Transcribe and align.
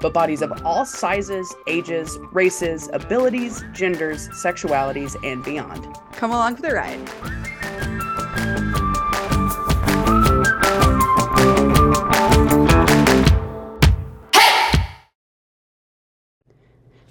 but 0.00 0.12
bodies 0.12 0.42
of 0.42 0.52
all 0.64 0.84
sizes, 0.84 1.54
ages, 1.66 2.18
races, 2.32 2.88
abilities, 2.92 3.64
genders, 3.72 4.28
sexualities, 4.30 5.16
and 5.24 5.44
beyond. 5.44 5.86
Come 6.12 6.30
along 6.30 6.56
for 6.56 6.62
the 6.62 6.74
ride. 6.74 8.07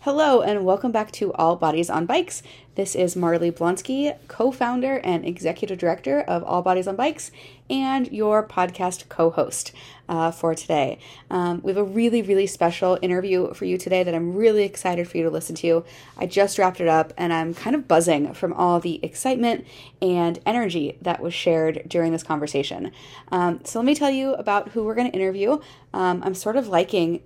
Hello, 0.08 0.42
and 0.42 0.64
welcome 0.64 0.94
back 0.94 1.12
to 1.12 1.34
All 1.34 1.58
Bodies 1.58 1.90
on 1.90 2.06
Bikes. 2.06 2.42
This 2.76 2.96
is 2.96 3.18
Marley 3.18 3.52
Blonsky, 3.52 4.16
co 4.30 4.54
founder 4.54 5.02
and 5.04 5.26
executive 5.26 5.80
director 5.80 6.22
of 6.22 6.46
All 6.46 6.62
Bodies 6.62 6.88
on 6.88 6.96
Bikes, 6.96 7.30
and 7.70 8.10
your 8.10 8.42
podcast 8.42 9.10
co 9.10 9.32
host 9.32 9.74
uh, 10.08 10.32
for 10.32 10.56
today. 10.56 10.98
Um, 11.30 11.60
we 11.62 11.72
have 11.72 11.78
a 11.78 11.84
really, 11.84 12.22
really 12.22 12.48
special 12.48 12.98
interview 13.02 13.54
for 13.54 13.66
you 13.66 13.78
today 13.78 14.02
that 14.04 14.16
I'm 14.16 14.34
really 14.34 14.64
excited 14.64 15.10
for 15.10 15.18
you 15.18 15.24
to 15.24 15.30
listen 15.30 15.58
to. 15.58 15.84
I 16.18 16.26
just 16.26 16.58
wrapped 16.58 16.80
it 16.80 16.88
up, 16.88 17.12
and 17.18 17.34
I'm 17.34 17.54
kind 17.54 17.76
of 17.76 17.86
buzzing 17.86 18.34
from 18.34 18.54
all 18.54 18.80
the 18.80 19.04
excitement 19.04 19.68
and 20.02 20.40
energy 20.46 20.98
that 21.02 21.20
was 21.20 21.34
shared 21.34 21.84
during 21.86 22.14
this 22.14 22.24
conversation. 22.24 22.94
Um, 23.30 23.60
so, 23.66 23.80
let 23.80 23.86
me 23.86 23.94
tell 23.94 24.12
you 24.12 24.36
about 24.36 24.70
who 24.70 24.86
we're 24.86 24.96
going 24.96 25.12
to 25.12 25.18
interview. 25.18 25.60
Um, 25.94 26.24
I'm 26.24 26.34
sort 26.34 26.56
of 26.56 26.70
liking 26.70 27.24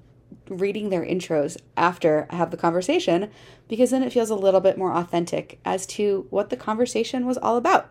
reading 0.58 0.90
their 0.90 1.06
intros 1.06 1.58
after 1.76 2.28
I 2.30 2.36
have 2.36 2.52
the 2.52 2.58
conversation 2.58 3.30
because 3.68 3.92
then 3.92 4.04
it 4.04 4.14
feels 4.14 4.30
a 4.30 4.36
little 4.36 4.60
bit 4.60 4.78
more 4.78 4.94
authentic 4.94 5.60
as 5.64 5.86
to 5.88 6.28
what 6.30 6.50
the 6.50 6.58
conversation 6.58 7.26
was 7.26 7.38
all 7.38 7.58
about. 7.58 7.90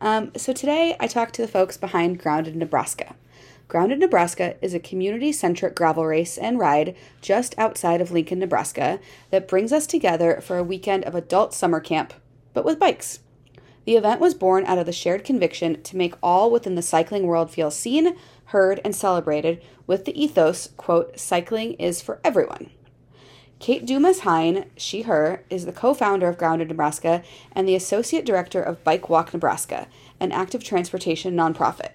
Um, 0.00 0.32
so 0.36 0.52
today 0.52 0.96
I 0.98 1.06
talked 1.06 1.34
to 1.36 1.42
the 1.42 1.48
folks 1.48 1.76
behind 1.76 2.18
Grounded 2.18 2.56
Nebraska. 2.56 3.14
Grounded 3.66 3.98
Nebraska 3.98 4.56
is 4.60 4.74
a 4.74 4.80
community 4.80 5.32
centric 5.32 5.74
gravel 5.74 6.04
race 6.04 6.36
and 6.36 6.58
ride 6.58 6.94
just 7.22 7.58
outside 7.58 8.00
of 8.00 8.10
Lincoln, 8.10 8.38
Nebraska, 8.38 9.00
that 9.30 9.48
brings 9.48 9.72
us 9.72 9.86
together 9.86 10.40
for 10.42 10.58
a 10.58 10.64
weekend 10.64 11.04
of 11.04 11.14
adult 11.14 11.54
summer 11.54 11.80
camp, 11.80 12.12
but 12.52 12.64
with 12.64 12.78
bikes. 12.78 13.20
The 13.84 13.96
event 13.96 14.20
was 14.20 14.34
born 14.34 14.64
out 14.66 14.78
of 14.78 14.86
the 14.86 14.92
shared 14.92 15.24
conviction 15.24 15.82
to 15.82 15.96
make 15.96 16.14
all 16.22 16.50
within 16.50 16.74
the 16.74 16.82
cycling 16.82 17.26
world 17.26 17.50
feel 17.50 17.70
seen, 17.70 18.16
heard, 18.46 18.80
and 18.84 18.94
celebrated 18.96 19.62
with 19.86 20.04
the 20.04 20.22
ethos, 20.22 20.70
quote, 20.76 21.18
cycling 21.18 21.74
is 21.74 22.00
for 22.00 22.20
everyone. 22.24 22.70
Cait 23.58 23.86
Dumas 23.86 24.20
Hein, 24.20 24.66
she, 24.76 25.02
her, 25.02 25.44
is 25.48 25.64
the 25.64 25.72
co 25.72 25.94
founder 25.94 26.28
of 26.28 26.38
Grounded 26.38 26.68
Nebraska 26.68 27.22
and 27.52 27.68
the 27.68 27.74
associate 27.76 28.26
director 28.26 28.62
of 28.62 28.82
Bike 28.84 29.08
Walk 29.08 29.32
Nebraska, 29.32 29.86
an 30.18 30.32
active 30.32 30.64
transportation 30.64 31.34
nonprofit. 31.34 31.92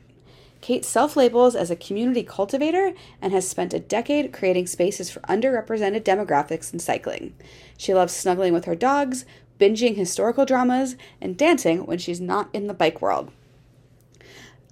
Cait 0.61 0.83
self 0.83 1.15
labels 1.15 1.55
as 1.55 1.71
a 1.71 1.75
community 1.75 2.23
cultivator 2.23 2.93
and 3.21 3.33
has 3.33 3.47
spent 3.47 3.73
a 3.73 3.79
decade 3.79 4.33
creating 4.33 4.67
spaces 4.67 5.09
for 5.09 5.21
underrepresented 5.21 6.01
demographics 6.01 6.73
in 6.73 6.79
cycling. 6.79 7.33
She 7.77 7.93
loves 7.93 8.13
snuggling 8.13 8.53
with 8.53 8.65
her 8.65 8.75
dogs, 8.75 9.25
binging 9.59 9.95
historical 9.95 10.45
dramas, 10.45 10.95
and 11.21 11.37
dancing 11.37 11.85
when 11.85 11.97
she's 11.97 12.21
not 12.21 12.49
in 12.53 12.67
the 12.67 12.73
bike 12.73 13.01
world 13.01 13.31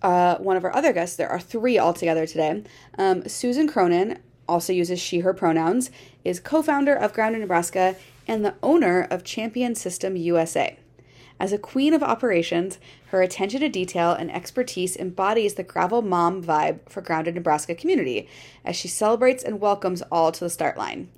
uh, 0.01 0.37
one 0.37 0.57
of 0.57 0.63
our 0.63 0.75
other 0.75 0.93
guests, 0.93 1.15
there 1.15 1.29
are 1.29 1.39
three 1.39 1.79
altogether 1.79 2.25
today. 2.25 2.63
Um, 2.97 3.27
Susan 3.27 3.67
Cronin 3.67 4.19
also 4.47 4.71
uses 4.73 4.99
she, 4.99 5.19
her 5.19 5.33
pronouns, 5.33 5.91
is 6.23 6.39
co 6.39 6.61
founder 6.61 6.95
of 6.95 7.13
Grounded 7.13 7.41
Nebraska 7.41 7.95
and 8.27 8.43
the 8.45 8.55
owner 8.61 9.07
of 9.09 9.23
Champion 9.23 9.75
System 9.75 10.15
USA. 10.15 10.77
As 11.39 11.53
a 11.53 11.57
queen 11.57 11.93
of 11.93 12.01
operations, 12.01 12.79
her 13.07 13.21
attention 13.21 13.61
to 13.61 13.69
detail 13.69 14.11
and 14.11 14.31
expertise 14.31 14.97
embodies 14.97 15.53
the 15.53 15.63
gravel 15.63 16.01
mom 16.01 16.43
vibe 16.43 16.79
for 16.89 17.01
Grounded 17.01 17.35
Nebraska 17.35 17.75
community 17.75 18.27
as 18.65 18.75
she 18.75 18.87
celebrates 18.87 19.43
and 19.43 19.61
welcomes 19.61 20.01
all 20.11 20.31
to 20.31 20.39
the 20.39 20.49
start 20.49 20.77
line. 20.77 21.09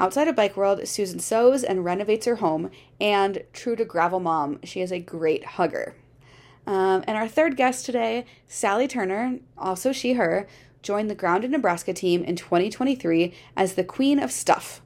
Outside 0.00 0.28
of 0.28 0.34
Bike 0.34 0.56
World, 0.56 0.88
Susan 0.88 1.18
sews 1.18 1.62
and 1.62 1.84
renovates 1.84 2.24
her 2.24 2.36
home, 2.36 2.70
and 2.98 3.42
true 3.52 3.76
to 3.76 3.84
gravel 3.84 4.18
mom, 4.18 4.58
she 4.64 4.80
is 4.80 4.90
a 4.90 4.98
great 4.98 5.44
hugger. 5.44 5.94
Um, 6.66 7.04
and 7.06 7.18
our 7.18 7.28
third 7.28 7.54
guest 7.54 7.84
today, 7.84 8.24
Sally 8.48 8.88
Turner, 8.88 9.40
also 9.58 9.92
she, 9.92 10.14
her, 10.14 10.48
joined 10.80 11.10
the 11.10 11.14
Grounded 11.14 11.50
Nebraska 11.50 11.92
team 11.92 12.24
in 12.24 12.34
2023 12.34 13.34
as 13.54 13.74
the 13.74 13.84
Queen 13.84 14.18
of 14.18 14.32
Stuff. 14.32 14.80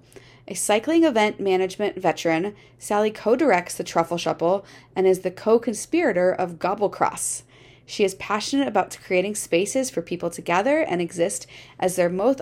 A 0.48 0.54
cycling 0.54 1.04
event 1.04 1.38
management 1.38 1.96
veteran, 1.96 2.56
Sally 2.80 3.12
co 3.12 3.36
directs 3.36 3.76
the 3.76 3.84
Truffle 3.84 4.18
Shuffle 4.18 4.66
and 4.96 5.06
is 5.06 5.20
the 5.20 5.30
co 5.30 5.60
conspirator 5.60 6.32
of 6.32 6.58
Gobble 6.58 6.90
Cross. 6.90 7.44
She 7.86 8.02
is 8.02 8.16
passionate 8.16 8.66
about 8.66 8.98
creating 9.06 9.36
spaces 9.36 9.90
for 9.90 10.02
people 10.02 10.30
to 10.30 10.42
gather 10.42 10.80
and 10.80 11.00
exist 11.00 11.46
as 11.78 11.94
their 11.94 12.10
most 12.10 12.40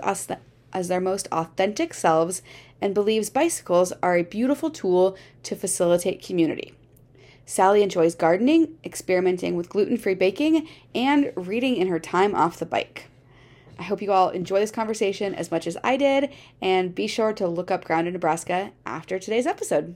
as 0.73 0.87
their 0.87 0.99
most 0.99 1.27
authentic 1.31 1.93
selves 1.93 2.41
and 2.81 2.93
believes 2.93 3.29
bicycles 3.29 3.93
are 4.03 4.17
a 4.17 4.23
beautiful 4.23 4.69
tool 4.69 5.17
to 5.43 5.55
facilitate 5.55 6.23
community. 6.23 6.73
Sally 7.45 7.83
enjoys 7.83 8.15
gardening, 8.15 8.77
experimenting 8.83 9.55
with 9.55 9.69
gluten 9.69 9.97
free 9.97 10.15
baking, 10.15 10.67
and 10.95 11.31
reading 11.35 11.75
in 11.75 11.87
her 11.87 11.99
time 11.99 12.33
off 12.35 12.59
the 12.59 12.65
bike. 12.65 13.09
I 13.77 13.83
hope 13.83 14.01
you 14.01 14.11
all 14.11 14.29
enjoy 14.29 14.59
this 14.59 14.71
conversation 14.71 15.33
as 15.33 15.51
much 15.51 15.67
as 15.67 15.77
I 15.83 15.97
did, 15.97 16.29
and 16.61 16.95
be 16.95 17.07
sure 17.07 17.33
to 17.33 17.47
look 17.47 17.71
up 17.71 17.83
Grounded 17.83 18.13
Nebraska 18.13 18.71
after 18.85 19.19
today's 19.19 19.47
episode. 19.47 19.95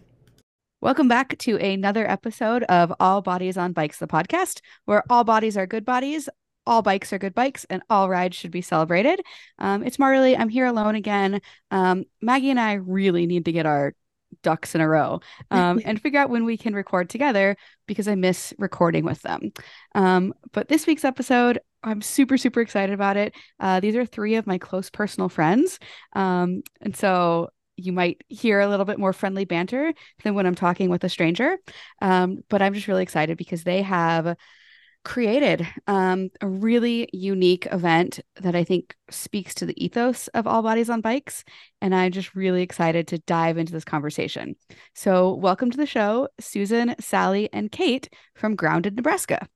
Welcome 0.81 1.07
back 1.07 1.37
to 1.39 1.57
another 1.57 2.09
episode 2.09 2.63
of 2.63 2.93
All 2.99 3.21
Bodies 3.21 3.57
on 3.57 3.73
Bikes, 3.73 3.99
the 3.99 4.07
podcast, 4.07 4.61
where 4.85 5.03
all 5.09 5.23
bodies 5.23 5.57
are 5.57 5.65
good 5.65 5.85
bodies, 5.85 6.29
all 6.67 6.81
bikes 6.81 7.11
are 7.13 7.17
good 7.17 7.33
bikes, 7.33 7.65
and 7.69 7.81
all 7.89 8.09
rides 8.09 8.35
should 8.35 8.51
be 8.51 8.61
celebrated. 8.61 9.21
Um, 9.57 9.83
it's 9.83 9.97
Marley. 9.97 10.37
I'm 10.37 10.49
here 10.49 10.65
alone 10.65 10.95
again. 10.95 11.41
Um, 11.71 12.03
Maggie 12.21 12.51
and 12.51 12.59
I 12.59 12.73
really 12.73 13.25
need 13.25 13.45
to 13.45 13.51
get 13.51 13.65
our 13.65 13.93
ducks 14.43 14.75
in 14.75 14.81
a 14.81 14.87
row 14.87 15.21
um, 15.51 15.81
and 15.85 16.01
figure 16.01 16.19
out 16.19 16.29
when 16.29 16.45
we 16.45 16.57
can 16.57 16.75
record 16.75 17.09
together 17.09 17.55
because 17.87 18.07
I 18.07 18.15
miss 18.15 18.53
recording 18.57 19.05
with 19.05 19.21
them. 19.21 19.51
Um, 19.95 20.33
but 20.51 20.67
this 20.67 20.85
week's 20.85 21.05
episode, 21.05 21.59
I'm 21.83 22.01
super, 22.01 22.37
super 22.37 22.61
excited 22.61 22.93
about 22.93 23.17
it. 23.17 23.33
Uh, 23.59 23.79
these 23.79 23.95
are 23.95 24.05
three 24.05 24.35
of 24.35 24.47
my 24.47 24.57
close 24.57 24.89
personal 24.89 25.29
friends. 25.29 25.79
Um, 26.13 26.63
and 26.81 26.95
so 26.95 27.49
you 27.77 27.93
might 27.93 28.23
hear 28.27 28.59
a 28.59 28.67
little 28.67 28.85
bit 28.85 28.97
more 28.97 29.13
friendly 29.13 29.45
banter 29.45 29.93
than 30.23 30.33
when 30.33 30.45
I'm 30.45 30.55
talking 30.55 30.89
with 30.89 31.03
a 31.03 31.09
stranger. 31.09 31.57
Um, 32.01 32.39
but 32.49 32.61
I'm 32.61 32.73
just 32.73 32.87
really 32.87 33.03
excited 33.03 33.37
because 33.37 33.63
they 33.63 33.83
have 33.83 34.35
created 35.07 35.65
um, 35.87 36.29
a 36.41 36.47
really 36.49 37.07
unique 37.13 37.65
event 37.71 38.19
that 38.41 38.55
I 38.55 38.65
think 38.65 38.93
speaks 39.09 39.55
to 39.55 39.65
the 39.65 39.83
ethos 39.83 40.27
of 40.29 40.45
All 40.45 40.61
Bodies 40.61 40.89
on 40.89 40.99
Bikes. 40.99 41.45
And 41.81 41.95
I'm 41.95 42.11
just 42.11 42.35
really 42.35 42.61
excited 42.61 43.07
to 43.07 43.19
dive 43.19 43.57
into 43.57 43.71
this 43.71 43.85
conversation. 43.85 44.57
So, 44.93 45.33
welcome 45.33 45.71
to 45.71 45.77
the 45.77 45.85
show, 45.85 46.27
Susan, 46.41 46.93
Sally, 46.99 47.47
and 47.53 47.71
Cait 47.71 48.09
from 48.35 48.57
Grounded, 48.57 48.97
Nebraska. 48.97 49.47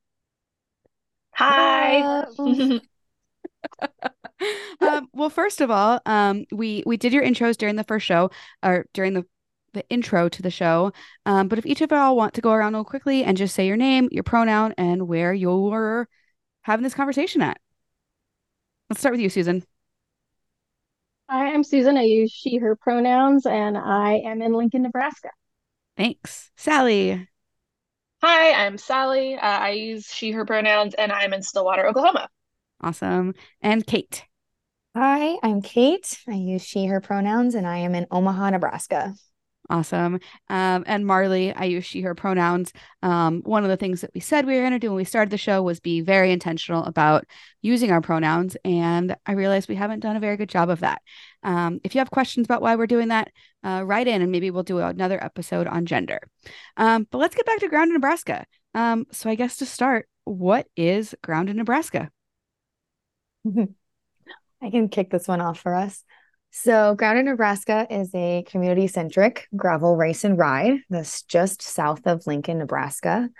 Hi. 1.34 2.24
um, 4.80 5.08
well, 5.12 5.28
first 5.28 5.60
of 5.60 5.70
all, 5.70 6.00
um, 6.06 6.46
we 6.50 6.82
we 6.86 6.96
did 6.96 7.12
your 7.12 7.22
intros 7.22 7.58
during 7.58 7.76
the 7.76 7.84
first 7.84 8.06
show, 8.06 8.30
or 8.62 8.86
during 8.94 9.12
the 9.12 9.26
the 9.72 9.88
intro 9.88 10.28
to 10.28 10.42
the 10.42 10.50
show. 10.50 10.92
Um, 11.26 11.48
but 11.48 11.58
if 11.58 11.66
each 11.66 11.80
of 11.80 11.90
y'all 11.90 12.16
want 12.16 12.34
to 12.34 12.40
go 12.40 12.52
around 12.52 12.74
real 12.74 12.84
quickly 12.84 13.24
and 13.24 13.36
just 13.36 13.54
say 13.54 13.66
your 13.66 13.76
name, 13.76 14.08
your 14.10 14.22
pronoun, 14.24 14.74
and 14.76 15.08
where 15.08 15.32
you're 15.32 16.08
having 16.62 16.84
this 16.84 16.94
conversation 16.94 17.42
at. 17.42 17.58
Let's 18.90 19.00
start 19.00 19.12
with 19.14 19.20
you, 19.20 19.30
Susan. 19.30 19.64
Hi, 21.28 21.52
I'm 21.52 21.64
Susan. 21.64 21.96
I 21.96 22.02
use 22.02 22.30
she, 22.30 22.58
her 22.58 22.76
pronouns, 22.76 23.46
and 23.46 23.78
I 23.78 24.20
am 24.24 24.42
in 24.42 24.52
Lincoln, 24.52 24.82
Nebraska. 24.82 25.30
Thanks. 25.96 26.50
Sally. 26.56 27.26
Hi, 28.22 28.66
I'm 28.66 28.76
Sally. 28.76 29.34
Uh, 29.36 29.40
I 29.40 29.70
use 29.70 30.06
she, 30.12 30.32
her 30.32 30.44
pronouns, 30.44 30.94
and 30.94 31.10
I'm 31.10 31.32
in 31.32 31.42
Stillwater, 31.42 31.86
Oklahoma. 31.86 32.28
Awesome. 32.82 33.34
And 33.62 33.86
Cait. 33.86 34.24
Hi, 34.94 35.38
I'm 35.42 35.62
Cait. 35.62 36.18
I 36.28 36.34
use 36.34 36.62
she, 36.62 36.86
her 36.86 37.00
pronouns, 37.00 37.54
and 37.54 37.66
I 37.66 37.78
am 37.78 37.94
in 37.94 38.06
Omaha, 38.10 38.50
Nebraska. 38.50 39.14
Awesome. 39.72 40.20
Um, 40.50 40.84
and 40.86 41.06
Marley, 41.06 41.54
I 41.54 41.64
use 41.64 41.86
she, 41.86 42.02
her 42.02 42.14
pronouns. 42.14 42.74
Um, 43.02 43.40
one 43.40 43.64
of 43.64 43.70
the 43.70 43.78
things 43.78 44.02
that 44.02 44.10
we 44.14 44.20
said 44.20 44.44
we 44.44 44.52
were 44.52 44.60
going 44.60 44.72
to 44.72 44.78
do 44.78 44.90
when 44.90 44.96
we 44.96 45.04
started 45.04 45.30
the 45.30 45.38
show 45.38 45.62
was 45.62 45.80
be 45.80 46.02
very 46.02 46.30
intentional 46.30 46.84
about 46.84 47.24
using 47.62 47.90
our 47.90 48.02
pronouns. 48.02 48.54
And 48.66 49.16
I 49.24 49.32
realized 49.32 49.70
we 49.70 49.74
haven't 49.76 50.00
done 50.00 50.14
a 50.14 50.20
very 50.20 50.36
good 50.36 50.50
job 50.50 50.68
of 50.68 50.80
that. 50.80 51.00
Um, 51.42 51.80
if 51.84 51.94
you 51.94 52.00
have 52.00 52.10
questions 52.10 52.44
about 52.44 52.60
why 52.60 52.76
we're 52.76 52.86
doing 52.86 53.08
that, 53.08 53.30
uh, 53.64 53.82
write 53.86 54.08
in 54.08 54.20
and 54.20 54.30
maybe 54.30 54.50
we'll 54.50 54.62
do 54.62 54.78
another 54.78 55.24
episode 55.24 55.66
on 55.66 55.86
gender. 55.86 56.20
Um, 56.76 57.06
but 57.10 57.16
let's 57.16 57.34
get 57.34 57.46
back 57.46 57.60
to 57.60 57.68
Grounded 57.68 57.94
Nebraska. 57.94 58.44
Um, 58.74 59.06
so 59.10 59.30
I 59.30 59.36
guess 59.36 59.56
to 59.56 59.64
start, 59.64 60.06
what 60.24 60.66
is 60.76 61.14
Grounded 61.22 61.56
Nebraska? 61.56 62.10
I 63.46 64.70
can 64.70 64.90
kick 64.90 65.08
this 65.08 65.26
one 65.26 65.40
off 65.40 65.60
for 65.60 65.74
us. 65.74 66.04
So, 66.54 66.94
Ground 66.94 66.98
Grounded 66.98 67.24
Nebraska 67.24 67.86
is 67.88 68.14
a 68.14 68.44
community 68.46 68.86
centric 68.86 69.48
gravel 69.56 69.96
race 69.96 70.22
and 70.22 70.36
ride 70.36 70.80
that's 70.90 71.22
just 71.22 71.62
south 71.62 72.06
of 72.06 72.26
Lincoln, 72.26 72.58
Nebraska. 72.58 73.30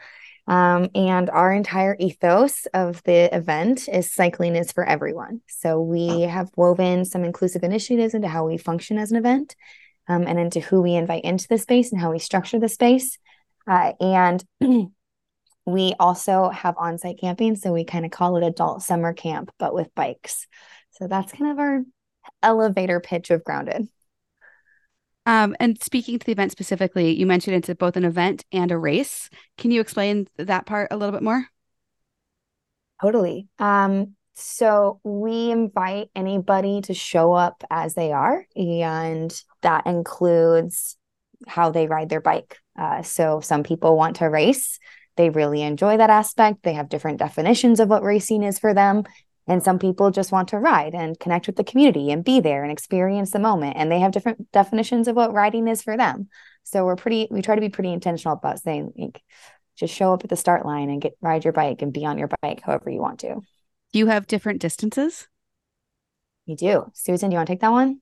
Um, 0.46 0.88
and 0.94 1.28
our 1.28 1.52
entire 1.52 1.94
ethos 2.00 2.64
of 2.72 3.02
the 3.02 3.32
event 3.36 3.86
is 3.86 4.10
cycling 4.10 4.56
is 4.56 4.72
for 4.72 4.82
everyone. 4.82 5.42
So, 5.46 5.82
we 5.82 6.22
have 6.22 6.48
woven 6.56 7.04
some 7.04 7.22
inclusive 7.22 7.62
initiatives 7.62 8.14
into 8.14 8.28
how 8.28 8.46
we 8.46 8.56
function 8.56 8.96
as 8.96 9.10
an 9.10 9.18
event 9.18 9.56
um, 10.08 10.22
and 10.26 10.40
into 10.40 10.60
who 10.60 10.80
we 10.80 10.94
invite 10.94 11.24
into 11.24 11.46
the 11.48 11.58
space 11.58 11.92
and 11.92 12.00
how 12.00 12.12
we 12.12 12.18
structure 12.18 12.58
the 12.58 12.68
space. 12.68 13.18
Uh, 13.66 13.92
and 14.00 14.42
we 15.66 15.94
also 16.00 16.48
have 16.48 16.76
on 16.78 16.96
site 16.96 17.20
camping. 17.20 17.56
So, 17.56 17.74
we 17.74 17.84
kind 17.84 18.06
of 18.06 18.10
call 18.10 18.38
it 18.38 18.46
adult 18.46 18.82
summer 18.82 19.12
camp, 19.12 19.52
but 19.58 19.74
with 19.74 19.94
bikes. 19.94 20.46
So, 20.92 21.08
that's 21.08 21.32
kind 21.32 21.52
of 21.52 21.58
our 21.58 21.82
elevator 22.42 23.00
pitch 23.00 23.30
of 23.30 23.44
grounded. 23.44 23.88
Um, 25.24 25.54
and 25.60 25.80
speaking 25.80 26.18
to 26.18 26.26
the 26.26 26.32
event 26.32 26.50
specifically, 26.50 27.12
you 27.12 27.26
mentioned 27.26 27.56
it's 27.56 27.78
both 27.78 27.96
an 27.96 28.04
event 28.04 28.44
and 28.50 28.72
a 28.72 28.78
race. 28.78 29.30
Can 29.56 29.70
you 29.70 29.80
explain 29.80 30.28
that 30.36 30.66
part 30.66 30.88
a 30.90 30.96
little 30.96 31.12
bit 31.12 31.22
more? 31.22 31.46
Totally. 33.00 33.48
Um, 33.58 34.14
so 34.34 35.00
we 35.04 35.50
invite 35.50 36.08
anybody 36.14 36.80
to 36.82 36.94
show 36.94 37.32
up 37.32 37.62
as 37.70 37.94
they 37.94 38.12
are, 38.12 38.46
and 38.56 39.32
that 39.60 39.86
includes 39.86 40.96
how 41.46 41.70
they 41.70 41.86
ride 41.86 42.08
their 42.08 42.20
bike. 42.20 42.58
Uh, 42.78 43.02
so 43.02 43.40
some 43.40 43.62
people 43.62 43.96
want 43.96 44.16
to 44.16 44.26
race. 44.26 44.78
They 45.16 45.30
really 45.30 45.62
enjoy 45.62 45.98
that 45.98 46.10
aspect. 46.10 46.62
They 46.62 46.72
have 46.72 46.88
different 46.88 47.18
definitions 47.18 47.80
of 47.80 47.88
what 47.88 48.02
racing 48.02 48.42
is 48.42 48.58
for 48.58 48.72
them. 48.72 49.04
And 49.46 49.62
some 49.62 49.78
people 49.78 50.10
just 50.10 50.32
want 50.32 50.48
to 50.48 50.58
ride 50.58 50.94
and 50.94 51.18
connect 51.18 51.46
with 51.46 51.56
the 51.56 51.64
community 51.64 52.10
and 52.10 52.24
be 52.24 52.40
there 52.40 52.62
and 52.62 52.70
experience 52.70 53.32
the 53.32 53.38
moment. 53.38 53.76
And 53.76 53.90
they 53.90 53.98
have 54.00 54.12
different 54.12 54.52
definitions 54.52 55.08
of 55.08 55.16
what 55.16 55.32
riding 55.32 55.66
is 55.68 55.82
for 55.82 55.96
them. 55.96 56.28
So 56.64 56.84
we're 56.84 56.96
pretty, 56.96 57.28
we 57.30 57.42
try 57.42 57.56
to 57.56 57.60
be 57.60 57.68
pretty 57.68 57.92
intentional 57.92 58.36
about 58.36 58.60
saying, 58.60 58.92
like, 58.96 59.20
just 59.76 59.94
show 59.94 60.12
up 60.12 60.22
at 60.22 60.30
the 60.30 60.36
start 60.36 60.64
line 60.64 60.90
and 60.90 61.02
get 61.02 61.16
ride 61.20 61.44
your 61.44 61.52
bike 61.52 61.82
and 61.82 61.92
be 61.92 62.04
on 62.04 62.18
your 62.18 62.28
bike 62.40 62.60
however 62.62 62.90
you 62.90 63.00
want 63.00 63.20
to. 63.20 63.40
Do 63.92 63.98
you 63.98 64.06
have 64.06 64.26
different 64.26 64.60
distances? 64.60 65.26
You 66.46 66.56
do. 66.56 66.86
Susan, 66.94 67.30
do 67.30 67.34
you 67.34 67.38
want 67.38 67.48
to 67.48 67.52
take 67.52 67.60
that 67.60 67.72
one? 67.72 68.00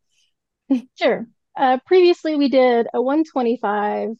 sure. 0.98 1.26
Uh, 1.56 1.78
previously, 1.86 2.36
we 2.36 2.48
did 2.48 2.86
a 2.92 3.00
125 3.00 4.10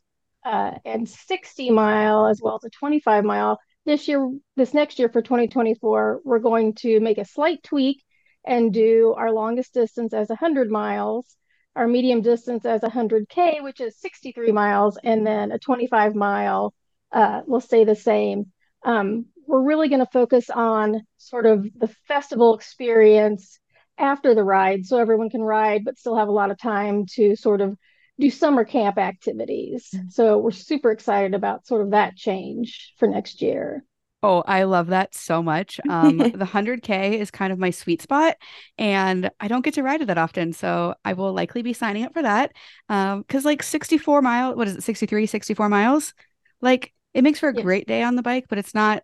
uh, 0.45 0.73
and 0.85 1.09
60 1.09 1.71
mile 1.71 2.27
as 2.27 2.41
well 2.43 2.57
as 2.57 2.65
a 2.65 2.71
25 2.71 3.25
mile 3.25 3.59
this 3.91 4.07
year, 4.07 4.31
this 4.55 4.73
next 4.73 5.01
year 5.01 5.09
for 5.09 5.21
2024, 5.21 6.21
we're 6.25 6.39
going 6.39 6.75
to 6.75 7.01
make 7.01 7.19
a 7.19 7.25
slight 7.25 7.61
tweak 7.65 8.05
and 8.45 8.73
do 8.73 9.15
our 9.19 9.33
longest 9.33 9.75
distance 9.75 10.15
as 10.15 10.29
100 10.29 10.71
miles, 10.71 11.37
our 11.75 11.89
medium 11.89 12.21
distance 12.21 12.65
as 12.65 12.83
100K, 12.83 13.63
which 13.65 13.81
is 13.81 13.99
63 13.99 14.53
miles, 14.53 14.97
and 15.03 15.27
then 15.27 15.51
a 15.51 15.59
25 15.59 16.15
mile 16.15 16.73
uh, 17.11 17.41
will 17.49 17.61
stay 17.61 17.83
the 17.83 17.97
same. 17.97 18.53
Um, 18.85 19.27
we're 19.49 19.65
really 19.65 19.89
going 19.89 20.05
to 20.05 20.13
focus 20.13 20.51
on 20.51 21.03
sort 21.19 21.47
of 21.47 21.67
the 21.77 21.89
festival 22.07 22.55
experience 22.55 23.59
after 23.99 24.37
the 24.37 24.45
ride 24.45 24.87
so 24.87 24.99
everyone 24.99 25.31
can 25.31 25.43
ride 25.43 25.85
but 25.85 25.99
still 25.99 26.17
have 26.17 26.29
a 26.29 26.33
lot 26.33 26.53
of 26.53 26.59
time 26.59 27.07
to 27.15 27.35
sort 27.35 27.61
of 27.61 27.77
do 28.21 28.31
summer 28.31 28.65
camp 28.65 28.99
activities. 28.99 29.89
Mm-hmm. 29.95 30.09
So 30.11 30.39
we're 30.39 30.51
super 30.51 30.91
excited 30.91 31.35
about 31.35 31.67
sort 31.67 31.83
of 31.83 31.91
that 31.91 32.17
change 32.17 32.95
for 32.99 33.09
next 33.09 33.43
year. 33.43 33.85
Oh, 34.23 34.43
I 34.47 34.65
love 34.65 34.89
that 34.89 35.15
so 35.15 35.43
much. 35.43 35.81
Um, 35.89 36.19
the 36.19 36.45
100K 36.45 37.19
is 37.19 37.31
kind 37.31 37.53
of 37.53 37.59
my 37.59 37.71
sweet 37.71 38.03
spot, 38.03 38.37
and 38.77 39.31
I 39.41 39.49
don't 39.49 39.65
get 39.65 39.75
to 39.75 39.83
ride 39.83 40.03
it 40.03 40.07
that 40.07 40.19
often. 40.19 40.53
So 40.53 40.95
I 41.05 41.15
will 41.15 41.33
likely 41.33 41.63
be 41.63 41.73
signing 41.73 42.05
up 42.05 42.13
for 42.13 42.23
that. 42.23 42.53
Um, 42.89 43.23
because 43.23 43.45
like 43.45 43.63
64 43.63 44.21
mile, 44.21 44.55
what 44.55 44.69
is 44.69 44.77
it, 44.77 44.83
63, 44.83 45.27
64 45.27 45.69
miles? 45.69 46.15
Like 46.61 46.93
it 47.15 47.23
makes 47.23 47.41
for 47.41 47.49
a 47.49 47.55
yes. 47.55 47.63
great 47.63 47.87
day 47.87 48.03
on 48.03 48.17
the 48.17 48.23
bike, 48.23 48.47
but 48.49 48.59
it's 48.59 48.75
not 48.75 49.03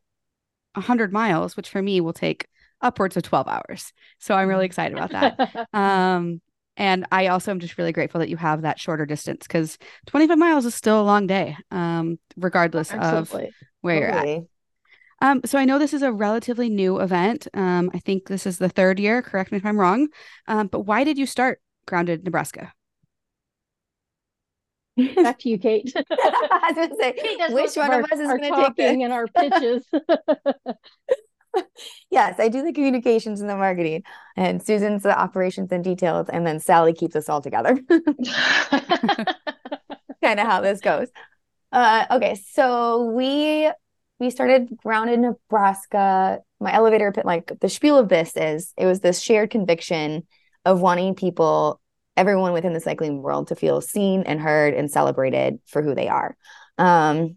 100 0.75 1.13
miles, 1.13 1.57
which 1.57 1.71
for 1.71 1.81
me 1.81 2.01
will 2.01 2.13
take 2.13 2.47
upwards 2.83 3.17
of 3.17 3.23
12 3.23 3.49
hours. 3.49 3.93
So 4.19 4.35
I'm 4.35 4.49
really 4.49 4.67
excited 4.67 4.97
about 4.97 5.11
that. 5.13 5.69
um, 5.73 6.43
and 6.77 7.07
I 7.11 7.29
also 7.29 7.51
am 7.51 7.61
just 7.61 7.79
really 7.79 7.93
grateful 7.93 8.19
that 8.21 8.29
you 8.29 8.37
have 8.37 8.63
that 8.63 8.79
shorter 8.79 9.07
distance 9.07 9.47
because 9.47 9.79
25 10.07 10.39
miles 10.39 10.67
is 10.67 10.75
still 10.75 11.01
a 11.01 11.03
long 11.03 11.27
day, 11.27 11.57
um, 11.71 12.19
regardless 12.37 12.93
Absolutely. 12.93 13.49
of 13.49 13.55
where 13.81 14.11
totally. 14.11 14.33
you're 14.33 14.41
at. 14.41 14.47
Um, 15.23 15.41
so 15.45 15.59
I 15.59 15.65
know 15.65 15.79
this 15.79 15.95
is 15.95 16.03
a 16.03 16.13
relatively 16.13 16.69
new 16.69 17.01
event. 17.01 17.49
Um, 17.55 17.91
I 17.95 17.99
think 17.99 18.27
this 18.27 18.47
is 18.47 18.59
the 18.59 18.69
third 18.69 18.99
year. 18.99 19.23
Correct 19.23 19.51
me 19.51 19.59
if 19.59 19.65
I'm 19.65 19.81
wrong. 19.81 20.09
Um, 20.47 20.67
but 20.67 20.81
why 20.81 21.05
did 21.05 21.17
you 21.17 21.27
start 21.27 21.61
Grounded 21.87 22.25
Nebraska? 22.25 22.73
Back 25.17 25.39
to 25.41 25.49
you, 25.49 25.59
Cait. 25.59 25.93
I 26.11 26.73
was 26.75 26.77
going 26.77 26.91
to 26.91 26.97
say, 26.97 27.55
which 27.55 27.77
one 27.77 27.93
of, 27.93 28.05
us 28.05 28.19
is 28.19 28.29
going 28.29 28.43
to 28.43 28.51
take 28.51 28.77
this? 28.77 28.93
and 28.93 29.13
our 29.13 29.27
pitches? 29.27 29.85
yes, 32.11 32.39
I 32.39 32.49
do 32.49 32.63
the 32.63 32.73
communications 32.73 33.41
and 33.41 33.51
the 33.51 33.57
marketing, 33.57 34.03
and 34.37 34.65
Susan's 34.65 35.03
the 35.03 35.19
operations 35.19 35.73
and 35.73 35.83
details, 35.83 36.29
and 36.29 36.47
then 36.47 36.61
Sally 36.61 36.93
keeps 36.93 37.17
us 37.17 37.29
all 37.29 37.41
together. 37.41 37.79
kind 40.23 40.41
of 40.41 40.47
how 40.47 40.61
this 40.61 40.81
goes. 40.81 41.09
Uh, 41.73 42.07
okay, 42.11 42.35
so 42.51 43.11
we 43.11 43.71
we 44.19 44.31
started 44.31 44.77
grounded 44.83 45.15
in 45.15 45.23
Nebraska. 45.23 46.41
My 46.59 46.73
elevator 46.73 47.13
pit, 47.13 47.27
like 47.27 47.53
the 47.61 47.69
spiel 47.69 47.99
of 47.99 48.09
this 48.09 48.33
is, 48.37 48.73
it 48.77 48.87
was 48.87 49.01
this 49.01 49.21
shared 49.21 49.51
conviction 49.51 50.27
of 50.65 50.81
wanting 50.81 51.15
people, 51.15 51.81
everyone 52.17 52.53
within 52.53 52.73
the 52.73 52.81
cycling 52.81 53.21
world, 53.21 53.49
to 53.49 53.57
feel 53.57 53.81
seen 53.81 54.23
and 54.23 54.41
heard 54.41 54.73
and 54.73 54.91
celebrated 54.91 55.59
for 55.67 55.83
who 55.83 55.95
they 55.95 56.09
are. 56.09 56.37
Um, 56.79 57.37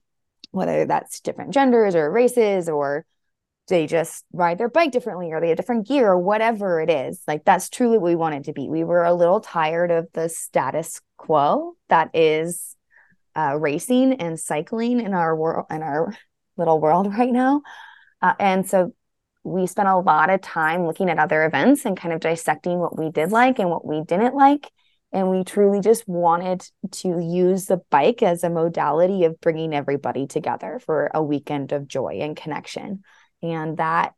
whether 0.52 0.86
that's 0.86 1.20
different 1.20 1.54
genders 1.54 1.96
or 1.96 2.10
races 2.10 2.70
or 2.70 3.06
they 3.70 3.88
just 3.88 4.26
ride 4.34 4.58
their 4.58 4.70
bike 4.70 4.92
differently 4.92 5.32
or 5.32 5.40
they 5.40 5.50
have 5.50 5.58
different 5.58 5.88
gear 5.88 6.10
or 6.10 6.20
whatever 6.20 6.82
it 6.82 6.90
is. 6.90 7.22
Like 7.28 7.46
that's 7.46 7.70
truly 7.70 7.98
what 7.98 8.10
we 8.10 8.16
wanted 8.16 8.46
to 8.46 8.54
be. 8.54 8.68
We 8.68 8.84
were 8.84 9.04
a 9.04 9.14
little 9.14 9.40
tired 9.40 9.92
of 9.92 10.08
the 10.14 10.28
status 10.28 11.02
quo 11.18 11.76
that 11.88 12.10
is 12.14 12.76
uh, 13.36 13.56
racing 13.58 14.14
and 14.14 14.40
cycling 14.40 15.00
in 15.00 15.14
our 15.14 15.36
world 15.36 15.68
in 15.70 15.82
our 15.84 16.16
little 16.58 16.80
world 16.80 17.08
right 17.18 17.32
now. 17.32 17.62
Uh, 18.22 18.34
and 18.40 18.68
so 18.68 18.94
we 19.44 19.66
spent 19.68 19.88
a 19.88 19.98
lot 19.98 20.30
of 20.30 20.42
time 20.42 20.86
looking 20.86 21.10
at 21.10 21.20
other 21.20 21.46
events 21.46 21.86
and 21.86 21.96
kind 21.96 22.14
of 22.14 22.20
dissecting 22.20 22.78
what 22.78 22.98
we 22.98 23.10
did 23.10 23.32
like 23.32 23.60
and 23.60 23.70
what 23.70 23.86
we 23.86 24.02
didn't 24.04 24.36
like. 24.36 24.70
And 25.12 25.32
we 25.32 25.44
truly 25.44 25.80
just 25.80 26.08
wanted 26.08 26.70
to 26.92 27.20
use 27.20 27.66
the 27.66 27.82
bike 27.90 28.22
as 28.22 28.44
a 28.44 28.50
modality 28.50 29.24
of 29.24 29.42
bringing 29.42 29.74
everybody 29.74 30.28
together 30.28 30.80
for 30.86 31.10
a 31.14 31.24
weekend 31.24 31.72
of 31.72 31.88
joy 31.88 32.20
and 32.22 32.36
connection. 32.36 33.04
And 33.42 33.78
that 33.78 34.14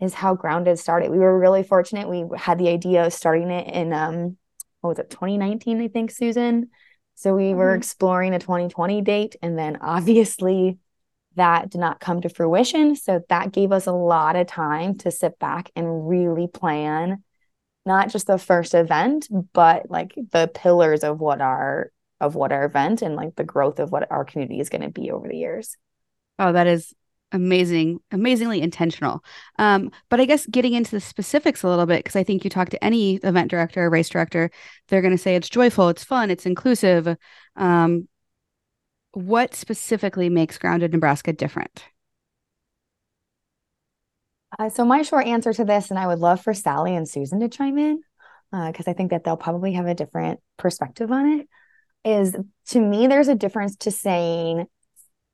is 0.00 0.14
how 0.14 0.34
Grounded 0.34 0.78
started. 0.78 1.10
We 1.10 1.18
were 1.18 1.38
really 1.38 1.62
fortunate. 1.62 2.08
We 2.08 2.24
had 2.36 2.58
the 2.58 2.68
idea 2.68 3.06
of 3.06 3.12
starting 3.12 3.50
it 3.50 3.72
in 3.72 3.92
um 3.92 4.36
what 4.80 4.90
was 4.90 4.98
it, 4.98 5.10
2019, 5.10 5.82
I 5.82 5.88
think, 5.88 6.10
Susan. 6.10 6.70
So 7.14 7.34
we 7.34 7.44
mm-hmm. 7.44 7.58
were 7.58 7.74
exploring 7.74 8.34
a 8.34 8.38
2020 8.38 9.02
date. 9.02 9.36
And 9.42 9.58
then 9.58 9.76
obviously 9.80 10.78
that 11.36 11.70
did 11.70 11.78
not 11.78 12.00
come 12.00 12.22
to 12.22 12.28
fruition. 12.28 12.96
So 12.96 13.22
that 13.28 13.52
gave 13.52 13.72
us 13.72 13.86
a 13.86 13.92
lot 13.92 14.36
of 14.36 14.46
time 14.46 14.96
to 14.98 15.10
sit 15.10 15.38
back 15.38 15.70
and 15.76 16.08
really 16.08 16.48
plan 16.48 17.22
not 17.86 18.10
just 18.10 18.26
the 18.26 18.38
first 18.38 18.74
event, 18.74 19.28
but 19.52 19.90
like 19.90 20.14
the 20.32 20.50
pillars 20.52 21.02
of 21.02 21.20
what 21.20 21.40
our 21.40 21.90
of 22.20 22.34
what 22.34 22.52
our 22.52 22.66
event 22.66 23.00
and 23.00 23.16
like 23.16 23.34
the 23.36 23.44
growth 23.44 23.78
of 23.80 23.90
what 23.90 24.10
our 24.10 24.24
community 24.26 24.60
is 24.60 24.68
going 24.68 24.82
to 24.82 24.90
be 24.90 25.10
over 25.10 25.26
the 25.26 25.36
years. 25.36 25.76
Oh, 26.38 26.52
that 26.52 26.66
is 26.66 26.92
amazing 27.32 28.00
amazingly 28.10 28.60
intentional. 28.60 29.24
Um, 29.58 29.90
but 30.08 30.20
i 30.20 30.24
guess 30.24 30.46
getting 30.46 30.74
into 30.74 30.90
the 30.92 31.00
specifics 31.00 31.62
a 31.62 31.68
little 31.68 31.86
bit 31.86 32.00
because 32.04 32.16
i 32.16 32.24
think 32.24 32.44
you 32.44 32.50
talk 32.50 32.70
to 32.70 32.84
any 32.84 33.16
event 33.16 33.50
director 33.50 33.84
or 33.84 33.90
race 33.90 34.08
director 34.08 34.50
they're 34.88 35.02
going 35.02 35.16
to 35.16 35.18
say 35.18 35.36
it's 35.36 35.48
joyful 35.48 35.88
it's 35.88 36.04
fun 36.04 36.30
it's 36.30 36.46
inclusive. 36.46 37.16
Um, 37.56 38.08
what 39.12 39.54
specifically 39.54 40.28
makes 40.28 40.56
grounded 40.56 40.92
nebraska 40.92 41.32
different? 41.32 41.84
Uh, 44.58 44.68
so 44.68 44.84
my 44.84 45.02
short 45.02 45.26
answer 45.26 45.52
to 45.52 45.64
this 45.64 45.90
and 45.90 45.98
i 45.98 46.06
would 46.06 46.18
love 46.18 46.40
for 46.40 46.54
sally 46.54 46.94
and 46.94 47.08
susan 47.08 47.40
to 47.40 47.48
chime 47.48 47.78
in 47.78 48.02
because 48.50 48.88
uh, 48.88 48.90
i 48.90 48.94
think 48.94 49.10
that 49.10 49.24
they'll 49.24 49.36
probably 49.36 49.72
have 49.72 49.86
a 49.86 49.94
different 49.94 50.40
perspective 50.56 51.10
on 51.12 51.40
it 51.40 51.48
is 52.04 52.36
to 52.68 52.80
me, 52.80 53.06
there's 53.06 53.28
a 53.28 53.34
difference 53.34 53.76
to 53.76 53.90
saying, 53.90 54.66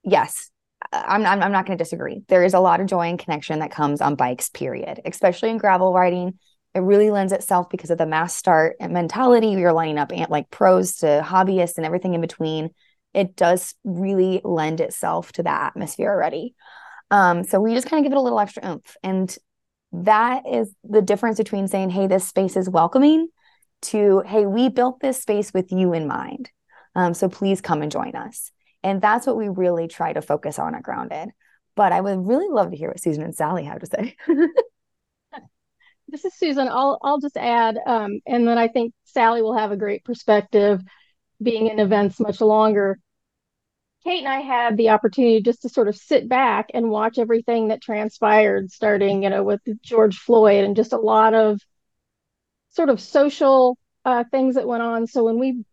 yes, 0.02 0.50
I'm, 0.92 1.24
I'm, 1.26 1.42
I'm 1.42 1.52
not 1.52 1.66
going 1.66 1.76
to 1.76 1.82
disagree. 1.82 2.22
There 2.28 2.44
is 2.44 2.54
a 2.54 2.60
lot 2.60 2.80
of 2.80 2.86
joy 2.86 3.08
and 3.08 3.18
connection 3.18 3.58
that 3.60 3.70
comes 3.70 4.00
on 4.00 4.14
bikes, 4.14 4.48
period, 4.48 5.00
especially 5.04 5.50
in 5.50 5.58
gravel 5.58 5.92
riding. 5.92 6.38
It 6.74 6.80
really 6.80 7.10
lends 7.10 7.32
itself 7.32 7.70
because 7.70 7.90
of 7.90 7.98
the 7.98 8.06
mass 8.06 8.36
start 8.36 8.76
mentality. 8.80 9.48
You're 9.48 9.72
lining 9.72 9.98
up 9.98 10.12
like 10.28 10.50
pros 10.50 10.96
to 10.96 11.22
hobbyists 11.24 11.76
and 11.76 11.86
everything 11.86 12.14
in 12.14 12.20
between. 12.20 12.70
It 13.14 13.34
does 13.34 13.74
really 13.84 14.40
lend 14.44 14.80
itself 14.80 15.32
to 15.32 15.42
that 15.44 15.68
atmosphere 15.68 16.10
already. 16.10 16.54
Um, 17.10 17.44
so 17.44 17.60
we 17.60 17.74
just 17.74 17.88
kind 17.88 18.04
of 18.04 18.04
give 18.04 18.12
it 18.12 18.18
a 18.18 18.22
little 18.22 18.40
extra 18.40 18.66
oomph. 18.66 18.96
And 19.02 19.34
that 19.92 20.42
is 20.46 20.70
the 20.84 21.00
difference 21.00 21.38
between 21.38 21.68
saying, 21.68 21.90
hey, 21.90 22.06
this 22.08 22.28
space 22.28 22.56
is 22.56 22.68
welcoming 22.68 23.28
to, 23.82 24.22
hey, 24.26 24.44
we 24.44 24.68
built 24.68 25.00
this 25.00 25.22
space 25.22 25.54
with 25.54 25.72
you 25.72 25.92
in 25.92 26.06
mind. 26.06 26.50
Um, 26.94 27.14
so 27.14 27.28
please 27.28 27.60
come 27.60 27.82
and 27.82 27.92
join 27.92 28.14
us. 28.16 28.50
And 28.86 29.02
that's 29.02 29.26
what 29.26 29.36
we 29.36 29.48
really 29.48 29.88
try 29.88 30.12
to 30.12 30.22
focus 30.22 30.60
on 30.60 30.76
at 30.76 30.84
Grounded. 30.84 31.30
But 31.74 31.90
I 31.90 32.00
would 32.00 32.24
really 32.24 32.46
love 32.48 32.70
to 32.70 32.76
hear 32.76 32.88
what 32.88 33.00
Susan 33.00 33.24
and 33.24 33.34
Sally 33.34 33.64
have 33.64 33.80
to 33.80 33.86
say. 33.86 34.16
this 36.08 36.24
is 36.24 36.32
Susan. 36.34 36.68
I'll 36.68 36.96
I'll 37.02 37.18
just 37.18 37.36
add, 37.36 37.78
um, 37.84 38.20
and 38.28 38.46
then 38.46 38.58
I 38.58 38.68
think 38.68 38.94
Sally 39.02 39.42
will 39.42 39.56
have 39.56 39.72
a 39.72 39.76
great 39.76 40.04
perspective, 40.04 40.80
being 41.42 41.66
in 41.66 41.80
events 41.80 42.20
much 42.20 42.40
longer. 42.40 43.00
Cait 44.04 44.20
and 44.20 44.28
I 44.28 44.38
had 44.38 44.76
the 44.76 44.90
opportunity 44.90 45.42
just 45.42 45.62
to 45.62 45.68
sort 45.68 45.88
of 45.88 45.96
sit 45.96 46.28
back 46.28 46.70
and 46.72 46.88
watch 46.88 47.18
everything 47.18 47.68
that 47.68 47.82
transpired, 47.82 48.70
starting, 48.70 49.24
you 49.24 49.30
know, 49.30 49.42
with 49.42 49.60
George 49.82 50.16
Floyd 50.16 50.62
and 50.62 50.76
just 50.76 50.92
a 50.92 50.96
lot 50.96 51.34
of 51.34 51.60
sort 52.70 52.88
of 52.88 53.00
social 53.00 53.76
uh, 54.04 54.22
things 54.30 54.54
that 54.54 54.68
went 54.68 54.84
on. 54.84 55.08
So 55.08 55.24
when 55.24 55.40
we 55.40 55.64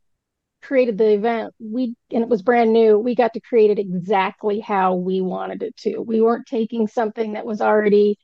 created 0.64 0.98
the 0.98 1.14
event, 1.14 1.54
we 1.60 1.96
and 2.12 2.24
it 2.24 2.30
was 2.30 2.42
brand 2.42 2.74
new, 2.74 2.98
we 2.98 3.16
got 3.16 3.34
to 3.34 3.42
create 3.42 3.72
it 3.72 3.80
exactly 3.80 4.60
how 4.60 4.96
we 4.96 5.22
wanted 5.22 5.64
it 5.64 5.76
to. 5.78 6.00
We 6.00 6.22
weren't 6.22 6.48
taking 6.48 6.88
something 6.88 7.34
that 7.34 7.46
was 7.46 7.62
already 7.62 8.18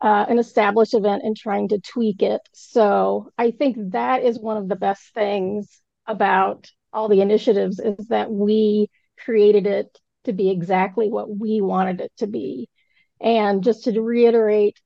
uh, 0.00 0.26
an 0.28 0.38
established 0.38 0.94
event 0.94 1.22
and 1.24 1.36
trying 1.36 1.68
to 1.68 1.80
tweak 1.80 2.22
it. 2.22 2.40
So 2.52 3.30
I 3.38 3.50
think 3.52 3.76
that 3.92 4.22
is 4.22 4.38
one 4.38 4.56
of 4.56 4.68
the 4.68 4.76
best 4.76 5.14
things 5.14 5.80
about 6.06 6.66
all 6.92 7.08
the 7.08 7.20
initiatives 7.20 7.80
is 7.80 8.08
that 8.08 8.30
we 8.30 8.88
created 9.24 9.66
it 9.66 9.98
to 10.24 10.32
be 10.32 10.50
exactly 10.50 11.08
what 11.08 11.28
we 11.34 11.60
wanted 11.60 12.00
it 12.00 12.12
to 12.18 12.26
be. 12.26 12.68
And 13.20 13.64
just 13.64 13.84
to 13.84 14.00
reiterate, 14.00 14.76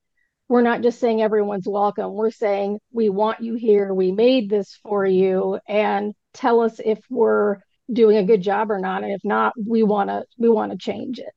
we're 0.48 0.62
not 0.62 0.82
just 0.82 1.00
saying 1.00 1.22
everyone's 1.22 1.68
welcome. 1.68 2.12
We're 2.12 2.30
saying 2.30 2.78
we 2.92 3.08
want 3.08 3.40
you 3.40 3.54
here. 3.54 3.92
We 3.92 4.12
made 4.12 4.50
this 4.50 4.78
for 4.82 5.04
you 5.04 5.58
and 5.68 6.14
tell 6.32 6.60
us 6.60 6.80
if 6.84 6.98
we're 7.10 7.58
doing 7.92 8.16
a 8.16 8.24
good 8.24 8.42
job 8.42 8.70
or 8.70 8.78
not. 8.78 9.02
And 9.02 9.12
if 9.12 9.24
not, 9.24 9.52
we 9.56 9.82
want 9.82 10.10
to 10.10 10.24
we 10.38 10.48
want 10.48 10.72
to 10.72 10.78
change 10.78 11.18
it. 11.18 11.34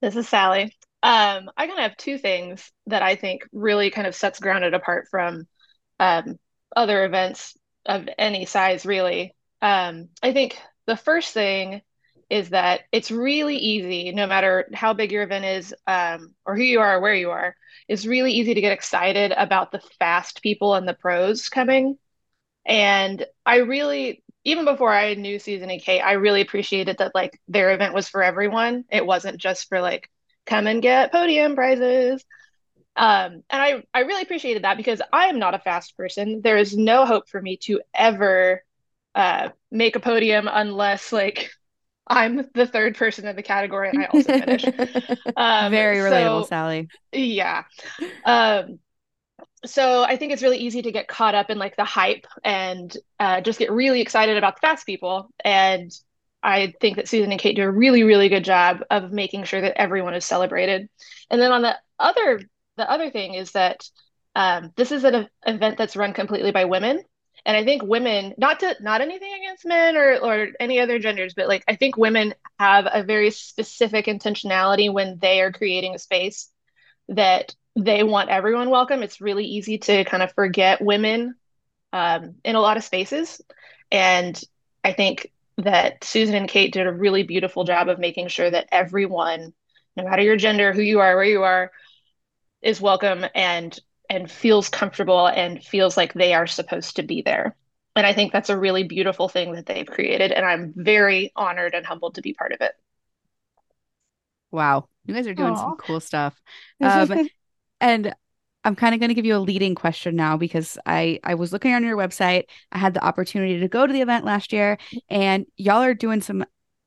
This 0.00 0.16
is 0.16 0.28
Sally. 0.28 0.76
Um, 1.02 1.50
I 1.56 1.66
kind 1.66 1.78
of 1.78 1.82
have 1.82 1.96
two 1.96 2.18
things 2.18 2.70
that 2.86 3.02
I 3.02 3.16
think 3.16 3.42
really 3.52 3.90
kind 3.90 4.06
of 4.06 4.14
sets 4.14 4.40
Grounded 4.40 4.74
apart 4.74 5.08
from 5.10 5.46
um, 5.98 6.38
other 6.74 7.04
events 7.04 7.56
of 7.86 8.08
any 8.18 8.44
size, 8.44 8.84
really. 8.84 9.34
Um, 9.62 10.08
I 10.22 10.32
think 10.32 10.58
the 10.86 10.96
first 10.96 11.32
thing 11.32 11.82
is 12.30 12.50
that 12.50 12.82
it's 12.92 13.10
really 13.10 13.56
easy, 13.56 14.12
no 14.12 14.26
matter 14.26 14.68
how 14.72 14.94
big 14.94 15.10
your 15.10 15.24
event 15.24 15.44
is 15.44 15.74
um, 15.86 16.34
or 16.46 16.56
who 16.56 16.62
you 16.62 16.80
are 16.80 16.96
or 16.96 17.00
where 17.00 17.14
you 17.14 17.30
are, 17.30 17.56
it's 17.88 18.06
really 18.06 18.32
easy 18.32 18.54
to 18.54 18.60
get 18.60 18.72
excited 18.72 19.32
about 19.36 19.72
the 19.72 19.80
fast 19.98 20.40
people 20.42 20.74
and 20.74 20.86
the 20.86 20.94
pros 20.94 21.48
coming. 21.48 21.98
And 22.64 23.26
I 23.44 23.56
really, 23.56 24.22
even 24.44 24.64
before 24.64 24.92
I 24.92 25.14
knew 25.14 25.40
Susan 25.40 25.70
and 25.70 25.82
Cait, 25.82 26.00
I 26.00 26.12
really 26.12 26.40
appreciated 26.40 26.98
that 26.98 27.14
like 27.14 27.40
their 27.48 27.72
event 27.72 27.94
was 27.94 28.08
for 28.08 28.22
everyone. 28.22 28.84
It 28.90 29.04
wasn't 29.04 29.38
just 29.38 29.68
for 29.68 29.80
like 29.80 30.08
come 30.46 30.68
and 30.68 30.80
get 30.80 31.12
podium 31.12 31.56
prizes. 31.56 32.24
Um, 32.96 33.42
and 33.50 33.62
I, 33.62 33.82
I 33.92 34.00
really 34.00 34.22
appreciated 34.22 34.64
that 34.64 34.76
because 34.76 35.02
I 35.12 35.26
am 35.26 35.38
not 35.38 35.54
a 35.54 35.58
fast 35.58 35.96
person. 35.96 36.42
There 36.42 36.58
is 36.58 36.76
no 36.76 37.06
hope 37.06 37.28
for 37.28 37.40
me 37.42 37.56
to 37.62 37.80
ever 37.92 38.62
uh, 39.14 39.48
make 39.70 39.96
a 39.96 40.00
podium 40.00 40.48
unless 40.50 41.12
like 41.12 41.50
I'm 42.10 42.44
the 42.54 42.66
third 42.66 42.96
person 42.96 43.26
in 43.26 43.36
the 43.36 43.42
category 43.42 43.88
and 43.88 44.02
I 44.02 44.06
also 44.06 44.32
finish. 44.32 44.64
Um, 45.36 45.70
Very 45.70 45.98
relatable, 45.98 46.42
so, 46.42 46.48
Sally. 46.48 46.88
Yeah. 47.12 47.64
Um, 48.24 48.80
so 49.64 50.02
I 50.02 50.16
think 50.16 50.32
it's 50.32 50.42
really 50.42 50.58
easy 50.58 50.82
to 50.82 50.92
get 50.92 51.08
caught 51.08 51.34
up 51.34 51.50
in 51.50 51.58
like 51.58 51.76
the 51.76 51.84
hype 51.84 52.26
and 52.44 52.94
uh, 53.18 53.40
just 53.40 53.58
get 53.58 53.70
really 53.70 54.00
excited 54.00 54.36
about 54.36 54.56
the 54.56 54.60
fast 54.60 54.86
people. 54.86 55.30
And 55.44 55.90
I 56.42 56.74
think 56.80 56.96
that 56.96 57.08
Susan 57.08 57.30
and 57.30 57.40
Cait 57.40 57.56
do 57.56 57.62
a 57.62 57.70
really, 57.70 58.02
really 58.02 58.28
good 58.28 58.44
job 58.44 58.80
of 58.90 59.12
making 59.12 59.44
sure 59.44 59.60
that 59.60 59.80
everyone 59.80 60.14
is 60.14 60.24
celebrated. 60.24 60.88
And 61.30 61.40
then 61.40 61.52
on 61.52 61.62
the 61.62 61.76
other, 61.98 62.40
the 62.76 62.90
other 62.90 63.10
thing 63.10 63.34
is 63.34 63.52
that 63.52 63.88
um, 64.34 64.72
this 64.76 64.90
is 64.90 65.04
an 65.04 65.28
event 65.46 65.78
that's 65.78 65.96
run 65.96 66.12
completely 66.12 66.50
by 66.50 66.64
women 66.64 67.02
and 67.46 67.56
i 67.56 67.64
think 67.64 67.82
women 67.82 68.34
not 68.38 68.60
to 68.60 68.74
not 68.80 69.00
anything 69.00 69.32
against 69.34 69.66
men 69.66 69.96
or 69.96 70.18
or 70.18 70.48
any 70.60 70.80
other 70.80 70.98
genders 70.98 71.34
but 71.34 71.48
like 71.48 71.64
i 71.68 71.74
think 71.76 71.96
women 71.96 72.34
have 72.58 72.86
a 72.92 73.02
very 73.02 73.30
specific 73.30 74.06
intentionality 74.06 74.92
when 74.92 75.18
they 75.20 75.40
are 75.40 75.52
creating 75.52 75.94
a 75.94 75.98
space 75.98 76.50
that 77.08 77.54
they 77.76 78.02
want 78.02 78.30
everyone 78.30 78.70
welcome. 78.70 79.02
It's 79.02 79.20
really 79.20 79.44
easy 79.44 79.78
to 79.78 80.04
kind 80.04 80.22
of 80.22 80.32
forget 80.32 80.82
women 80.82 81.34
um, 81.92 82.34
in 82.44 82.56
a 82.56 82.60
lot 82.60 82.76
of 82.76 82.84
spaces. 82.84 83.40
And 83.90 84.40
i 84.82 84.92
think 84.92 85.30
that 85.58 86.02
susan 86.04 86.34
and 86.34 86.48
cait 86.48 86.72
did 86.72 86.86
a 86.86 86.92
really 86.92 87.22
beautiful 87.22 87.64
job 87.64 87.88
of 87.88 87.98
making 87.98 88.28
sure 88.28 88.50
that 88.50 88.66
everyone 88.72 89.52
no 89.94 90.04
matter 90.04 90.22
your 90.22 90.36
gender 90.36 90.72
who 90.72 90.80
you 90.80 91.00
are 91.00 91.14
where 91.16 91.24
you 91.24 91.42
are 91.42 91.70
is 92.62 92.80
welcome. 92.80 93.24
And 93.34 93.78
and 94.10 94.30
feels 94.30 94.68
comfortable 94.68 95.28
and 95.28 95.64
feels 95.64 95.96
like 95.96 96.12
they 96.12 96.34
are 96.34 96.46
supposed 96.46 96.96
to 96.96 97.02
be 97.02 97.22
there. 97.22 97.56
And 97.94 98.04
I 98.04 98.12
think 98.12 98.32
that's 98.32 98.50
a 98.50 98.58
really 98.58 98.82
beautiful 98.82 99.28
thing 99.28 99.52
that 99.52 99.66
they've 99.66 99.86
created. 99.86 100.32
And 100.32 100.44
I'm 100.44 100.74
very 100.76 101.32
honored 101.36 101.74
and 101.74 101.86
humbled 101.86 102.16
to 102.16 102.22
be 102.22 102.34
part 102.34 102.52
of 102.52 102.60
it. 102.60 102.72
Wow. 104.50 104.88
You 105.06 105.14
guys 105.14 105.28
are 105.28 105.34
doing 105.34 105.54
Aww. 105.54 105.58
some 105.58 105.76
cool 105.76 106.00
stuff. 106.00 106.38
Um, 106.82 107.28
and 107.80 108.14
I'm 108.64 108.74
kind 108.74 108.94
of 108.94 109.00
going 109.00 109.08
to 109.08 109.14
give 109.14 109.26
you 109.26 109.36
a 109.36 109.38
leading 109.38 109.74
question 109.74 110.16
now 110.16 110.36
because 110.36 110.78
I 110.86 111.20
I 111.24 111.34
was 111.34 111.52
looking 111.52 111.74
on 111.74 111.84
your 111.84 111.96
website. 111.96 112.44
I 112.72 112.78
had 112.78 112.94
the 112.94 113.04
opportunity 113.04 113.60
to 113.60 113.68
go 113.68 113.86
to 113.86 113.92
the 113.92 114.00
event 114.00 114.24
last 114.24 114.52
year, 114.52 114.78
and 115.10 115.46
y'all 115.56 115.82
are 115.82 115.94
doing 115.94 116.20
some 116.22 116.44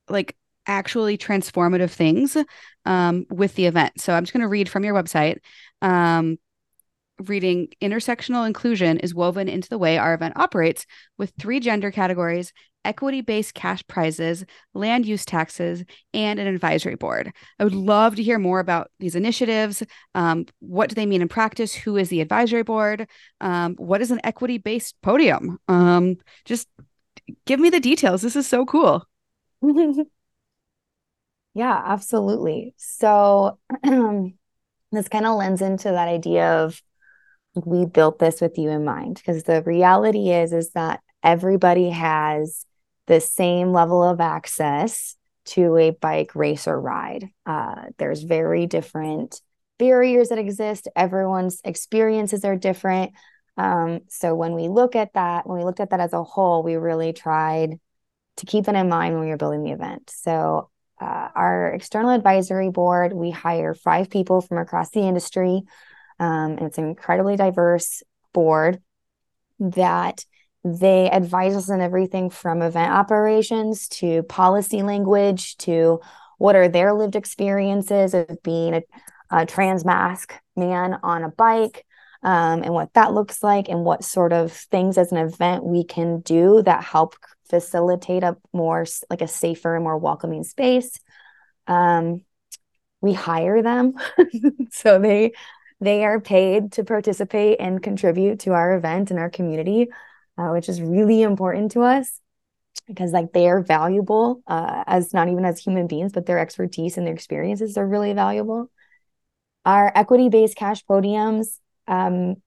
like 0.09 0.35
actually 0.65 1.17
transformative 1.17 1.91
things 1.91 2.37
um, 2.85 3.25
with 3.29 3.55
the 3.55 3.67
event. 3.67 3.99
So 4.01 4.13
I'm 4.13 4.23
just 4.23 4.33
going 4.33 4.41
to 4.41 4.47
read 4.47 4.69
from 4.69 4.83
your 4.83 4.95
website. 4.95 5.37
Um, 5.81 6.37
reading 7.19 7.67
intersectional 7.81 8.45
inclusion 8.47 8.99
is 8.99 9.13
woven 9.13 9.47
into 9.47 9.69
the 9.69 9.77
way 9.77 9.97
our 9.97 10.13
event 10.13 10.37
operates 10.37 10.85
with 11.17 11.33
three 11.39 11.59
gender 11.59 11.91
categories 11.91 12.53
equity 12.85 13.21
based 13.21 13.53
cash 13.53 13.81
prizes, 13.87 14.45
land 14.73 15.05
use 15.05 15.25
taxes, 15.25 15.83
and 16.13 16.39
an 16.39 16.47
advisory 16.47 16.95
board. 16.95 17.31
I 17.59 17.63
would 17.63 17.75
love 17.75 18.15
to 18.15 18.23
hear 18.23 18.39
more 18.39 18.59
about 18.59 18.91
these 18.99 19.15
initiatives. 19.15 19.83
Um, 20.15 20.45
what 20.59 20.89
do 20.89 20.95
they 20.95 21.05
mean 21.05 21.21
in 21.21 21.29
practice? 21.29 21.73
Who 21.73 21.97
is 21.97 22.09
the 22.09 22.21
advisory 22.21 22.63
board? 22.63 23.07
Um, 23.41 23.75
what 23.75 24.01
is 24.01 24.11
an 24.11 24.19
equity 24.23 24.57
based 24.57 24.95
podium? 25.01 25.59
Um, 25.67 26.17
just 26.45 26.67
give 27.45 27.59
me 27.59 27.69
the 27.69 27.79
details. 27.79 28.21
This 28.21 28.35
is 28.35 28.47
so 28.47 28.65
cool. 28.65 29.07
yeah, 31.53 31.81
absolutely. 31.85 32.73
So, 32.77 33.59
this 33.83 35.07
kind 35.09 35.25
of 35.25 35.37
lends 35.37 35.61
into 35.61 35.89
that 35.89 36.07
idea 36.07 36.63
of 36.63 36.81
we 37.55 37.85
built 37.85 38.19
this 38.19 38.41
with 38.41 38.57
you 38.57 38.69
in 38.69 38.83
mind 38.83 39.15
because 39.15 39.43
the 39.43 39.61
reality 39.63 40.31
is 40.31 40.53
is 40.53 40.71
that 40.71 41.01
everybody 41.21 41.89
has 41.89 42.65
the 43.07 43.19
same 43.19 43.71
level 43.71 44.03
of 44.03 44.19
access 44.19 45.15
to 45.45 45.77
a 45.77 45.91
bike 45.91 46.35
race 46.35 46.67
or 46.67 46.79
ride. 46.79 47.29
Uh, 47.45 47.85
there's 47.97 48.23
very 48.23 48.65
different 48.65 49.41
barriers 49.77 50.29
that 50.29 50.37
exist. 50.37 50.87
Everyone's 50.95 51.59
experiences 51.63 52.45
are 52.45 52.55
different. 52.55 53.11
Um, 53.57 54.01
so 54.07 54.35
when 54.35 54.53
we 54.53 54.67
look 54.67 54.95
at 54.95 55.13
that 55.13 55.47
when 55.47 55.59
we 55.59 55.63
looked 55.63 55.79
at 55.79 55.91
that 55.91 55.99
as 55.99 56.13
a 56.13 56.23
whole 56.23 56.63
we 56.63 56.75
really 56.75 57.13
tried 57.13 57.79
to 58.37 58.45
keep 58.47 58.65
that 58.65 58.75
in 58.75 58.89
mind 58.89 59.13
when 59.13 59.23
we 59.23 59.29
were 59.29 59.37
building 59.37 59.63
the 59.63 59.71
event. 59.71 60.09
So 60.09 60.69
uh, 60.99 61.27
our 61.35 61.73
external 61.73 62.11
advisory 62.11 62.69
board 62.69 63.13
we 63.13 63.29
hire 63.29 63.75
five 63.75 64.09
people 64.09 64.41
from 64.41 64.57
across 64.57 64.89
the 64.89 65.01
industry 65.01 65.63
um, 66.19 66.57
it's 66.59 66.77
an 66.77 66.85
incredibly 66.85 67.35
diverse 67.35 68.03
board 68.33 68.81
that 69.59 70.25
they 70.63 71.09
advise 71.09 71.55
us 71.55 71.69
on 71.69 71.81
everything 71.81 72.29
from 72.29 72.61
event 72.61 72.91
operations 72.91 73.87
to 73.89 74.23
policy 74.23 74.81
language 74.81 75.57
to 75.57 75.99
what 76.37 76.55
are 76.55 76.67
their 76.67 76.93
lived 76.93 77.15
experiences 77.15 78.13
of 78.13 78.41
being 78.43 78.73
a, 78.73 78.81
a 79.29 79.45
trans 79.45 79.83
masc 79.83 80.33
man 80.55 80.97
on 81.03 81.23
a 81.23 81.29
bike 81.29 81.85
um, 82.23 82.63
and 82.63 82.73
what 82.73 82.93
that 82.93 83.13
looks 83.13 83.43
like 83.43 83.67
and 83.67 83.83
what 83.83 84.03
sort 84.03 84.31
of 84.31 84.53
things 84.53 84.97
as 84.97 85.11
an 85.11 85.17
event 85.17 85.65
we 85.65 85.83
can 85.83 86.21
do 86.21 86.61
that 86.63 86.83
help 86.83 87.15
facilitate 87.49 88.23
a 88.23 88.37
more 88.53 88.85
like 89.09 89.21
a 89.21 89.27
safer 89.27 89.75
and 89.75 89.83
more 89.83 89.97
welcoming 89.97 90.43
space. 90.43 90.97
Um, 91.67 92.21
we 93.01 93.13
hire 93.13 93.61
them. 93.61 93.93
So 94.71 94.97
they 94.97 95.33
they 95.79 96.05
are 96.05 96.19
paid 96.19 96.71
to 96.73 96.83
participate 96.83 97.59
and 97.59 97.83
contribute 97.83 98.39
to 98.39 98.53
our 98.53 98.75
event 98.75 99.11
and 99.11 99.19
our 99.19 99.29
community 99.29 99.87
uh, 100.37 100.49
which 100.49 100.69
is 100.69 100.81
really 100.81 101.21
important 101.21 101.71
to 101.71 101.81
us 101.81 102.19
because 102.87 103.11
like 103.11 103.31
they 103.33 103.47
are 103.47 103.61
valuable 103.61 104.41
uh, 104.47 104.83
as 104.87 105.13
not 105.13 105.27
even 105.27 105.45
as 105.45 105.59
human 105.59 105.87
beings 105.87 106.11
but 106.11 106.25
their 106.25 106.39
expertise 106.39 106.97
and 106.97 107.05
their 107.05 107.13
experiences 107.13 107.77
are 107.77 107.87
really 107.87 108.13
valuable. 108.13 108.69
Our 109.65 109.91
equity-based 109.95 110.57
cash 110.57 110.83
podiums 110.85 111.59
um, 111.87 112.37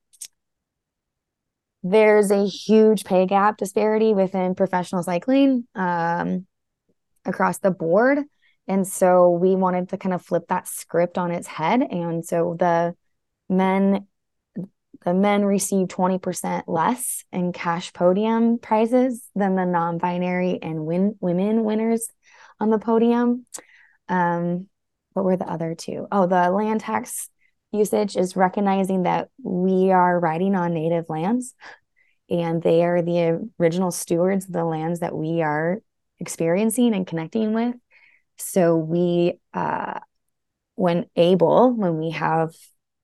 there's 1.83 2.31
a 2.31 2.45
huge 2.45 3.03
pay 3.05 3.25
gap 3.25 3.57
disparity 3.57 4.13
within 4.13 4.55
professional 4.55 5.03
cycling 5.03 5.65
um, 5.75 6.45
across 7.25 7.59
the 7.59 7.71
board. 7.71 8.19
And 8.67 8.85
so 8.85 9.29
we 9.29 9.55
wanted 9.55 9.89
to 9.89 9.97
kind 9.97 10.13
of 10.13 10.21
flip 10.21 10.47
that 10.49 10.67
script 10.67 11.17
on 11.17 11.31
its 11.31 11.47
head. 11.47 11.81
And 11.81 12.25
so 12.25 12.55
the 12.59 12.95
men 13.49 14.07
the 15.05 15.13
men 15.13 15.45
receive 15.45 15.87
20% 15.87 16.63
less 16.67 17.23
in 17.31 17.53
cash 17.53 17.93
podium 17.93 18.57
prizes 18.57 19.23
than 19.35 19.55
the 19.55 19.65
non-binary 19.65 20.59
and 20.61 20.85
win- 20.85 21.15
women 21.21 21.63
winners 21.63 22.09
on 22.59 22.71
the 22.71 22.79
podium. 22.79 23.45
Um, 24.09 24.67
what 25.13 25.23
were 25.23 25.37
the 25.37 25.49
other 25.49 25.75
two? 25.75 26.07
Oh, 26.11 26.27
the 26.27 26.49
land 26.49 26.81
tax 26.81 27.29
usage 27.71 28.17
is 28.17 28.35
recognizing 28.35 29.03
that 29.03 29.29
we 29.41 29.91
are 29.91 30.19
riding 30.19 30.55
on 30.55 30.73
native 30.73 31.09
lands 31.09 31.53
and 32.29 32.61
they 32.61 32.83
are 32.83 33.01
the 33.01 33.49
original 33.59 33.91
stewards 33.91 34.45
of 34.45 34.53
the 34.53 34.65
lands 34.65 34.99
that 34.99 35.15
we 35.15 35.41
are 35.41 35.81
experiencing 36.19 36.93
and 36.93 37.07
connecting 37.07 37.53
with. 37.53 37.75
So 38.37 38.75
we, 38.75 39.39
uh, 39.53 39.99
when 40.75 41.05
able, 41.15 41.71
when 41.71 41.97
we 41.97 42.11
have 42.11 42.53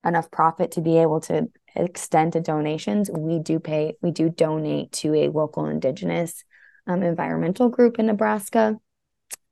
enough 0.06 0.30
profit 0.32 0.72
to 0.72 0.82
be 0.82 0.98
able 0.98 1.22
to 1.22 1.50
extend 1.76 2.34
to 2.34 2.42
donations, 2.42 3.10
we 3.10 3.40
do 3.40 3.60
pay, 3.60 3.96
we 4.02 4.12
do 4.12 4.30
donate 4.30 4.92
to 4.92 5.14
a 5.14 5.30
local 5.30 5.66
indigenous 5.66 6.44
um, 6.88 7.04
environmental 7.04 7.70
group 7.70 8.00
in 8.00 8.08
Nebraska. 8.08 8.78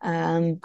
Um, 0.01 0.59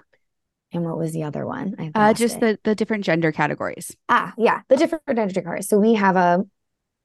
and 0.73 0.85
what 0.85 0.99
was 0.99 1.13
the 1.13 1.23
other 1.23 1.47
one? 1.47 1.93
Uh, 1.95 2.13
just 2.13 2.41
the 2.41 2.59
the 2.65 2.75
different 2.75 3.05
gender 3.05 3.33
categories. 3.33 3.97
Ah, 4.09 4.35
yeah, 4.37 4.63
the 4.69 4.77
different 4.77 5.05
gender 5.07 5.33
categories. 5.33 5.69
So 5.69 5.79
we 5.79 5.95
have 5.95 6.17
a 6.17 6.45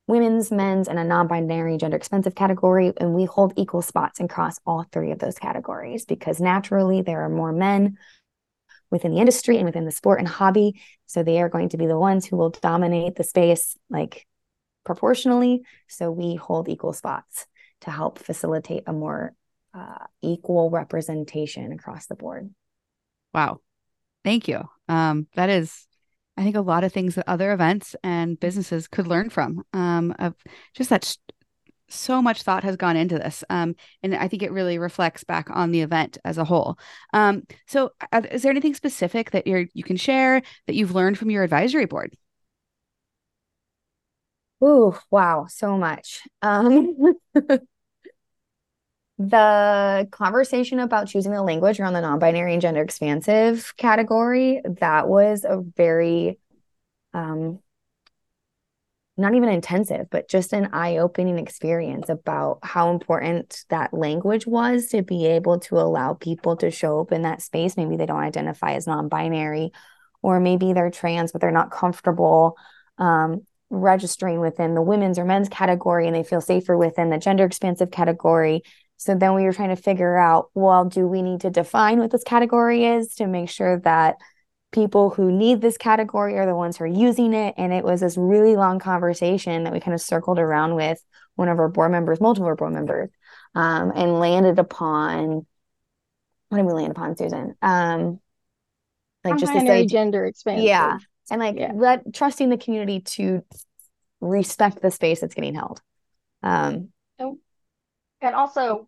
women's, 0.08 0.52
men's, 0.52 0.88
and 0.88 1.00
a 1.00 1.04
non-binary 1.04 1.78
gender 1.78 1.96
expansive 1.96 2.36
category, 2.36 2.92
and 3.00 3.14
we 3.14 3.26
hold 3.26 3.54
equal 3.56 3.82
spots 3.82 4.20
across 4.20 4.60
all 4.66 4.86
three 4.92 5.12
of 5.12 5.20
those 5.20 5.38
categories 5.38 6.06
because 6.06 6.42
naturally 6.42 7.02
there 7.02 7.22
are 7.22 7.30
more 7.30 7.54
men 7.54 7.98
within 8.90 9.14
the 9.14 9.20
industry 9.20 9.58
and 9.58 9.66
within 9.66 9.86
the 9.86 9.92
sport 9.92 10.20
and 10.20 10.28
hobby. 10.28 10.82
So 11.12 11.24
they 11.24 11.42
are 11.42 11.50
going 11.50 11.68
to 11.70 11.78
be 11.78 11.88
the 11.88 12.00
ones 12.00 12.26
who 12.26 12.38
will 12.38 12.52
dominate 12.52 13.16
the 13.16 13.26
space 13.26 13.78
like 13.90 14.26
proportionally. 14.86 15.64
So 15.90 16.10
we 16.10 16.36
hold 16.36 16.70
equal 16.70 16.94
spots 16.94 17.48
to 17.82 17.92
help 17.92 18.18
facilitate 18.18 18.84
a 18.88 18.94
more 18.94 19.34
uh, 19.74 20.06
equal 20.22 20.70
representation 20.70 21.74
across 21.74 22.06
the 22.06 22.16
board. 22.16 22.50
Wow. 23.34 23.60
Thank 24.24 24.48
you. 24.48 24.64
Um, 24.88 25.28
that 25.36 25.50
is, 25.50 25.86
I 26.38 26.44
think, 26.44 26.56
a 26.56 26.62
lot 26.62 26.86
of 26.86 26.94
things 26.94 27.16
that 27.16 27.28
other 27.28 27.52
events 27.52 27.94
and 28.06 28.40
businesses 28.40 28.88
could 28.88 29.08
learn 29.08 29.30
from. 29.30 29.66
Um, 29.74 30.16
of 30.18 30.34
just 30.76 30.92
that 30.92 31.18
so 31.92 32.22
much 32.22 32.44
thought 32.44 32.64
has 32.64 32.76
gone 32.76 32.96
into 32.96 33.18
this 33.18 33.44
um, 33.50 33.76
and 34.04 34.16
i 34.16 34.28
think 34.28 34.42
it 34.44 34.52
really 34.52 34.78
reflects 34.78 35.24
back 35.24 35.50
on 35.52 35.72
the 35.72 35.82
event 35.82 36.18
as 36.26 36.38
a 36.38 36.46
whole 36.46 36.78
um, 37.14 37.44
so 37.68 37.92
uh, 38.12 38.22
is 38.32 38.42
there 38.42 38.52
anything 38.52 38.74
specific 38.74 39.32
that 39.32 39.48
you're 39.48 39.66
you 39.74 39.84
can 39.84 39.98
share 39.98 40.42
that 40.68 40.76
you've 40.76 40.96
learned 40.96 41.18
from 41.18 41.30
your 41.30 41.44
advisory 41.44 41.86
board 41.86 42.16
Ooh, 44.64 44.96
wow, 45.10 45.48
so 45.50 45.78
much. 45.78 46.22
Um, 46.42 46.96
the 49.18 50.08
conversation 50.12 50.80
about 50.80 51.08
choosing 51.08 51.32
the 51.32 51.44
language 51.44 51.80
around 51.80 51.94
the 51.94 52.02
non-binary 52.02 52.54
and 52.54 52.62
gender 52.62 52.82
expansive 52.82 53.74
category, 53.78 54.62
that 54.80 55.08
was 55.08 55.46
a 55.46 55.62
very 55.76 56.40
um 57.14 57.60
not 59.18 59.36
even 59.36 59.50
intensive, 59.50 60.08
but 60.10 60.30
just 60.30 60.54
an 60.54 60.70
eye-opening 60.74 61.38
experience 61.38 62.10
about 62.10 62.60
how 62.64 62.92
important 62.92 63.66
that 63.70 63.94
language 63.94 64.48
was 64.48 64.88
to 64.88 65.02
be 65.04 65.26
able 65.28 65.60
to 65.60 65.76
allow 65.76 66.14
people 66.14 66.56
to 66.58 66.72
show 66.72 67.02
up 67.02 67.12
in 67.12 67.24
that 67.24 67.42
space. 67.42 67.78
Maybe 67.78 67.98
they 67.98 68.06
don't 68.06 68.18
identify 68.18 68.74
as 68.74 68.88
non-binary, 68.88 69.72
or 70.22 70.40
maybe 70.40 70.74
they're 70.74 70.90
trans, 70.90 71.32
but 71.32 71.42
they're 71.42 71.52
not 71.52 71.72
comfortable 71.72 72.58
um, 72.98 73.46
registering 73.70 74.40
within 74.40 74.76
the 74.76 74.82
women's 74.82 75.18
or 75.18 75.26
men's 75.26 75.50
category 75.50 76.06
and 76.06 76.16
they 76.16 76.24
feel 76.24 76.42
safer 76.42 76.78
within 76.78 77.10
the 77.10 77.18
gender 77.18 77.46
expansive 77.46 77.90
category. 77.90 78.62
So 78.98 79.16
then 79.16 79.34
we 79.34 79.44
were 79.44 79.54
trying 79.54 79.76
to 79.76 79.82
figure 79.82 80.18
out 80.18 80.50
well, 80.54 80.86
do 80.86 81.08
we 81.08 81.22
need 81.22 81.42
to 81.42 81.50
define 81.50 82.00
what 82.00 82.12
this 82.12 82.24
category 82.24 82.86
is 82.86 83.16
to 83.16 83.28
make 83.28 83.50
sure 83.50 83.80
that 83.80 84.18
people 84.72 85.10
who 85.10 85.32
need 85.32 85.62
this 85.62 85.78
category 85.78 86.38
are 86.38 86.46
the 86.46 86.56
ones 86.56 86.78
who 86.78 86.86
are 86.86 86.88
using 86.88 87.34
it? 87.34 87.54
And 87.58 87.74
it 87.74 87.84
was 87.84 88.02
this 88.02 88.18
really 88.18 88.56
long 88.56 88.80
conversation 88.80 89.64
that 89.64 89.74
we 89.74 89.80
kind 89.80 89.94
of 89.94 90.02
circled 90.02 90.40
around 90.40 90.76
with 90.76 91.04
one 91.36 91.50
of 91.50 91.60
our 91.60 91.70
board 91.70 91.92
members, 91.92 92.22
multiple 92.22 92.54
board 92.56 92.74
members, 92.74 93.10
um, 93.56 93.92
and 93.96 94.20
landed 94.20 94.60
upon 94.60 95.46
what 96.50 96.58
did 96.58 96.66
we 96.66 96.74
land 96.74 96.92
upon, 96.92 97.16
Susan? 97.16 97.56
Um, 97.62 98.20
like 99.24 99.38
just 99.38 99.54
this 99.54 99.64
idea, 99.64 99.86
gender 99.86 100.26
expansive. 100.26 100.66
Yeah 100.66 100.98
and 101.32 101.40
like 101.40 101.58
yeah. 101.58 101.72
let 101.74 102.14
trusting 102.14 102.50
the 102.50 102.58
community 102.58 103.00
to 103.00 103.44
respect 104.20 104.82
the 104.82 104.92
space 104.92 105.22
that's 105.22 105.34
getting 105.34 105.56
held 105.56 105.82
um 106.44 106.90
and 107.20 108.36
also 108.36 108.88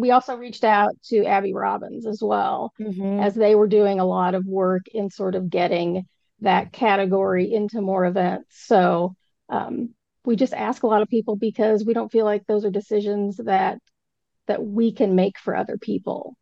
we 0.00 0.10
also 0.10 0.36
reached 0.36 0.64
out 0.64 0.96
to 1.04 1.24
abby 1.24 1.52
robbins 1.52 2.06
as 2.06 2.22
well 2.22 2.72
mm-hmm. 2.80 3.20
as 3.20 3.34
they 3.34 3.54
were 3.54 3.68
doing 3.68 4.00
a 4.00 4.04
lot 4.04 4.34
of 4.34 4.46
work 4.46 4.82
in 4.92 5.10
sort 5.10 5.34
of 5.34 5.50
getting 5.50 6.06
that 6.40 6.72
category 6.72 7.52
into 7.52 7.80
more 7.80 8.04
events 8.04 8.46
so 8.66 9.14
um, 9.48 9.90
we 10.24 10.36
just 10.36 10.54
ask 10.54 10.82
a 10.82 10.86
lot 10.86 11.02
of 11.02 11.08
people 11.08 11.36
because 11.36 11.84
we 11.84 11.92
don't 11.94 12.12
feel 12.12 12.24
like 12.24 12.46
those 12.46 12.64
are 12.64 12.70
decisions 12.70 13.36
that 13.36 13.78
that 14.46 14.64
we 14.64 14.92
can 14.92 15.14
make 15.14 15.38
for 15.38 15.54
other 15.54 15.76
people 15.78 16.36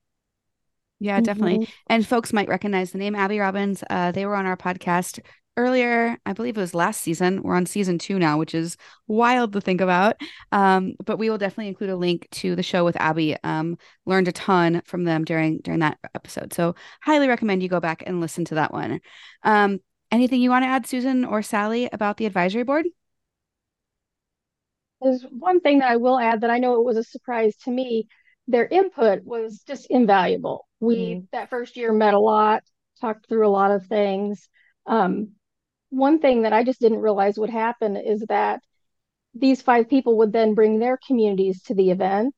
yeah, 1.00 1.20
definitely. 1.20 1.58
Mm-hmm. 1.58 1.72
And 1.86 2.06
folks 2.06 2.32
might 2.32 2.48
recognize 2.48 2.90
the 2.90 2.98
name 2.98 3.14
Abby 3.14 3.38
Robbins. 3.38 3.84
Uh, 3.88 4.10
they 4.10 4.26
were 4.26 4.34
on 4.34 4.46
our 4.46 4.56
podcast 4.56 5.20
earlier. 5.58 6.16
I 6.24 6.32
believe 6.32 6.56
it 6.56 6.60
was 6.60 6.74
last 6.74 7.02
season. 7.02 7.42
We're 7.42 7.56
on 7.56 7.66
season 7.66 7.98
two 7.98 8.18
now, 8.18 8.38
which 8.38 8.54
is 8.54 8.76
wild 9.06 9.52
to 9.52 9.60
think 9.60 9.80
about. 9.80 10.16
Um, 10.52 10.94
but 11.04 11.18
we 11.18 11.28
will 11.28 11.38
definitely 11.38 11.68
include 11.68 11.90
a 11.90 11.96
link 11.96 12.28
to 12.32 12.56
the 12.56 12.62
show 12.62 12.84
with 12.84 12.96
Abby. 12.96 13.36
Um, 13.44 13.76
learned 14.06 14.28
a 14.28 14.32
ton 14.32 14.82
from 14.86 15.04
them 15.04 15.24
during 15.24 15.58
during 15.58 15.80
that 15.80 15.98
episode. 16.14 16.54
So 16.54 16.74
highly 17.02 17.28
recommend 17.28 17.62
you 17.62 17.68
go 17.68 17.80
back 17.80 18.02
and 18.06 18.20
listen 18.20 18.44
to 18.46 18.54
that 18.54 18.72
one. 18.72 19.00
Um, 19.42 19.80
anything 20.10 20.40
you 20.40 20.50
want 20.50 20.64
to 20.64 20.68
add, 20.68 20.86
Susan 20.86 21.24
or 21.24 21.42
Sally, 21.42 21.88
about 21.92 22.16
the 22.16 22.26
advisory 22.26 22.62
board? 22.62 22.86
There's 25.02 25.24
one 25.30 25.60
thing 25.60 25.80
that 25.80 25.90
I 25.90 25.96
will 25.96 26.18
add 26.18 26.40
that 26.40 26.50
I 26.50 26.58
know 26.58 26.74
it 26.74 26.84
was 26.84 26.96
a 26.96 27.04
surprise 27.04 27.54
to 27.64 27.70
me 27.70 28.08
their 28.48 28.66
input 28.66 29.24
was 29.24 29.62
just 29.66 29.86
invaluable. 29.90 30.66
We 30.80 30.96
mm-hmm. 30.96 31.24
that 31.32 31.50
first 31.50 31.76
year 31.76 31.92
met 31.92 32.14
a 32.14 32.18
lot, 32.18 32.62
talked 33.00 33.28
through 33.28 33.46
a 33.46 33.50
lot 33.50 33.70
of 33.70 33.86
things. 33.86 34.48
Um, 34.86 35.32
one 35.90 36.18
thing 36.18 36.42
that 36.42 36.52
I 36.52 36.64
just 36.64 36.80
didn't 36.80 37.00
realize 37.00 37.38
would 37.38 37.50
happen 37.50 37.96
is 37.96 38.24
that 38.28 38.60
these 39.34 39.62
five 39.62 39.88
people 39.88 40.18
would 40.18 40.32
then 40.32 40.54
bring 40.54 40.78
their 40.78 40.98
communities 41.06 41.62
to 41.64 41.74
the 41.74 41.90
event. 41.90 42.34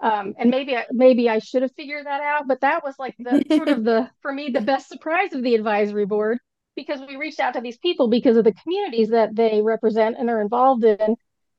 Um, 0.00 0.34
and 0.38 0.50
maybe 0.50 0.76
maybe 0.90 1.28
I 1.28 1.40
should 1.40 1.62
have 1.62 1.74
figured 1.76 2.06
that 2.06 2.22
out, 2.22 2.48
but 2.48 2.62
that 2.62 2.82
was 2.82 2.98
like 2.98 3.14
the 3.18 3.44
sort 3.54 3.68
of 3.68 3.84
the 3.84 4.08
for 4.22 4.32
me 4.32 4.50
the 4.50 4.62
best 4.62 4.88
surprise 4.88 5.34
of 5.34 5.42
the 5.42 5.54
advisory 5.54 6.06
board 6.06 6.38
because 6.74 7.00
we 7.06 7.16
reached 7.16 7.40
out 7.40 7.54
to 7.54 7.60
these 7.60 7.76
people 7.78 8.08
because 8.08 8.36
of 8.36 8.44
the 8.44 8.54
communities 8.54 9.10
that 9.10 9.36
they 9.36 9.60
represent 9.60 10.16
and 10.18 10.30
are 10.30 10.40
involved 10.40 10.84
in. 10.84 11.16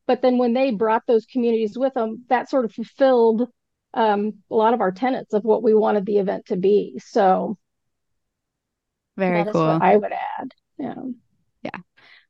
But 0.08 0.24
then 0.24 0.40
when 0.40 0.54
they 0.54 0.72
brought 0.72 1.04
those 1.06 1.26
communities 1.26 1.78
with 1.78 1.94
them, 1.94 2.26
that 2.30 2.50
sort 2.50 2.66
of 2.66 2.74
fulfilled 2.74 3.48
um, 3.94 4.34
a 4.50 4.56
lot 4.56 4.74
of 4.74 4.82
our 4.82 4.92
tenets 4.92 5.34
of 5.34 5.44
what 5.44 5.62
we 5.62 5.76
wanted 5.76 6.06
the 6.06 6.18
event 6.18 6.48
to 6.48 6.56
be. 6.56 7.00
So 7.06 7.58
very 9.18 9.46
cool. 9.52 9.78
I 9.80 9.98
would 9.98 10.12
add. 10.12 10.50
Yeah. 10.78 10.96
Yeah. 11.64 11.80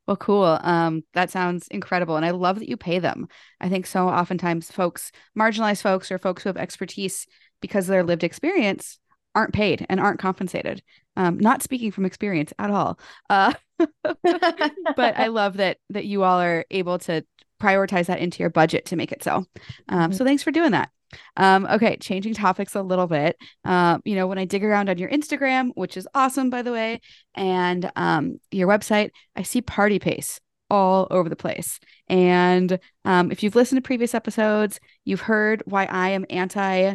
Well, 0.06 0.16
cool. 0.16 0.58
Um, 0.62 1.04
that 1.14 1.30
sounds 1.30 1.68
incredible. 1.68 2.16
And 2.16 2.26
I 2.26 2.30
love 2.30 2.58
that 2.58 2.68
you 2.68 2.76
pay 2.76 2.98
them. 2.98 3.28
I 3.60 3.68
think 3.68 3.86
so 3.86 4.08
oftentimes 4.08 4.70
folks, 4.70 5.12
marginalized 5.38 5.82
folks 5.82 6.10
or 6.10 6.18
folks 6.18 6.42
who 6.42 6.48
have 6.48 6.56
expertise 6.56 7.26
because 7.60 7.88
of 7.88 7.92
their 7.92 8.04
lived 8.04 8.24
experience 8.24 8.98
aren't 9.34 9.54
paid 9.54 9.86
and 9.88 10.00
aren't 10.00 10.20
compensated. 10.20 10.82
Um, 11.16 11.38
not 11.38 11.62
speaking 11.62 11.90
from 11.90 12.04
experience 12.04 12.52
at 12.58 12.70
all. 12.70 12.98
Uh, 13.30 13.54
but 14.12 15.16
I 15.16 15.28
love 15.28 15.58
that 15.58 15.78
that 15.90 16.04
you 16.04 16.22
all 16.24 16.40
are 16.40 16.64
able 16.70 16.98
to 17.00 17.24
prioritize 17.60 18.06
that 18.06 18.18
into 18.18 18.40
your 18.40 18.50
budget 18.50 18.86
to 18.86 18.96
make 18.96 19.12
it 19.12 19.22
so. 19.22 19.36
Um, 19.36 19.46
mm-hmm. 19.88 20.12
So 20.12 20.24
thanks 20.24 20.42
for 20.42 20.50
doing 20.50 20.72
that. 20.72 20.90
Um, 21.36 21.66
okay, 21.66 21.96
changing 21.96 22.34
topics 22.34 22.74
a 22.74 22.82
little 22.82 23.06
bit. 23.06 23.36
Uh, 23.64 23.98
you 24.04 24.14
know, 24.14 24.26
when 24.26 24.38
I 24.38 24.44
dig 24.44 24.64
around 24.64 24.88
on 24.88 24.98
your 24.98 25.10
Instagram, 25.10 25.70
which 25.74 25.96
is 25.96 26.08
awesome, 26.14 26.50
by 26.50 26.62
the 26.62 26.72
way, 26.72 27.00
and 27.34 27.90
um, 27.96 28.40
your 28.50 28.68
website, 28.68 29.10
I 29.36 29.42
see 29.42 29.62
party 29.62 29.98
pace 29.98 30.40
all 30.70 31.06
over 31.10 31.28
the 31.28 31.36
place. 31.36 31.78
And 32.08 32.78
um, 33.04 33.30
if 33.30 33.42
you've 33.42 33.54
listened 33.54 33.76
to 33.76 33.86
previous 33.86 34.14
episodes, 34.14 34.80
you've 35.04 35.20
heard 35.20 35.62
why 35.66 35.84
I 35.84 36.10
am 36.10 36.24
anti 36.30 36.94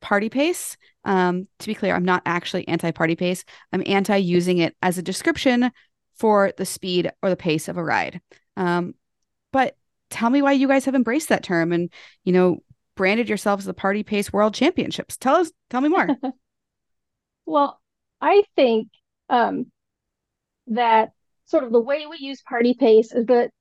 party 0.00 0.28
pace. 0.28 0.76
Um, 1.04 1.48
to 1.58 1.66
be 1.66 1.74
clear, 1.74 1.94
I'm 1.94 2.04
not 2.04 2.22
actually 2.24 2.66
anti 2.68 2.90
party 2.90 3.16
pace. 3.16 3.44
I'm 3.72 3.82
anti 3.86 4.16
using 4.16 4.58
it 4.58 4.76
as 4.82 4.98
a 4.98 5.02
description 5.02 5.70
for 6.16 6.52
the 6.56 6.66
speed 6.66 7.10
or 7.22 7.30
the 7.30 7.36
pace 7.36 7.68
of 7.68 7.76
a 7.76 7.84
ride. 7.84 8.20
Um, 8.56 8.94
but 9.52 9.76
tell 10.10 10.30
me 10.30 10.42
why 10.42 10.52
you 10.52 10.68
guys 10.68 10.86
have 10.86 10.94
embraced 10.94 11.28
that 11.28 11.44
term 11.44 11.72
and, 11.72 11.92
you 12.24 12.32
know, 12.32 12.58
branded 12.98 13.28
yourselves 13.28 13.64
the 13.64 13.72
Party 13.72 14.02
Pace 14.02 14.32
World 14.32 14.52
Championships. 14.52 15.16
Tell 15.16 15.36
us, 15.36 15.52
tell 15.70 15.80
me 15.80 15.88
more. 15.88 16.08
well, 17.46 17.80
I 18.20 18.42
think 18.56 18.88
um, 19.30 19.70
that 20.66 21.12
sort 21.46 21.62
of 21.62 21.70
the 21.70 21.80
way 21.80 22.06
we 22.06 22.18
use 22.18 22.42
Party 22.42 22.74
Pace 22.74 23.12
is 23.14 23.26
that 23.26 23.52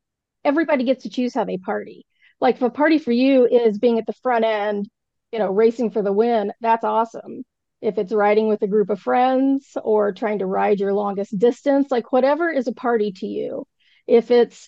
everybody 0.43 0.83
gets 0.83 1.03
to 1.03 1.09
choose 1.09 1.35
how 1.35 1.45
they 1.45 1.57
party. 1.57 2.05
Like 2.41 2.55
if 2.55 2.63
a 2.63 2.71
party 2.71 2.97
for 2.97 3.11
you 3.11 3.45
is 3.45 3.77
being 3.77 3.99
at 3.99 4.07
the 4.07 4.13
front 4.23 4.43
end, 4.43 4.89
you 5.31 5.37
know, 5.37 5.51
racing 5.51 5.91
for 5.91 6.01
the 6.01 6.11
win, 6.11 6.51
that's 6.59 6.83
awesome. 6.83 7.43
If 7.79 7.99
it's 7.99 8.11
riding 8.11 8.47
with 8.47 8.63
a 8.63 8.67
group 8.67 8.89
of 8.89 8.99
friends 8.99 9.77
or 9.83 10.13
trying 10.13 10.39
to 10.39 10.47
ride 10.47 10.79
your 10.79 10.93
longest 10.93 11.37
distance, 11.37 11.91
like 11.91 12.11
whatever 12.11 12.49
is 12.49 12.67
a 12.67 12.73
party 12.73 13.11
to 13.17 13.27
you. 13.27 13.67
If 14.07 14.31
it's 14.31 14.67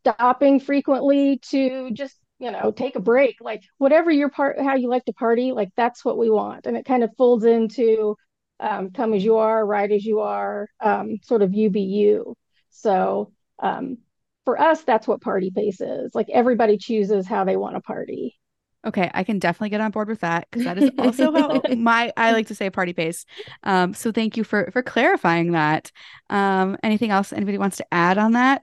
stopping 0.00 0.58
frequently 0.58 1.38
to 1.50 1.92
just 1.92 2.16
you 2.38 2.50
know 2.50 2.70
take 2.70 2.96
a 2.96 3.00
break 3.00 3.36
like 3.40 3.62
whatever 3.78 4.10
your 4.10 4.28
part 4.28 4.60
how 4.60 4.74
you 4.74 4.88
like 4.88 5.04
to 5.04 5.12
party 5.12 5.52
like 5.52 5.70
that's 5.76 6.04
what 6.04 6.18
we 6.18 6.30
want 6.30 6.66
and 6.66 6.76
it 6.76 6.84
kind 6.84 7.02
of 7.02 7.10
folds 7.16 7.44
into 7.44 8.16
um, 8.60 8.90
come 8.90 9.14
as 9.14 9.24
you 9.24 9.36
are 9.36 9.64
ride 9.64 9.92
as 9.92 10.04
you 10.04 10.20
are 10.20 10.68
um, 10.80 11.18
sort 11.22 11.42
of 11.42 11.54
you 11.54 11.70
be 11.70 11.82
you 11.82 12.36
so 12.70 13.32
um, 13.60 13.98
for 14.44 14.60
us 14.60 14.82
that's 14.82 15.06
what 15.06 15.20
party 15.20 15.50
pace 15.50 15.80
is 15.80 16.14
like 16.14 16.28
everybody 16.30 16.78
chooses 16.78 17.26
how 17.26 17.44
they 17.44 17.56
want 17.56 17.74
to 17.74 17.80
party 17.80 18.38
Okay, 18.86 19.10
I 19.12 19.24
can 19.24 19.40
definitely 19.40 19.70
get 19.70 19.80
on 19.80 19.90
board 19.90 20.08
with 20.08 20.20
that 20.20 20.46
because 20.48 20.64
that 20.64 20.78
is 20.78 20.90
also 20.98 21.32
how 21.32 21.62
my 21.76 22.12
I 22.16 22.30
like 22.30 22.46
to 22.46 22.54
say 22.54 22.70
party 22.70 22.92
pace. 22.92 23.26
Um, 23.64 23.92
so 23.92 24.12
thank 24.12 24.36
you 24.36 24.44
for 24.44 24.70
for 24.72 24.82
clarifying 24.82 25.52
that. 25.52 25.90
Um, 26.30 26.78
anything 26.84 27.10
else 27.10 27.32
anybody 27.32 27.58
wants 27.58 27.78
to 27.78 27.86
add 27.92 28.18
on 28.18 28.32
that? 28.32 28.62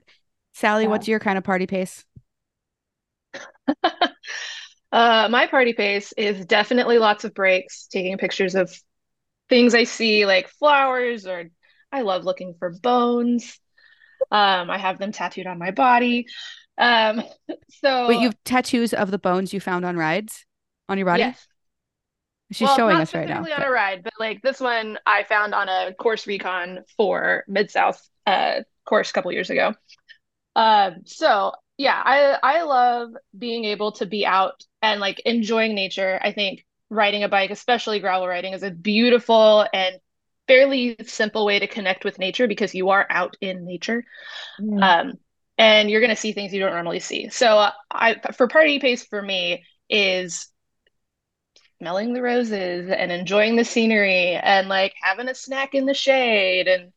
Sally, 0.54 0.84
yeah. 0.84 0.88
what's 0.88 1.06
your 1.06 1.20
kind 1.20 1.36
of 1.36 1.44
party 1.44 1.66
pace? 1.66 2.06
uh, 4.92 5.28
my 5.30 5.46
party 5.46 5.72
pace 5.72 6.12
is 6.16 6.44
definitely 6.46 6.98
lots 6.98 7.24
of 7.24 7.34
breaks, 7.34 7.86
taking 7.86 8.18
pictures 8.18 8.54
of 8.54 8.74
things 9.48 9.74
I 9.74 9.84
see, 9.84 10.26
like 10.26 10.48
flowers, 10.48 11.26
or 11.26 11.50
I 11.92 12.02
love 12.02 12.24
looking 12.24 12.54
for 12.58 12.70
bones. 12.70 13.58
Um, 14.30 14.70
I 14.70 14.78
have 14.78 14.98
them 14.98 15.12
tattooed 15.12 15.46
on 15.46 15.58
my 15.58 15.70
body. 15.70 16.26
Um, 16.78 17.22
so 17.82 18.08
wait, 18.08 18.20
you 18.20 18.28
have 18.28 18.36
tattoos 18.44 18.92
of 18.92 19.10
the 19.10 19.18
bones 19.18 19.52
you 19.52 19.60
found 19.60 19.84
on 19.84 19.96
rides 19.96 20.44
on 20.88 20.98
your 20.98 21.06
body? 21.06 21.20
Yes. 21.20 21.46
She's 22.52 22.66
well, 22.66 22.76
showing 22.76 22.96
us 22.98 23.12
right 23.12 23.28
now. 23.28 23.38
on 23.38 23.44
but... 23.44 23.66
a 23.66 23.70
ride, 23.70 24.04
but 24.04 24.12
like 24.20 24.40
this 24.42 24.60
one 24.60 24.98
I 25.04 25.24
found 25.24 25.52
on 25.52 25.68
a 25.68 25.92
course 25.94 26.26
recon 26.28 26.84
for 26.96 27.44
Mid 27.48 27.70
South 27.70 28.00
uh, 28.24 28.60
course 28.84 29.10
a 29.10 29.12
couple 29.12 29.32
years 29.32 29.50
ago. 29.50 29.74
Um, 30.54 31.02
so 31.04 31.52
yeah, 31.78 32.00
I 32.04 32.38
I 32.42 32.62
love 32.62 33.10
being 33.36 33.64
able 33.66 33.92
to 33.92 34.06
be 34.06 34.24
out 34.24 34.64
and 34.80 35.00
like 35.00 35.20
enjoying 35.20 35.74
nature. 35.74 36.18
I 36.22 36.32
think 36.32 36.64
riding 36.88 37.22
a 37.22 37.28
bike, 37.28 37.50
especially 37.50 38.00
gravel 38.00 38.26
riding, 38.26 38.54
is 38.54 38.62
a 38.62 38.70
beautiful 38.70 39.66
and 39.72 39.96
fairly 40.48 40.96
simple 41.04 41.44
way 41.44 41.58
to 41.58 41.66
connect 41.66 42.04
with 42.04 42.18
nature 42.18 42.46
because 42.46 42.74
you 42.74 42.90
are 42.90 43.06
out 43.10 43.36
in 43.40 43.66
nature. 43.66 44.04
Mm. 44.60 44.82
Um, 44.82 45.12
and 45.58 45.90
you're 45.90 46.00
going 46.00 46.10
to 46.10 46.16
see 46.16 46.32
things 46.32 46.52
you 46.52 46.60
don't 46.60 46.72
normally 46.72 47.00
see. 47.00 47.28
So 47.28 47.58
uh, 47.58 47.72
I 47.90 48.16
for 48.36 48.48
party 48.48 48.78
pace 48.78 49.04
for 49.04 49.20
me 49.20 49.64
is 49.90 50.48
smelling 51.78 52.14
the 52.14 52.22
roses 52.22 52.88
and 52.90 53.12
enjoying 53.12 53.56
the 53.56 53.64
scenery 53.64 54.34
and 54.34 54.68
like 54.68 54.94
having 55.02 55.28
a 55.28 55.34
snack 55.34 55.74
in 55.74 55.84
the 55.84 55.94
shade 55.94 56.68
and 56.68 56.92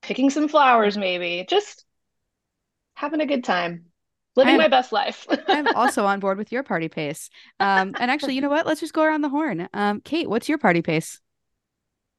picking 0.00 0.30
some 0.30 0.48
flowers 0.48 0.96
maybe. 0.96 1.44
Just 1.48 1.84
having 2.94 3.20
a 3.20 3.26
good 3.26 3.44
time 3.44 3.87
living 4.38 4.54
am, 4.54 4.58
my 4.58 4.68
best 4.68 4.92
life. 4.92 5.26
I'm 5.48 5.66
also 5.74 6.06
on 6.06 6.20
board 6.20 6.38
with 6.38 6.50
your 6.50 6.62
party 6.62 6.88
pace. 6.88 7.28
Um, 7.60 7.94
and 7.98 8.10
actually, 8.10 8.34
you 8.34 8.40
know 8.40 8.48
what? 8.48 8.66
Let's 8.66 8.80
just 8.80 8.94
go 8.94 9.02
around 9.02 9.20
the 9.20 9.28
horn. 9.28 9.68
Um, 9.74 10.00
Cait, 10.00 10.30
what's 10.30 10.48
your 10.48 10.58
party 10.58 10.80
pace? 10.80 11.20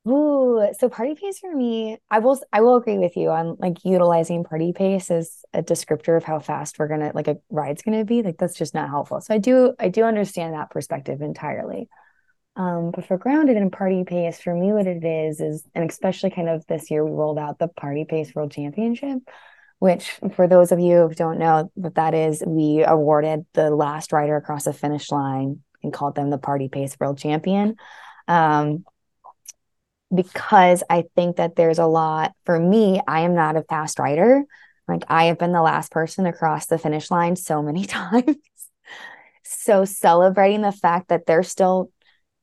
Ooh, 0.08 0.66
so 0.78 0.90
party 0.90 1.16
pace 1.16 1.40
for 1.40 1.54
me, 1.54 1.98
I 2.10 2.20
will 2.20 2.40
I 2.54 2.62
will 2.62 2.78
agree 2.78 2.98
with 2.98 3.18
you 3.18 3.30
on 3.30 3.58
like 3.60 3.84
utilizing 3.84 4.44
party 4.44 4.72
pace 4.74 5.12
as 5.12 5.44
a 5.54 5.62
descriptor 5.62 6.16
of 6.16 6.24
how 6.24 6.40
fast 6.40 6.80
we're 6.80 6.88
gonna 6.88 7.12
like 7.14 7.28
a 7.28 7.38
ride's 7.50 7.82
gonna 7.82 8.06
be. 8.06 8.22
Like 8.22 8.38
that's 8.38 8.58
just 8.58 8.74
not 8.74 8.90
helpful. 8.90 9.20
So 9.22 9.34
I 9.34 9.40
do 9.40 9.74
I 9.80 9.90
do 9.90 10.04
understand 10.04 10.54
that 10.54 10.72
perspective 10.72 11.22
entirely. 11.22 11.90
Um, 12.56 12.92
but 12.94 13.06
for 13.06 13.18
grounded 13.18 13.56
and 13.56 13.72
party 13.72 14.04
pace, 14.04 14.42
for 14.42 14.54
me, 14.54 14.74
what 14.74 14.86
it 14.86 15.04
is 15.04 15.40
is, 15.40 15.64
and 15.74 15.90
especially 15.90 16.30
kind 16.30 16.50
of 16.50 16.66
this 16.68 16.92
year, 16.92 17.06
we 17.06 17.12
rolled 17.12 17.40
out 17.40 17.58
the 17.58 17.70
party 17.70 18.04
pace 18.04 18.36
world 18.36 18.52
championship 18.52 19.20
which 19.80 20.20
for 20.36 20.48
those 20.48 20.72
of 20.72 20.80
you 20.80 21.08
who 21.08 21.14
don't 21.14 21.40
know 21.40 21.72
what 21.76 21.96
that 21.96 22.14
is, 22.14 22.44
we 22.46 22.84
awarded 22.86 23.46
the 23.54 23.70
last 23.72 24.12
rider 24.12 24.36
across 24.36 24.66
the 24.66 24.74
finish 24.74 25.10
line 25.12 25.62
and 25.82 25.94
called 25.94 26.16
them 26.16 26.30
the 26.30 26.38
Party 26.38 26.68
Pace 26.68 26.98
World 27.00 27.18
Champion. 27.18 27.76
Um, 28.28 28.86
because 30.14 30.84
I 30.90 31.06
think 31.16 31.38
that 31.38 31.56
there's 31.56 31.80
a 31.80 31.86
lot 31.86 32.34
for 32.46 32.60
me, 32.60 33.00
I 33.08 33.22
am 33.22 33.36
not 33.36 33.56
a 33.56 33.64
fast 33.64 34.00
rider. 34.00 34.44
Like 34.88 35.04
I 35.08 35.26
have 35.26 35.38
been 35.38 35.52
the 35.52 35.62
last 35.62 35.92
person 35.92 36.26
across 36.26 36.66
the 36.66 36.78
finish 36.78 37.12
line 37.12 37.36
so 37.36 37.62
many 37.62 37.86
times. 37.86 38.38
so 39.44 39.86
celebrating 39.86 40.62
the 40.62 40.72
fact 40.72 41.10
that 41.10 41.26
they're 41.26 41.44
still 41.44 41.92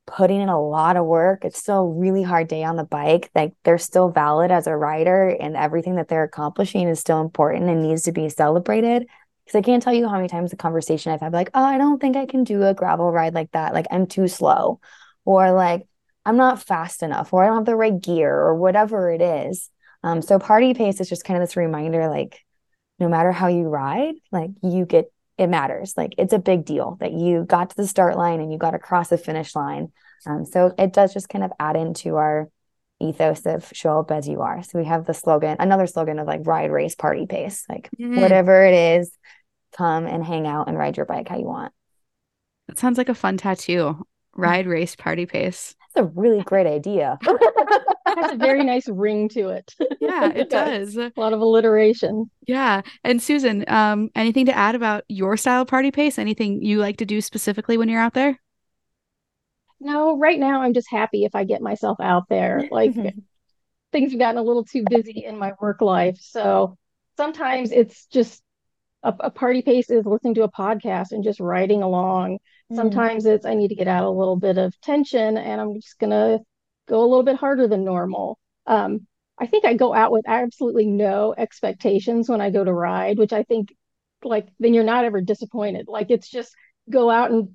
putting 0.07 0.41
in 0.41 0.49
a 0.49 0.61
lot 0.61 0.97
of 0.97 1.05
work. 1.05 1.45
It's 1.45 1.59
still 1.59 1.81
a 1.81 1.89
really 1.89 2.23
hard 2.23 2.49
day 2.49 2.65
on 2.65 2.77
the 2.77 2.85
bike. 2.85 3.31
Like 3.35 3.55
they're 3.65 3.79
still 3.79 4.11
valid 4.11 4.51
as 4.51 4.67
a 4.67 4.77
rider 4.77 5.29
and 5.29 5.57
everything 5.57 5.97
that 5.97 6.09
they're 6.09 6.23
accomplishing 6.23 6.89
is 6.89 7.01
still 7.01 7.21
important 7.21 7.69
and 7.69 7.83
needs 7.83 8.03
to 8.05 8.13
be 8.13 8.29
celebrated. 8.29 9.07
Because 9.45 9.59
I 9.59 9.63
can't 9.63 9.83
tell 9.83 9.95
you 9.95 10.09
how 10.09 10.17
many 10.17 10.29
times 10.29 10.51
the 10.51 10.57
conversation 10.57 11.13
I've 11.13 11.21
had 11.21 11.33
like, 11.33 11.51
oh, 11.55 11.65
I 11.65 11.79
don't 11.79 12.01
think 12.01 12.17
I 12.17 12.27
can 12.27 12.45
do 12.45 12.63
a 12.63 12.75
gravel 12.75 13.13
ride 13.13 13.35
like 13.35 13.53
that. 13.53 13.75
Like 13.75 13.87
I'm 13.91 14.07
too 14.07 14.29
slow. 14.29 14.81
Or 15.25 15.53
like 15.53 15.87
I'm 16.25 16.37
not 16.37 16.63
fast 16.63 17.05
enough, 17.05 17.33
or 17.33 17.45
I 17.45 17.47
don't 17.47 17.59
have 17.59 17.67
the 17.67 17.77
right 17.77 18.01
gear, 18.01 18.35
or 18.35 18.57
whatever 18.57 19.11
it 19.11 19.23
is. 19.23 19.71
Um, 20.03 20.23
so 20.23 20.41
party 20.41 20.75
pace 20.75 21.01
is 21.01 21.09
just 21.09 21.25
kind 21.25 21.41
of 21.41 21.47
this 21.47 21.57
reminder, 21.57 22.09
like 22.09 22.45
no 22.99 23.09
matter 23.09 23.31
how 23.31 23.47
you 23.47 23.65
ride, 23.69 24.15
like 24.33 24.51
you 24.63 24.87
get 24.87 25.13
it 25.39 25.49
matters. 25.49 25.95
Like 25.97 26.15
it's 26.19 26.33
a 26.33 26.39
big 26.39 26.65
deal 26.65 26.97
that 27.01 27.13
you 27.13 27.45
got 27.45 27.71
to 27.71 27.77
the 27.77 27.87
start 27.87 28.17
line 28.17 28.41
and 28.41 28.53
you 28.53 28.59
got 28.59 28.75
across 28.75 29.09
the 29.09 29.19
finish 29.19 29.55
line. 29.55 29.93
Um, 30.27 30.45
so 30.45 30.75
it 30.79 30.93
does 30.93 31.13
just 31.13 31.29
kind 31.29 31.45
of 31.45 31.53
add 31.61 31.77
into 31.77 32.17
our 32.17 32.49
ethos 33.01 33.45
of 33.45 33.71
show 33.73 34.01
up 34.01 34.11
as 34.11 34.27
you 34.27 34.41
are. 34.41 34.63
So 34.63 34.79
we 34.79 34.87
have 34.87 35.05
the 35.05 35.15
slogan, 35.15 35.57
another 35.61 35.87
slogan 35.87 36.19
of 36.19 36.27
like 36.27 36.41
ride, 36.45 36.71
race, 36.71 36.95
party 36.95 37.27
pace. 37.27 37.65
Like 37.69 37.91
mm-hmm. 37.99 38.21
whatever 38.21 38.65
it 38.65 38.75
is, 38.75 39.13
come 39.77 40.07
and 40.07 40.25
hang 40.25 40.47
out 40.47 40.69
and 40.69 40.79
ride 40.79 40.97
your 40.97 41.07
bike 41.07 41.29
how 41.29 41.39
you 41.39 41.45
want. 41.45 41.73
That 42.69 42.79
sounds 42.79 42.99
like 42.99 43.09
a 43.09 43.15
fun 43.15 43.37
tattoo. 43.37 44.05
Ride, 44.35 44.67
race, 44.67 44.97
party 44.97 45.27
pace. 45.27 45.75
That's 45.95 46.07
a 46.07 46.11
really 46.19 46.43
great 46.43 46.67
idea. 46.67 47.19
has 48.17 48.33
a 48.33 48.37
very 48.37 48.65
nice 48.65 48.89
ring 48.89 49.29
to 49.31 49.49
it. 49.49 49.75
Yeah, 50.01 50.31
it 50.35 50.51
does. 50.51 50.97
a 50.97 51.13
lot 51.17 51.33
of 51.33 51.41
alliteration. 51.41 52.31
Yeah. 52.47 52.83
And 53.05 53.23
Susan, 53.23 53.65
um, 53.69 54.11
anything 54.15 54.47
to 54.47 54.57
add 54.57 54.75
about 54.75 55.05
your 55.09 55.37
style 55.37 55.65
party 55.65 55.91
pace? 55.91 56.19
Anything 56.19 56.63
you 56.63 56.79
like 56.79 56.97
to 56.99 57.05
do 57.05 57.21
specifically 57.21 57.77
when 57.77 57.89
you're 57.89 58.01
out 58.01 58.15
there? 58.15 58.41
No, 59.79 60.17
right 60.17 60.39
now 60.39 60.63
I'm 60.63 60.73
just 60.73 60.91
happy 60.91 61.25
if 61.25 61.35
I 61.35 61.45
get 61.45 61.61
myself 61.61 61.99
out 62.01 62.25
there. 62.29 62.69
Like 62.71 62.95
things 63.93 64.13
have 64.13 64.19
gotten 64.19 64.39
a 64.39 64.43
little 64.43 64.65
too 64.65 64.85
busy 64.89 65.25
in 65.25 65.39
my 65.39 65.53
work 65.61 65.81
life. 65.81 66.19
So 66.21 66.77
sometimes 67.17 67.73
it's 67.73 68.07
just 68.07 68.43
a, 69.03 69.15
a, 69.21 69.31
party 69.31 69.63
pace 69.63 69.89
is 69.89 70.05
listening 70.05 70.35
to 70.35 70.43
a 70.43 70.51
podcast 70.51 71.13
and 71.13 71.25
just 71.25 71.41
riding 71.41 71.83
along. 71.83 72.39
Mm. 72.71 72.77
Sometimes 72.77 73.25
it's 73.25 73.47
I 73.47 73.55
need 73.55 73.69
to 73.69 73.75
get 73.75 73.89
out 73.89 74.05
a 74.05 74.11
little 74.11 74.37
bit 74.37 74.59
of 74.59 74.79
tension 74.81 75.39
and 75.39 75.61
I'm 75.61 75.75
just 75.75 75.99
gonna 75.99 76.41
go 76.89 77.01
a 77.01 77.07
little 77.07 77.23
bit 77.23 77.37
harder 77.37 77.69
than 77.69 77.85
normal. 77.85 78.39
Um, 78.67 79.07
I 79.39 79.47
think 79.47 79.65
I 79.65 79.75
go 79.75 79.93
out 79.95 80.13
with 80.13 80.25
absolutely 80.27 80.87
no 80.87 81.35
expectations 81.37 82.29
when 82.29 82.41
I 82.41 82.51
go 82.51 82.65
to 82.65 82.73
ride, 82.73 83.19
which 83.19 83.33
I 83.33 83.43
think 83.43 83.75
like 84.25 84.49
then 84.59 84.75
you're 84.75 84.85
not 84.85 85.05
ever 85.05 85.21
disappointed. 85.21 85.87
Like 85.89 86.11
it's 86.11 86.29
just 86.29 86.55
go 86.89 87.11
out 87.11 87.31
and 87.31 87.51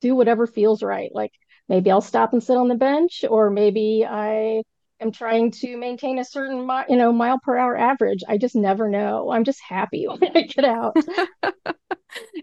do 0.00 0.14
whatever 0.14 0.46
feels 0.46 0.82
right. 0.82 1.10
Like 1.12 1.32
maybe 1.68 1.90
I'll 1.90 2.00
stop 2.00 2.32
and 2.32 2.42
sit 2.42 2.56
on 2.56 2.68
the 2.68 2.74
bench, 2.76 3.24
or 3.28 3.50
maybe 3.50 4.06
I 4.08 4.62
am 5.00 5.12
trying 5.12 5.50
to 5.52 5.76
maintain 5.76 6.18
a 6.18 6.24
certain 6.24 6.66
mi- 6.66 6.84
you 6.88 6.96
know 6.96 7.12
mile 7.12 7.38
per 7.38 7.56
hour 7.56 7.76
average. 7.76 8.22
I 8.28 8.38
just 8.38 8.54
never 8.54 8.88
know. 8.88 9.30
I'm 9.30 9.44
just 9.44 9.60
happy 9.66 10.06
when 10.08 10.36
I 10.36 10.42
get 10.42 10.64
out. 10.64 10.96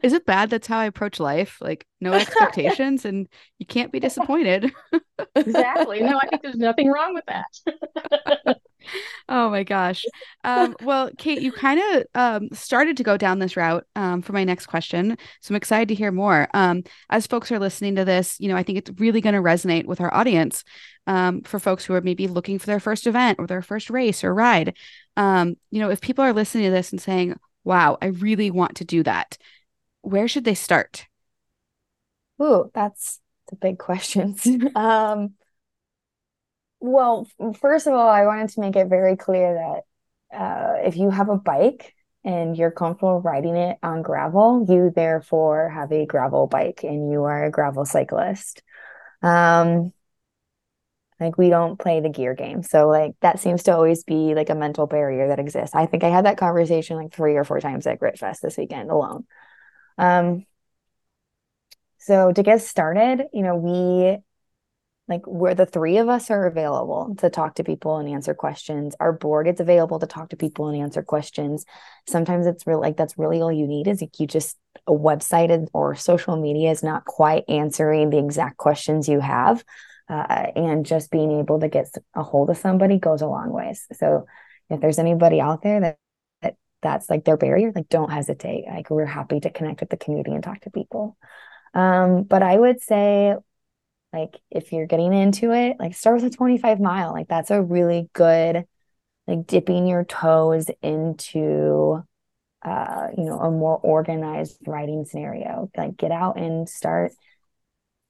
Is 0.03 0.13
it 0.13 0.25
bad 0.25 0.49
that's 0.49 0.67
how 0.67 0.77
I 0.77 0.85
approach 0.85 1.19
life? 1.19 1.57
Like 1.59 1.85
no 1.99 2.13
expectations 2.13 3.03
and 3.03 3.27
you 3.57 3.65
can't 3.65 3.91
be 3.91 3.99
disappointed. 3.99 4.71
exactly. 5.35 6.01
No, 6.01 6.19
I 6.21 6.27
think 6.27 6.43
there's 6.43 6.55
nothing 6.55 6.91
wrong 6.91 7.15
with 7.15 7.25
that. 7.27 8.57
oh 9.27 9.49
my 9.49 9.63
gosh. 9.63 10.05
Um, 10.43 10.75
well, 10.83 11.09
Cait, 11.17 11.41
you 11.41 11.51
kind 11.51 11.79
of 11.79 12.03
um, 12.13 12.49
started 12.53 12.97
to 12.97 13.03
go 13.03 13.17
down 13.17 13.39
this 13.39 13.57
route 13.57 13.85
um, 13.95 14.21
for 14.21 14.33
my 14.33 14.43
next 14.43 14.67
question. 14.67 15.17
So 15.41 15.51
I'm 15.51 15.57
excited 15.57 15.87
to 15.89 15.95
hear 15.95 16.11
more. 16.11 16.47
Um, 16.53 16.83
as 17.09 17.25
folks 17.25 17.51
are 17.51 17.59
listening 17.59 17.95
to 17.95 18.05
this, 18.05 18.39
you 18.39 18.49
know, 18.49 18.55
I 18.55 18.61
think 18.61 18.77
it's 18.77 18.91
really 18.99 19.21
going 19.21 19.35
to 19.35 19.41
resonate 19.41 19.85
with 19.85 19.99
our 19.99 20.13
audience 20.13 20.63
um, 21.07 21.41
for 21.41 21.59
folks 21.59 21.85
who 21.85 21.93
are 21.93 22.01
maybe 22.01 22.27
looking 22.27 22.59
for 22.59 22.65
their 22.67 22.79
first 22.79 23.07
event 23.07 23.39
or 23.39 23.47
their 23.47 23.61
first 23.61 23.89
race 23.89 24.23
or 24.23 24.33
ride. 24.33 24.75
Um, 25.17 25.57
you 25.71 25.79
know, 25.79 25.89
if 25.89 26.01
people 26.01 26.23
are 26.23 26.33
listening 26.33 26.65
to 26.65 26.71
this 26.71 26.91
and 26.91 27.01
saying, 27.01 27.37
wow, 27.63 27.97
I 28.01 28.07
really 28.07 28.51
want 28.51 28.77
to 28.77 28.85
do 28.85 29.03
that, 29.03 29.37
where 30.01 30.27
should 30.27 30.45
they 30.45 30.55
start? 30.55 31.07
Ooh, 32.41 32.69
that's 32.73 33.19
the 33.49 33.55
big 33.55 33.77
questions. 33.77 34.47
um, 34.75 35.33
well, 36.79 37.27
first 37.59 37.87
of 37.87 37.93
all, 37.93 38.09
I 38.09 38.25
wanted 38.25 38.49
to 38.49 38.61
make 38.61 38.75
it 38.75 38.87
very 38.87 39.15
clear 39.15 39.53
that 40.31 40.37
uh, 40.37 40.73
if 40.85 40.97
you 40.97 41.09
have 41.09 41.29
a 41.29 41.37
bike 41.37 41.93
and 42.23 42.57
you're 42.57 42.71
comfortable 42.71 43.21
riding 43.21 43.55
it 43.55 43.77
on 43.81 44.01
gravel, 44.01 44.65
you 44.67 44.91
therefore 44.93 45.69
have 45.69 45.91
a 45.91 46.05
gravel 46.05 46.47
bike 46.47 46.81
and 46.83 47.11
you 47.11 47.23
are 47.23 47.45
a 47.45 47.51
gravel 47.51 47.85
cyclist. 47.85 48.61
Um, 49.21 49.93
like 51.19 51.37
we 51.37 51.49
don't 51.49 51.79
play 51.79 52.01
the 52.01 52.09
gear 52.09 52.33
game. 52.33 52.61
So 52.61 52.87
like 52.87 53.13
that 53.21 53.39
seems 53.39 53.63
to 53.63 53.73
always 53.73 54.03
be 54.03 54.35
like 54.35 54.49
a 54.49 54.55
mental 54.55 54.87
barrier 54.87 55.29
that 55.29 55.39
exists. 55.39 55.75
I 55.75 55.85
think 55.85 56.03
I 56.03 56.09
had 56.09 56.25
that 56.25 56.37
conversation 56.37 56.97
like 56.97 57.13
three 57.13 57.35
or 57.35 57.43
four 57.43 57.59
times 57.59 57.87
at 57.87 57.99
Grit 57.99 58.19
Fest 58.19 58.41
this 58.41 58.57
weekend 58.57 58.89
alone. 58.89 59.25
Um, 59.97 60.45
so 61.99 62.31
to 62.31 62.43
get 62.43 62.61
started, 62.61 63.27
you 63.33 63.43
know, 63.43 63.55
we 63.55 64.17
like 65.07 65.21
where 65.25 65.53
the 65.53 65.65
three 65.65 65.97
of 65.97 66.09
us 66.09 66.31
are 66.31 66.47
available 66.47 67.15
to 67.19 67.29
talk 67.29 67.55
to 67.55 67.63
people 67.63 67.97
and 67.97 68.09
answer 68.09 68.33
questions. 68.33 68.95
Our 68.99 69.13
board 69.13 69.47
is 69.47 69.59
available 69.59 69.99
to 69.99 70.07
talk 70.07 70.29
to 70.29 70.35
people 70.35 70.67
and 70.67 70.81
answer 70.81 71.03
questions. 71.03 71.65
Sometimes 72.07 72.47
it's 72.47 72.65
really 72.65 72.81
like 72.81 72.97
that's 72.97 73.17
really 73.17 73.41
all 73.41 73.51
you 73.51 73.67
need 73.67 73.87
is 73.87 74.01
like 74.01 74.19
you 74.19 74.27
just 74.27 74.57
a 74.87 74.91
website 74.91 75.67
or 75.73 75.95
social 75.95 76.37
media 76.37 76.71
is 76.71 76.83
not 76.83 77.05
quite 77.05 77.43
answering 77.47 78.09
the 78.09 78.17
exact 78.17 78.57
questions 78.57 79.07
you 79.07 79.19
have. 79.19 79.63
Uh, 80.07 80.47
and 80.55 80.85
just 80.85 81.09
being 81.09 81.39
able 81.39 81.59
to 81.59 81.67
get 81.67 81.87
a 82.13 82.21
hold 82.21 82.49
of 82.49 82.57
somebody 82.57 82.99
goes 82.99 83.21
a 83.21 83.27
long 83.27 83.51
ways. 83.51 83.87
So 83.93 84.27
if 84.69 84.79
there's 84.79 84.99
anybody 84.99 85.41
out 85.41 85.63
there 85.63 85.79
that 85.81 85.97
that's 86.85 87.09
like 87.09 87.25
their 87.25 87.37
barrier, 87.37 87.71
like 87.75 87.89
don't 87.89 88.11
hesitate. 88.11 88.65
Like 88.67 88.91
we're 88.91 89.05
happy 89.05 89.39
to 89.39 89.49
connect 89.49 89.79
with 89.79 89.89
the 89.89 89.97
community 89.97 90.31
and 90.31 90.43
talk 90.43 90.61
to 90.61 90.69
people. 90.69 91.17
Um, 91.73 92.23
but 92.23 92.43
I 92.43 92.55
would 92.55 92.81
say 92.81 93.35
like 94.13 94.39
if 94.51 94.71
you're 94.71 94.85
getting 94.85 95.11
into 95.13 95.51
it, 95.51 95.77
like 95.79 95.95
start 95.95 96.21
with 96.21 96.33
a 96.33 96.35
25 96.35 96.79
mile. 96.79 97.11
Like 97.11 97.27
that's 97.27 97.51
a 97.51 97.61
really 97.61 98.09
good 98.13 98.65
like 99.27 99.47
dipping 99.47 99.87
your 99.87 100.05
toes 100.05 100.67
into 100.83 102.03
uh, 102.63 103.09
you 103.15 103.25
know, 103.25 103.39
a 103.39 103.51
more 103.51 103.77
organized 103.77 104.57
writing 104.65 105.05
scenario. 105.05 105.69
Like 105.77 105.97
get 105.97 106.11
out 106.11 106.39
and 106.39 106.67
start 106.67 107.11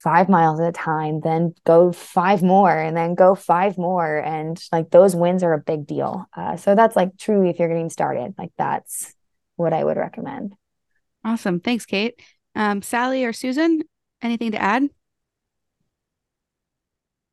five 0.05 0.29
miles 0.29 0.59
at 0.59 0.69
a 0.69 0.71
time, 0.71 1.19
then 1.21 1.55
go 1.65 1.91
five 1.91 2.43
more, 2.43 2.71
and 2.71 2.95
then 2.95 3.15
go 3.15 3.33
five 3.33 3.75
more. 3.75 4.19
And 4.19 4.61
like 4.71 4.91
those 4.91 5.15
wins 5.15 5.41
are 5.41 5.53
a 5.53 5.59
big 5.59 5.87
deal. 5.87 6.27
Uh, 6.31 6.57
so 6.57 6.75
that's 6.75 6.95
like 6.95 7.17
truly 7.17 7.49
if 7.49 7.57
you're 7.57 7.67
getting 7.67 7.89
started, 7.89 8.35
like 8.37 8.51
that's 8.55 9.15
what 9.55 9.73
I 9.73 9.83
would 9.83 9.97
recommend. 9.97 10.53
Awesome. 11.23 11.59
Thanks, 11.59 11.87
Cait. 11.87 12.21
Um, 12.53 12.83
Sally 12.83 13.25
or 13.25 13.33
Susan, 13.33 13.81
anything 14.21 14.51
to 14.51 14.61
add? 14.61 14.83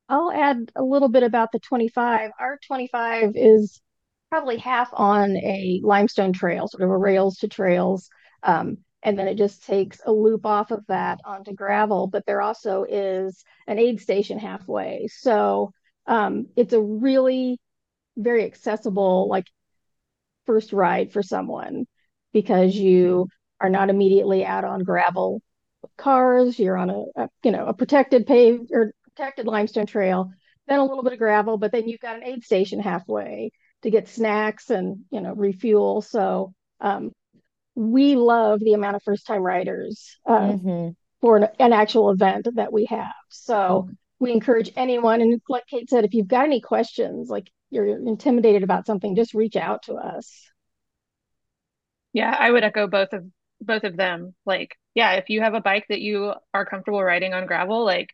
I'll 0.08 0.32
add 0.32 0.72
a 0.74 0.82
little 0.82 1.10
bit 1.10 1.24
about 1.24 1.52
the 1.52 1.58
25. 1.58 2.30
Our 2.40 2.58
25 2.66 3.32
is 3.34 3.82
probably 4.30 4.56
half 4.56 4.88
on 4.94 5.36
a 5.36 5.82
limestone 5.84 6.32
trail, 6.32 6.68
sort 6.68 6.84
of 6.84 6.90
a 6.90 6.96
rails 6.96 7.36
to 7.40 7.48
trails. 7.48 8.08
Um, 8.42 8.78
and 9.02 9.18
then 9.18 9.28
it 9.28 9.36
just 9.36 9.64
takes 9.64 10.00
a 10.04 10.12
loop 10.12 10.46
off 10.46 10.70
of 10.70 10.84
that 10.86 11.20
onto 11.24 11.52
gravel. 11.52 12.06
But 12.06 12.24
there 12.26 12.42
also 12.42 12.84
is 12.88 13.44
an 13.66 13.78
aid 13.78 14.00
station 14.00 14.38
halfway. 14.38 15.08
So 15.08 15.72
um, 16.06 16.46
it's 16.56 16.72
a 16.72 16.80
really 16.80 17.58
very 18.16 18.44
accessible, 18.44 19.28
like 19.28 19.46
first 20.46 20.72
ride 20.72 21.12
for 21.12 21.22
someone 21.22 21.86
because 22.32 22.74
you 22.74 23.28
are 23.60 23.70
not 23.70 23.90
immediately 23.90 24.44
out 24.44 24.64
on 24.64 24.82
gravel 24.82 25.40
cars. 25.96 26.58
You're 26.58 26.76
on 26.76 26.90
a, 26.90 27.04
a 27.16 27.28
you 27.42 27.50
know 27.50 27.66
a 27.66 27.74
protected 27.74 28.26
paved 28.26 28.70
or 28.72 28.92
protected 29.04 29.46
limestone 29.46 29.86
trail, 29.86 30.30
then 30.66 30.78
a 30.78 30.84
little 30.84 31.02
bit 31.02 31.12
of 31.12 31.18
gravel, 31.18 31.58
but 31.58 31.72
then 31.72 31.88
you've 31.88 32.00
got 32.00 32.16
an 32.16 32.24
aid 32.24 32.44
station 32.44 32.80
halfway 32.80 33.50
to 33.82 33.90
get 33.90 34.08
snacks 34.08 34.70
and 34.70 35.04
you 35.10 35.20
know 35.20 35.34
refuel. 35.34 36.02
So 36.02 36.54
um, 36.80 37.12
we 37.74 38.16
love 38.16 38.60
the 38.60 38.74
amount 38.74 38.96
of 38.96 39.02
first 39.02 39.26
time 39.26 39.42
riders 39.42 40.18
uh, 40.26 40.40
mm-hmm. 40.40 40.90
for 41.20 41.38
an, 41.38 41.48
an, 41.58 41.72
actual 41.72 42.10
event 42.10 42.48
that 42.54 42.72
we 42.72 42.84
have. 42.86 43.12
So 43.30 43.88
we 44.18 44.32
encourage 44.32 44.70
anyone, 44.76 45.20
and 45.20 45.40
like 45.48 45.66
Cait 45.66 45.88
said, 45.88 46.04
if 46.04 46.14
you've 46.14 46.28
got 46.28 46.44
any 46.44 46.60
questions, 46.60 47.28
like 47.28 47.50
you're 47.70 47.86
intimidated 47.86 48.62
about 48.62 48.86
something, 48.86 49.16
just 49.16 49.34
reach 49.34 49.56
out 49.56 49.84
to 49.84 49.94
us. 49.94 50.50
Yeah, 52.12 52.34
I 52.38 52.50
would 52.50 52.62
echo 52.62 52.86
both 52.86 53.12
of 53.12 53.24
both 53.60 53.84
of 53.84 53.96
them. 53.96 54.34
Like, 54.44 54.76
yeah, 54.94 55.12
if 55.12 55.30
you 55.30 55.40
have 55.40 55.54
a 55.54 55.60
bike 55.60 55.86
that 55.88 56.00
you 56.00 56.34
are 56.52 56.66
comfortable 56.66 57.02
riding 57.02 57.32
on 57.32 57.46
gravel, 57.46 57.84
like 57.84 58.10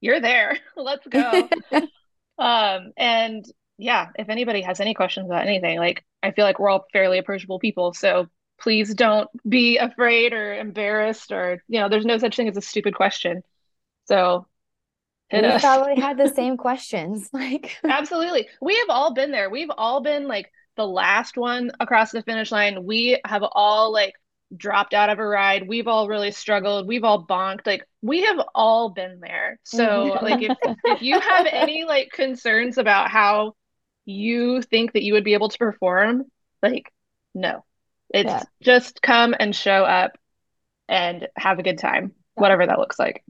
you're 0.00 0.20
there. 0.20 0.58
Let's 0.76 1.06
go. 1.06 1.48
um, 2.38 2.92
and 2.96 3.44
yeah, 3.76 4.08
if 4.18 4.28
anybody 4.28 4.62
has 4.62 4.80
any 4.80 4.94
questions 4.94 5.26
about 5.26 5.46
anything, 5.46 5.78
like 5.78 6.04
I 6.22 6.32
feel 6.32 6.44
like 6.44 6.58
we're 6.58 6.70
all 6.70 6.86
fairly 6.92 7.18
approachable 7.18 7.58
people. 7.58 7.92
So 7.92 8.28
please 8.60 8.94
don't 8.94 9.28
be 9.48 9.78
afraid 9.78 10.32
or 10.32 10.54
embarrassed 10.54 11.32
or 11.32 11.62
you 11.68 11.80
know 11.80 11.88
there's 11.88 12.04
no 12.04 12.18
such 12.18 12.36
thing 12.36 12.48
as 12.48 12.56
a 12.56 12.62
stupid 12.62 12.94
question. 12.94 13.42
So 14.06 14.46
we 15.32 15.40
us. 15.40 15.60
probably 15.60 16.00
had 16.00 16.16
the 16.16 16.28
same 16.34 16.56
questions 16.56 17.28
like 17.32 17.76
absolutely. 17.84 18.48
We 18.60 18.76
have 18.76 18.88
all 18.90 19.14
been 19.14 19.30
there. 19.30 19.50
We've 19.50 19.70
all 19.76 20.00
been 20.00 20.28
like 20.28 20.50
the 20.76 20.86
last 20.86 21.36
one 21.36 21.70
across 21.80 22.12
the 22.12 22.22
finish 22.22 22.52
line. 22.52 22.84
We 22.84 23.20
have 23.24 23.42
all 23.42 23.92
like 23.92 24.14
dropped 24.56 24.94
out 24.94 25.10
of 25.10 25.18
a 25.18 25.26
ride. 25.26 25.68
We've 25.68 25.88
all 25.88 26.08
really 26.08 26.30
struggled. 26.30 26.88
We've 26.88 27.04
all 27.04 27.26
bonked. 27.26 27.66
Like 27.66 27.84
we 28.00 28.24
have 28.24 28.40
all 28.54 28.90
been 28.90 29.20
there. 29.20 29.58
So 29.64 29.86
mm-hmm. 29.86 30.24
like 30.24 30.42
if, 30.42 30.56
if 30.84 31.02
you 31.02 31.20
have 31.20 31.46
any 31.50 31.84
like 31.84 32.10
concerns 32.12 32.78
about 32.78 33.10
how 33.10 33.54
you 34.06 34.62
think 34.62 34.94
that 34.94 35.02
you 35.02 35.12
would 35.12 35.24
be 35.24 35.34
able 35.34 35.50
to 35.50 35.58
perform 35.58 36.24
like 36.62 36.90
no 37.34 37.62
it's 38.10 38.28
yeah. 38.28 38.42
just 38.62 39.02
come 39.02 39.34
and 39.38 39.54
show 39.54 39.84
up 39.84 40.18
and 40.88 41.28
have 41.36 41.58
a 41.58 41.62
good 41.62 41.78
time, 41.78 42.12
yeah. 42.36 42.40
whatever 42.40 42.66
that 42.66 42.78
looks 42.78 42.98
like. 42.98 43.24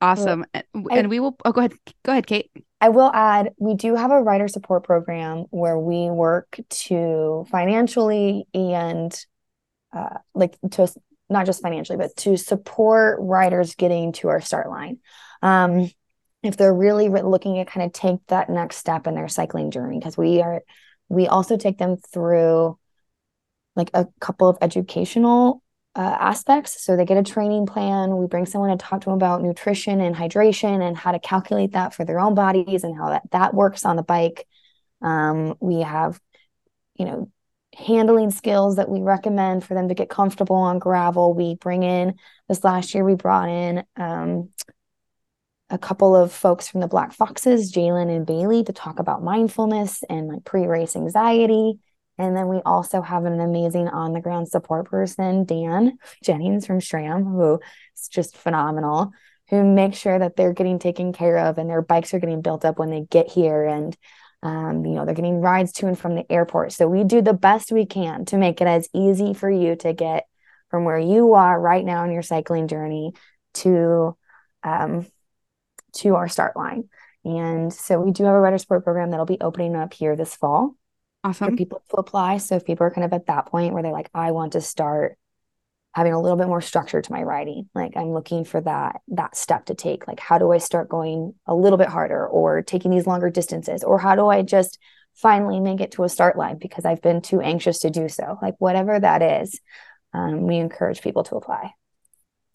Awesome. 0.00 0.44
I, 0.54 0.64
and 0.74 1.08
we 1.08 1.20
will 1.20 1.36
oh 1.44 1.52
go 1.52 1.60
ahead. 1.60 1.72
Go 2.04 2.12
ahead, 2.12 2.26
Cait. 2.26 2.50
I 2.80 2.90
will 2.90 3.10
add 3.12 3.52
we 3.58 3.74
do 3.74 3.94
have 3.94 4.10
a 4.10 4.22
rider 4.22 4.48
support 4.48 4.84
program 4.84 5.46
where 5.50 5.78
we 5.78 6.10
work 6.10 6.60
to 6.68 7.46
financially 7.50 8.46
and 8.52 9.18
uh, 9.92 10.18
like 10.34 10.58
to 10.72 10.92
not 11.28 11.46
just 11.46 11.62
financially 11.62 11.96
but 11.96 12.14
to 12.16 12.36
support 12.36 13.18
writers 13.20 13.74
getting 13.74 14.12
to 14.12 14.28
our 14.28 14.40
start 14.40 14.68
line. 14.68 14.98
Um, 15.42 15.90
if 16.42 16.56
they're 16.56 16.74
really 16.74 17.08
looking 17.08 17.56
to 17.56 17.64
kind 17.64 17.86
of 17.86 17.92
take 17.92 18.24
that 18.28 18.50
next 18.50 18.76
step 18.76 19.06
in 19.06 19.14
their 19.14 19.28
cycling 19.28 19.70
journey 19.70 19.98
because 19.98 20.16
we 20.16 20.42
are 20.42 20.62
we 21.08 21.26
also 21.26 21.56
take 21.56 21.78
them 21.78 21.96
through 21.96 22.78
like 23.76 23.90
a 23.94 24.06
couple 24.20 24.48
of 24.48 24.58
educational 24.60 25.62
uh, 25.94 26.16
aspects. 26.20 26.82
So 26.84 26.96
they 26.96 27.04
get 27.04 27.16
a 27.16 27.22
training 27.22 27.66
plan. 27.66 28.16
We 28.16 28.26
bring 28.26 28.46
someone 28.46 28.76
to 28.76 28.76
talk 28.76 29.02
to 29.02 29.06
them 29.06 29.14
about 29.14 29.42
nutrition 29.42 30.00
and 30.00 30.14
hydration 30.14 30.86
and 30.86 30.96
how 30.96 31.12
to 31.12 31.18
calculate 31.18 31.72
that 31.72 31.94
for 31.94 32.04
their 32.04 32.20
own 32.20 32.34
bodies 32.34 32.84
and 32.84 32.96
how 32.96 33.10
that 33.10 33.22
that 33.32 33.54
works 33.54 33.84
on 33.84 33.96
the 33.96 34.02
bike. 34.02 34.46
Um, 35.00 35.56
we 35.60 35.80
have, 35.80 36.20
you 36.96 37.04
know, 37.04 37.30
handling 37.74 38.30
skills 38.30 38.76
that 38.76 38.88
we 38.88 39.00
recommend 39.00 39.64
for 39.64 39.74
them 39.74 39.88
to 39.88 39.94
get 39.94 40.08
comfortable 40.08 40.56
on 40.56 40.78
gravel. 40.78 41.34
We 41.34 41.54
bring 41.54 41.82
in 41.82 42.14
this 42.48 42.64
last 42.64 42.94
year. 42.94 43.04
We 43.04 43.14
brought 43.14 43.48
in 43.48 43.84
um, 43.96 44.50
a 45.68 45.78
couple 45.78 46.14
of 46.14 46.32
folks 46.32 46.68
from 46.68 46.80
the 46.80 46.88
Black 46.88 47.12
Foxes, 47.12 47.72
Jalen 47.72 48.14
and 48.14 48.26
Bailey, 48.26 48.64
to 48.64 48.72
talk 48.72 48.98
about 48.98 49.22
mindfulness 49.22 50.02
and 50.08 50.28
like 50.28 50.44
pre-race 50.44 50.96
anxiety. 50.96 51.78
And 52.18 52.36
then 52.36 52.48
we 52.48 52.58
also 52.64 53.02
have 53.02 53.24
an 53.24 53.40
amazing 53.40 53.88
on 53.88 54.12
the 54.12 54.20
ground 54.20 54.48
support 54.48 54.88
person, 54.90 55.44
Dan 55.44 55.98
Jennings 56.24 56.66
from 56.66 56.80
SRAM, 56.80 57.24
who 57.24 57.60
is 57.96 58.08
just 58.08 58.36
phenomenal. 58.36 59.12
who 59.48 59.62
makes 59.64 59.98
sure 59.98 60.18
that 60.18 60.36
they're 60.36 60.52
getting 60.52 60.78
taken 60.78 61.12
care 61.12 61.38
of 61.38 61.58
and 61.58 61.70
their 61.70 61.82
bikes 61.82 62.12
are 62.14 62.18
getting 62.18 62.42
built 62.42 62.64
up 62.64 62.78
when 62.78 62.90
they 62.90 63.02
get 63.02 63.30
here 63.30 63.64
and 63.64 63.96
um, 64.42 64.84
you 64.84 64.92
know 64.94 65.04
they're 65.04 65.14
getting 65.14 65.40
rides 65.40 65.72
to 65.72 65.86
and 65.86 65.98
from 65.98 66.14
the 66.14 66.30
airport 66.30 66.72
so 66.72 66.86
we 66.86 67.04
do 67.04 67.22
the 67.22 67.32
best 67.32 67.72
we 67.72 67.86
can 67.86 68.24
to 68.26 68.36
make 68.36 68.60
it 68.60 68.66
as 68.66 68.88
easy 68.94 69.34
for 69.34 69.50
you 69.50 69.76
to 69.76 69.92
get 69.92 70.26
from 70.70 70.84
where 70.84 70.98
you 70.98 71.34
are 71.34 71.58
right 71.60 71.84
now 71.84 72.04
in 72.04 72.12
your 72.12 72.22
cycling 72.22 72.68
journey 72.68 73.12
to 73.54 74.16
um, 74.62 75.06
to 75.94 76.14
our 76.16 76.28
start 76.28 76.56
line 76.56 76.88
and 77.24 77.72
so 77.72 78.00
we 78.00 78.10
do 78.12 78.24
have 78.24 78.34
a 78.34 78.40
rider 78.40 78.58
support 78.58 78.84
program 78.84 79.10
that'll 79.10 79.26
be 79.26 79.40
opening 79.40 79.74
up 79.74 79.94
here 79.94 80.16
this 80.16 80.36
fall 80.36 80.74
Awesome. 81.26 81.50
for 81.50 81.56
people 81.56 81.82
to 81.90 81.96
apply 81.96 82.38
so 82.38 82.56
if 82.56 82.64
people 82.64 82.86
are 82.86 82.90
kind 82.90 83.04
of 83.04 83.12
at 83.12 83.26
that 83.26 83.46
point 83.46 83.72
where 83.72 83.82
they're 83.82 83.92
like 83.92 84.10
i 84.14 84.30
want 84.30 84.52
to 84.52 84.60
start 84.60 85.18
having 85.92 86.12
a 86.12 86.20
little 86.20 86.36
bit 86.36 86.46
more 86.46 86.60
structure 86.60 87.02
to 87.02 87.12
my 87.12 87.22
writing 87.22 87.68
like 87.74 87.96
i'm 87.96 88.12
looking 88.12 88.44
for 88.44 88.60
that 88.60 89.00
that 89.08 89.36
step 89.36 89.66
to 89.66 89.74
take 89.74 90.06
like 90.06 90.20
how 90.20 90.38
do 90.38 90.52
i 90.52 90.58
start 90.58 90.88
going 90.88 91.34
a 91.46 91.54
little 91.54 91.78
bit 91.78 91.88
harder 91.88 92.26
or 92.26 92.62
taking 92.62 92.90
these 92.90 93.06
longer 93.06 93.28
distances 93.28 93.82
or 93.82 93.98
how 93.98 94.14
do 94.14 94.28
i 94.28 94.42
just 94.42 94.78
finally 95.14 95.58
make 95.58 95.80
it 95.80 95.90
to 95.90 96.04
a 96.04 96.08
start 96.08 96.36
line 96.36 96.58
because 96.58 96.84
i've 96.84 97.02
been 97.02 97.20
too 97.20 97.40
anxious 97.40 97.80
to 97.80 97.90
do 97.90 98.08
so 98.08 98.38
like 98.40 98.54
whatever 98.58 99.00
that 99.00 99.22
is 99.22 99.60
um, 100.14 100.46
we 100.46 100.56
encourage 100.56 101.02
people 101.02 101.24
to 101.24 101.34
apply 101.34 101.72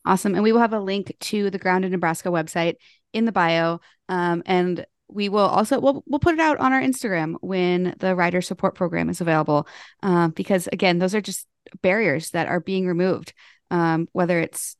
Awesome. 0.05 0.33
And 0.33 0.43
we 0.43 0.51
will 0.51 0.61
have 0.61 0.73
a 0.73 0.79
link 0.79 1.15
to 1.19 1.49
the 1.49 1.59
Grounded 1.59 1.91
Nebraska 1.91 2.29
website 2.29 2.75
in 3.13 3.25
the 3.25 3.31
bio. 3.31 3.79
Um, 4.09 4.41
and 4.45 4.85
we 5.11 5.29
will 5.29 5.39
also 5.47 5.79
we'll, 5.79 6.03
we'll 6.07 6.19
put 6.19 6.33
it 6.33 6.39
out 6.39 6.57
on 6.59 6.73
our 6.73 6.81
Instagram 6.81 7.35
when 7.41 7.95
the 7.99 8.15
rider 8.15 8.41
support 8.41 8.75
program 8.75 9.09
is 9.09 9.21
available. 9.21 9.67
Um, 10.03 10.31
because 10.31 10.67
again, 10.71 10.99
those 10.99 11.13
are 11.15 11.21
just 11.21 11.47
barriers 11.81 12.31
that 12.31 12.47
are 12.47 12.59
being 12.59 12.87
removed. 12.87 13.33
Um, 13.69 14.07
whether 14.11 14.39
it's 14.39 14.75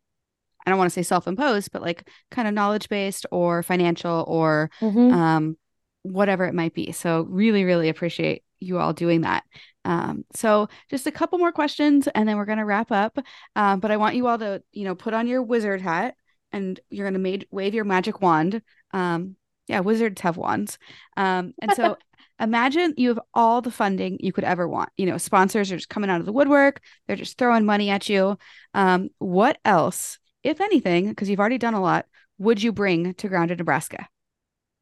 I 0.66 0.70
don't 0.70 0.78
want 0.78 0.90
to 0.92 0.94
say 0.94 1.04
self-imposed, 1.04 1.72
but 1.72 1.82
like 1.82 2.08
kind 2.30 2.48
of 2.48 2.54
knowledge-based 2.54 3.26
or 3.32 3.64
financial 3.64 4.24
or 4.28 4.70
Mhm. 4.80 5.12
um, 5.12 5.58
whatever 6.04 6.46
it 6.46 6.54
might 6.54 6.74
be. 6.74 6.92
So 6.92 7.22
really, 7.30 7.64
really 7.64 7.90
appreciate 7.90 8.44
you 8.60 8.78
all 8.78 8.94
doing 8.94 9.22
that. 9.22 9.44
Um, 9.86 10.24
so 10.36 10.68
just 10.90 11.08
a 11.08 11.12
couple 11.12 11.40
more 11.40 11.52
questions 11.52 12.08
and 12.14 12.30
then 12.30 12.38
we're 12.38 12.46
going 12.46 12.60
to 12.60 12.66
wrap 12.66 12.92
up. 12.92 13.18
Um, 13.56 13.80
but 13.80 13.90
I 13.90 13.98
want 13.98 14.16
you 14.16 14.28
all 14.28 14.38
to, 14.38 14.62
you 14.72 14.84
know, 14.86 14.94
put 14.94 15.16
on 15.16 15.26
your 15.26 15.42
wizard 15.42 15.82
hat 15.82 16.14
and 16.52 16.80
you're 16.92 17.10
going 17.10 17.24
to 17.24 17.38
ma- 17.40 17.44
wave 17.50 17.74
your 17.74 17.86
magic 17.86 18.22
wand. 18.22 18.62
Um, 18.94 19.36
yeah, 19.72 19.80
wizards 19.80 20.22
have 20.22 20.38
wands. 20.38 20.78
Um, 21.18 21.54
and 21.62 21.72
so 21.74 21.98
imagine 22.40 22.94
you 22.98 23.10
have 23.10 23.20
all 23.34 23.62
the 23.62 23.72
funding 23.72 24.18
you 24.20 24.34
could 24.34 24.44
ever 24.44 24.68
want. 24.68 24.90
You 24.98 25.06
know, 25.06 25.18
sponsors 25.18 25.72
are 25.72 25.78
just 25.78 25.90
coming 25.90 26.10
out 26.10 26.20
of 26.20 26.26
the 26.26 26.34
woodwork. 26.34 26.82
They're 27.08 27.16
just 27.16 27.38
throwing 27.38 27.66
money 27.66 27.90
at 27.90 28.10
you. 28.10 28.38
Um, 28.74 29.10
what 29.20 29.58
else, 29.64 30.20
if 30.44 30.60
anything, 30.60 31.10
because 31.10 31.30
you've 31.30 31.40
already 31.40 31.58
done 31.58 31.74
a 31.74 31.82
lot, 31.82 32.06
would 32.38 32.62
you 32.62 32.72
bring 32.72 33.14
to 33.14 33.30
Grounded 33.30 33.60
Nebraska? 33.60 34.08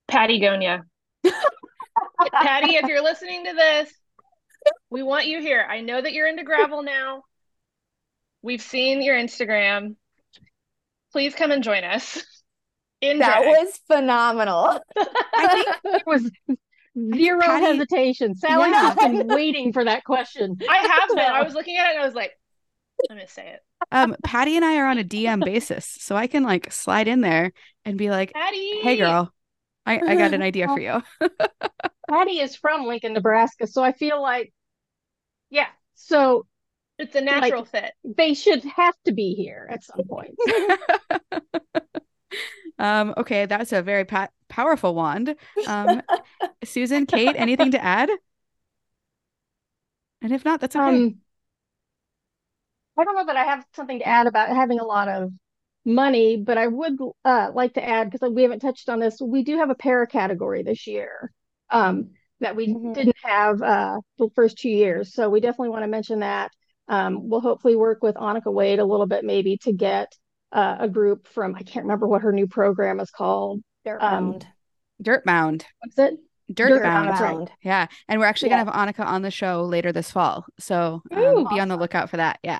Patagonia. 0.08 0.86
Patty, 2.34 2.76
if 2.76 2.88
you're 2.88 3.04
listening 3.04 3.46
to 3.46 3.54
this, 3.54 3.94
we 4.90 5.04
want 5.04 5.28
you 5.28 5.40
here. 5.40 5.66
I 5.70 5.82
know 5.82 6.02
that 6.02 6.14
you're 6.14 6.28
into 6.28 6.44
gravel 6.44 6.82
now. 6.82 7.24
We've 8.42 8.62
seen 8.62 9.04
your 9.04 9.16
Instagram. 9.16 9.96
Please 11.12 11.36
come 11.36 11.52
and 11.52 11.64
join 11.64 11.84
us. 11.84 12.24
In 13.02 13.20
that 13.20 13.42
drag. 13.44 13.48
was 13.48 13.80
phenomenal 13.88 14.80
I 14.98 15.48
think 15.64 15.68
There 15.84 16.02
was 16.06 16.32
zero 17.16 17.40
Patty- 17.42 17.66
hesitation. 17.66 18.36
Sally 18.36 18.70
Yeah. 18.70 18.94
has 18.94 18.96
been 18.96 19.28
waiting 19.28 19.72
for 19.74 19.84
that 19.86 20.04
question. 20.04 20.58
I 20.70 20.78
have 20.78 21.10
been. 21.10 21.20
I 21.20 21.44
was 21.44 21.54
looking 21.54 21.78
at 21.78 21.88
it 21.88 21.96
and 21.96 22.02
I 22.04 22.06
was 22.06 22.16
like, 22.16 22.34
I'm 23.10 23.16
gonna 23.18 23.28
say 23.30 23.48
it. 23.54 23.60
um, 23.94 24.16
Patty 24.24 24.58
and 24.58 24.66
I 24.66 24.78
are 24.78 24.88
on 24.88 24.98
a 25.00 25.04
DM 25.06 25.44
basis, 25.46 25.86
so 25.86 26.16
I 26.18 26.28
can 26.28 26.44
like 26.44 26.72
slide 26.74 27.08
in 27.08 27.22
there 27.22 27.54
and 27.86 27.98
be 27.98 28.10
like, 28.10 28.34
Patty. 28.34 28.82
"Hey, 28.82 28.98
girl, 28.98 29.34
I, 29.86 30.00
I 30.00 30.16
got 30.16 30.34
an 30.34 30.42
idea 30.42 30.68
for 30.68 30.80
you." 30.82 31.02
Patty 32.10 32.40
is 32.40 32.56
from 32.58 32.86
Lincoln, 32.86 33.14
Nebraska, 33.14 33.68
so 33.68 33.82
I 33.84 33.94
feel 33.94 34.22
like, 34.22 34.52
yeah, 35.50 35.68
so 35.96 36.46
It's 36.98 37.16
a 37.16 37.22
natural 37.22 37.64
fit. 37.64 37.94
they 38.04 38.34
should 38.34 38.64
have 38.66 38.96
to 39.06 39.14
be 39.14 39.34
here 39.36 39.70
at 39.72 39.84
some 39.86 40.02
point. 40.06 40.36
Um, 42.78 43.14
okay, 43.18 43.46
that's 43.46 43.72
a 43.72 43.82
very 43.82 44.06
pa- 44.06 44.30
powerful 44.48 44.96
wand. 44.96 45.36
Um, 45.66 46.02
Susan, 46.64 47.06
Cait, 47.06 47.36
anything 47.38 47.72
to 47.72 47.84
add? 47.84 48.10
And 50.22 50.32
if 50.34 50.46
not, 50.46 50.62
that's 50.62 50.76
okay. 50.78 51.04
Um, 51.04 51.22
I 52.98 53.04
don't 53.04 53.16
know 53.16 53.26
that 53.26 53.38
I 53.38 53.44
have 53.46 53.66
something 53.76 54.00
to 54.00 54.08
add 54.08 54.28
about 54.28 54.50
having 54.50 54.80
a 54.80 54.86
lot 54.86 55.08
of 55.08 55.32
money, 55.86 56.38
but 56.38 56.58
I 56.58 56.68
would 56.68 56.98
uh, 57.24 57.52
like 57.54 57.74
to 57.76 57.84
add 57.86 58.10
because 58.12 58.32
we 58.34 58.44
haven't 58.44 58.60
touched 58.60 58.90
on 58.90 59.00
this. 59.00 59.22
We 59.22 59.44
do 59.44 59.58
have 59.58 59.70
a 59.70 59.76
para 59.76 60.06
category 60.08 60.64
this 60.64 60.86
year 60.86 61.32
um, 61.70 62.12
that 62.42 62.56
we 62.56 62.76
Mhm. 62.76 62.94
didn't 62.94 63.16
have 63.24 63.62
uh, 63.62 64.00
the 64.18 64.30
first 64.36 64.58
two 64.58 64.70
years, 64.70 65.14
so 65.14 65.30
we 65.30 65.40
definitely 65.40 65.70
want 65.70 65.84
to 65.84 65.88
mention 65.88 66.20
that. 66.20 66.52
Um, 66.88 67.30
we'll 67.30 67.42
hopefully 67.42 67.76
work 67.76 68.02
with 68.04 68.16
Annika 68.16 68.52
Wade 68.52 68.80
a 68.80 68.86
little 68.86 69.06
bit, 69.08 69.24
maybe 69.24 69.58
to 69.60 69.72
get 69.72 70.12
uh, 70.52 70.78
a 70.80 70.88
group 70.90 71.28
from 71.28 71.56
I 71.56 71.64
can't 71.64 71.86
remember 71.86 72.08
what 72.08 72.22
her 72.24 72.32
new 72.34 72.48
program 72.48 73.00
is 73.00 73.12
called. 73.12 73.62
dirt 73.86 74.02
Um, 74.02 74.26
mound 74.32 74.48
Dirt 75.02 75.26
Mound. 75.26 75.66
What's 75.80 75.98
it? 75.98 76.20
Dirt, 76.54 76.70
Dirt 76.70 76.84
Mound. 76.84 77.06
Mound, 77.06 77.08
that's 77.08 77.22
right. 77.22 77.50
Yeah. 77.62 77.88
And 78.08 78.20
we're 78.20 78.26
actually 78.26 78.50
going 78.50 78.66
to 78.66 78.72
have 78.72 78.88
Annika 78.96 79.06
on 79.06 79.22
the 79.22 79.32
show 79.32 79.64
later 79.64 79.92
this 79.92 80.12
fall. 80.12 80.46
So 80.60 81.02
um, 81.12 81.20
Ooh, 81.20 81.48
be 81.48 81.60
on 81.60 81.70
the 81.70 81.78
lookout 81.78 82.10
for 82.10 82.18
that. 82.18 82.40
Yeah. 82.44 82.60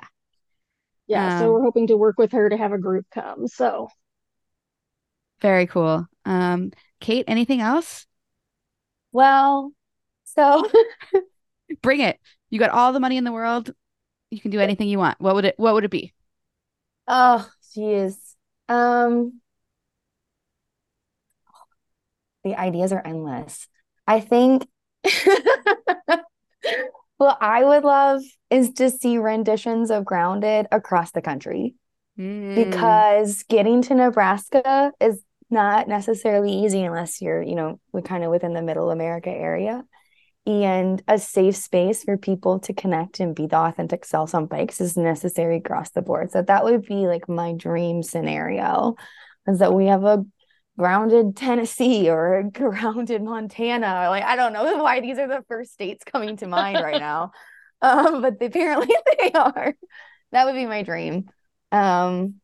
Yeah, 1.06 1.38
so 1.40 1.46
Um, 1.46 1.52
we're 1.52 1.62
hoping 1.62 1.88
to 1.88 1.96
work 1.96 2.18
with 2.18 2.32
her 2.32 2.48
to 2.48 2.56
have 2.56 2.72
a 2.72 2.78
group 2.78 3.06
come. 3.12 3.46
So. 3.48 3.88
Very 5.40 5.66
cool. 5.66 6.06
Um, 6.24 6.70
Cait, 7.00 7.24
anything 7.28 7.60
else? 7.60 8.06
well 9.12 9.72
so 10.24 10.68
Bring 11.82 12.00
it. 12.00 12.18
You 12.50 12.58
got 12.58 12.70
all 12.70 12.92
the 12.92 13.00
money 13.00 13.16
in 13.16 13.24
the 13.24 13.32
world. 13.32 13.72
You 14.30 14.40
can 14.40 14.50
do 14.50 14.60
anything 14.60 14.88
you 14.88 14.98
want. 14.98 15.20
What 15.20 15.34
would 15.34 15.44
it 15.44 15.54
what 15.58 15.74
would 15.74 15.84
it 15.84 15.90
be? 15.90 16.12
Oh, 17.06 17.48
geez. 17.74 18.36
Um, 18.68 19.40
the 22.44 22.54
ideas 22.56 22.92
are 22.92 23.02
endless. 23.04 23.66
I 24.06 24.20
think 24.20 24.66
what 27.16 27.38
I 27.40 27.64
would 27.64 27.84
love 27.84 28.22
is 28.50 28.72
to 28.74 28.90
see 28.90 29.18
renditions 29.18 29.90
of 29.90 30.04
Grounded 30.04 30.66
across 30.72 31.10
the 31.12 31.22
country 31.22 31.74
Mm. 32.18 32.54
because 32.54 33.44
getting 33.44 33.82
to 33.82 33.94
Nebraska 33.94 34.92
is 35.00 35.22
not 35.48 35.88
necessarily 35.88 36.52
easy 36.52 36.82
unless 36.82 37.22
you're, 37.22 37.40
you 37.40 37.54
know, 37.54 37.80
we're 37.92 38.02
kind 38.02 38.24
of 38.24 38.30
within 38.30 38.52
the 38.52 38.62
middle 38.62 38.90
America 38.90 39.30
area. 39.30 39.84
And 40.50 41.02
a 41.08 41.18
safe 41.18 41.56
space 41.56 42.04
for 42.04 42.16
people 42.16 42.58
to 42.60 42.72
connect 42.72 43.20
and 43.20 43.34
be 43.34 43.46
the 43.46 43.56
authentic 43.56 44.04
selves 44.04 44.34
on 44.34 44.46
bikes 44.46 44.80
is 44.80 44.96
necessary 44.96 45.56
across 45.56 45.90
the 45.90 46.02
board. 46.02 46.30
So 46.30 46.42
that 46.42 46.64
would 46.64 46.84
be 46.84 47.06
like 47.06 47.28
my 47.28 47.52
dream 47.52 48.02
scenario 48.02 48.96
is 49.46 49.60
that 49.60 49.72
we 49.72 49.86
have 49.86 50.04
a 50.04 50.24
grounded 50.78 51.36
Tennessee 51.36 52.08
or 52.08 52.38
a 52.38 52.44
grounded 52.44 53.22
Montana. 53.22 54.08
Like 54.10 54.24
I 54.24 54.36
don't 54.36 54.52
know 54.52 54.76
why 54.82 55.00
these 55.00 55.18
are 55.18 55.28
the 55.28 55.44
first 55.48 55.72
states 55.72 56.04
coming 56.04 56.36
to 56.38 56.46
mind 56.46 56.80
right 56.82 57.00
now. 57.00 57.32
Um, 57.82 58.22
but 58.22 58.42
apparently 58.42 58.94
they 59.18 59.32
are. 59.32 59.74
That 60.32 60.46
would 60.46 60.54
be 60.54 60.66
my 60.66 60.82
dream. 60.82 61.28
Um, 61.72 62.36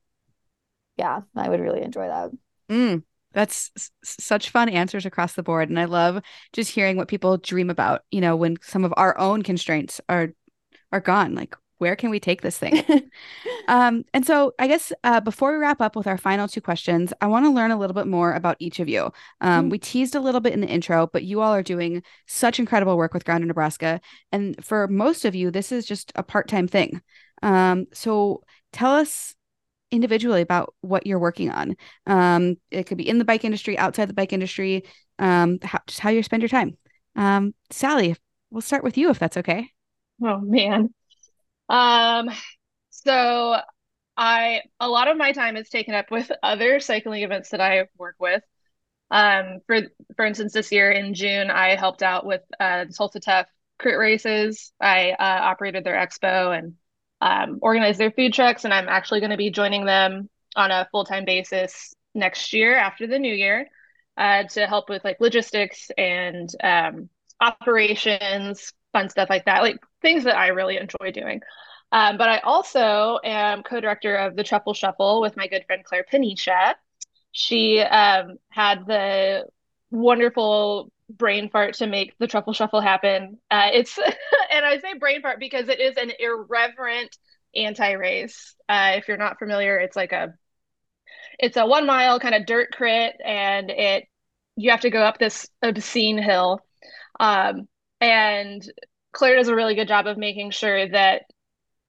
yeah, 0.96 1.20
I 1.34 1.48
would 1.48 1.60
really 1.60 1.82
enjoy 1.82 2.08
that. 2.08 2.30
Mm, 2.70 3.02
that's 3.36 3.70
s- 3.76 3.92
such 4.04 4.50
fun 4.50 4.68
answers 4.70 5.06
across 5.06 5.34
the 5.34 5.44
board. 5.44 5.70
And 5.70 5.78
I 5.80 5.86
love 5.86 6.22
just 6.54 6.72
hearing 6.72 6.98
what 6.98 7.08
people 7.08 7.38
dream 7.38 7.70
about, 7.70 8.02
you 8.10 8.22
know, 8.22 8.36
when 8.36 8.56
some 8.62 8.84
of 8.84 8.94
our 8.98 9.16
own 9.20 9.42
constraints 9.44 10.00
are 10.10 10.30
are 10.92 11.00
gone. 11.00 11.34
Like, 11.34 11.56
where 11.78 11.96
can 11.96 12.10
we 12.10 12.20
take 12.20 12.42
this 12.42 12.58
thing? 12.58 12.82
Um, 13.68 14.04
and 14.14 14.26
so 14.26 14.52
I 14.58 14.68
guess 14.68 14.92
uh, 15.04 15.20
before 15.20 15.52
we 15.52 15.58
wrap 15.58 15.80
up 15.80 15.96
with 15.96 16.06
our 16.06 16.18
final 16.18 16.48
two 16.48 16.60
questions, 16.60 17.12
I 17.20 17.26
want 17.26 17.46
to 17.46 17.50
learn 17.50 17.70
a 17.70 17.78
little 17.78 17.94
bit 17.94 18.06
more 18.06 18.32
about 18.32 18.56
each 18.60 18.80
of 18.80 18.88
you. 18.88 19.12
Um, 19.40 19.68
Mm. 19.68 19.70
we 19.70 19.78
teased 19.78 20.14
a 20.14 20.20
little 20.20 20.40
bit 20.40 20.52
in 20.52 20.60
the 20.60 20.68
intro, 20.68 21.08
but 21.12 21.24
you 21.24 21.40
all 21.40 21.52
are 21.54 21.62
doing 21.62 22.02
such 22.26 22.58
incredible 22.58 22.96
work 22.96 23.14
with 23.14 23.24
Grounded 23.24 23.48
Nebraska. 23.48 24.00
And 24.32 24.62
for 24.64 24.88
most 24.88 25.24
of 25.24 25.34
you, 25.34 25.50
this 25.50 25.72
is 25.72 25.86
just 25.86 26.12
a 26.16 26.22
part-time 26.22 26.68
thing. 26.68 27.00
Um, 27.42 27.86
so 27.92 28.42
tell 28.72 28.92
us 28.94 29.34
individually 29.90 30.40
about 30.40 30.74
what 30.80 31.06
you're 31.06 31.18
working 31.18 31.50
on. 31.50 31.76
Um, 32.06 32.56
it 32.70 32.84
could 32.86 32.98
be 32.98 33.08
in 33.08 33.18
the 33.18 33.24
bike 33.24 33.44
industry, 33.44 33.78
outside 33.78 34.08
the 34.08 34.14
bike 34.14 34.32
industry, 34.32 34.84
um, 35.18 35.58
how, 35.62 35.80
just 35.86 36.00
how 36.00 36.10
you 36.10 36.22
spend 36.22 36.42
your 36.42 36.48
time. 36.48 36.76
Um, 37.14 37.54
Sally, 37.70 38.16
we'll 38.50 38.60
start 38.62 38.84
with 38.84 38.98
you 38.98 39.10
if 39.10 39.18
that's 39.18 39.36
okay. 39.38 39.70
Oh 40.22 40.40
man. 40.40 40.92
Um, 41.68 42.30
so 42.90 43.56
I 44.16 44.62
a 44.80 44.88
lot 44.88 45.08
of 45.08 45.16
my 45.16 45.32
time 45.32 45.56
is 45.56 45.68
taken 45.68 45.94
up 45.94 46.10
with 46.10 46.30
other 46.42 46.80
cycling 46.80 47.22
events 47.22 47.50
that 47.50 47.60
I 47.60 47.86
work 47.98 48.16
with. 48.18 48.42
Um, 49.10 49.58
for 49.66 49.82
for 50.16 50.24
instance, 50.24 50.52
this 50.52 50.72
year 50.72 50.90
in 50.90 51.14
June, 51.14 51.50
I 51.50 51.76
helped 51.76 52.02
out 52.02 52.26
with 52.26 52.42
uh, 52.58 52.84
the 52.84 52.92
Tulsa 52.92 53.20
Tough 53.20 53.46
crit 53.78 53.98
races. 53.98 54.72
I 54.80 55.10
uh, 55.10 55.40
operated 55.42 55.84
their 55.84 55.96
expo 55.96 56.56
and 56.56 56.74
um, 57.20 57.58
organized 57.62 57.98
their 57.98 58.10
food 58.10 58.32
trucks, 58.32 58.64
and 58.64 58.74
I'm 58.74 58.88
actually 58.88 59.20
going 59.20 59.30
to 59.30 59.36
be 59.36 59.50
joining 59.50 59.84
them 59.84 60.28
on 60.54 60.70
a 60.70 60.88
full 60.90 61.04
time 61.04 61.24
basis 61.24 61.94
next 62.14 62.52
year 62.52 62.76
after 62.76 63.06
the 63.06 63.18
new 63.18 63.34
year 63.34 63.66
uh, 64.16 64.44
to 64.44 64.66
help 64.66 64.88
with 64.88 65.04
like 65.04 65.20
logistics 65.20 65.90
and 65.96 66.48
um, 66.62 67.08
operations, 67.40 68.72
fun 68.92 69.08
stuff 69.08 69.28
like 69.30 69.44
that, 69.44 69.62
like 69.62 69.78
things 70.02 70.24
that 70.24 70.36
I 70.36 70.48
really 70.48 70.78
enjoy 70.78 71.12
doing. 71.12 71.40
Um, 71.92 72.16
but 72.16 72.28
I 72.28 72.38
also 72.38 73.18
am 73.22 73.62
co-director 73.62 74.16
of 74.16 74.34
the 74.34 74.42
Truffle 74.42 74.74
Shuffle 74.74 75.20
with 75.20 75.36
my 75.36 75.46
good 75.46 75.64
friend 75.66 75.84
Claire 75.84 76.04
Panisha. 76.10 76.74
She 77.32 77.80
um, 77.80 78.38
had 78.48 78.86
the 78.86 79.44
wonderful 79.90 80.90
brain 81.08 81.48
fart 81.50 81.74
to 81.74 81.86
make 81.86 82.16
the 82.18 82.26
Truffle 82.26 82.52
Shuffle 82.52 82.80
happen. 82.80 83.38
Uh, 83.50 83.68
it's 83.72 83.98
and 84.52 84.64
I 84.64 84.78
say 84.78 84.94
brain 84.94 85.22
fart 85.22 85.40
because 85.40 85.68
it 85.68 85.80
is 85.80 85.96
an 85.96 86.12
irreverent 86.18 87.16
anti-race. 87.54 88.54
Uh, 88.68 88.92
if 88.96 89.08
you're 89.08 89.16
not 89.16 89.38
familiar, 89.38 89.78
it's 89.78 89.96
like 89.96 90.12
a 90.12 90.34
it's 91.38 91.56
a 91.56 91.66
one 91.66 91.86
mile 91.86 92.18
kind 92.20 92.34
of 92.34 92.46
dirt 92.46 92.72
crit, 92.72 93.14
and 93.24 93.70
it 93.70 94.04
you 94.56 94.70
have 94.70 94.80
to 94.80 94.90
go 94.90 95.02
up 95.02 95.18
this 95.18 95.48
obscene 95.62 96.18
hill. 96.18 96.60
Um, 97.20 97.68
and 98.00 98.66
Claire 99.12 99.36
does 99.36 99.48
a 99.48 99.54
really 99.54 99.74
good 99.74 99.88
job 99.88 100.06
of 100.06 100.18
making 100.18 100.50
sure 100.50 100.88
that 100.88 101.22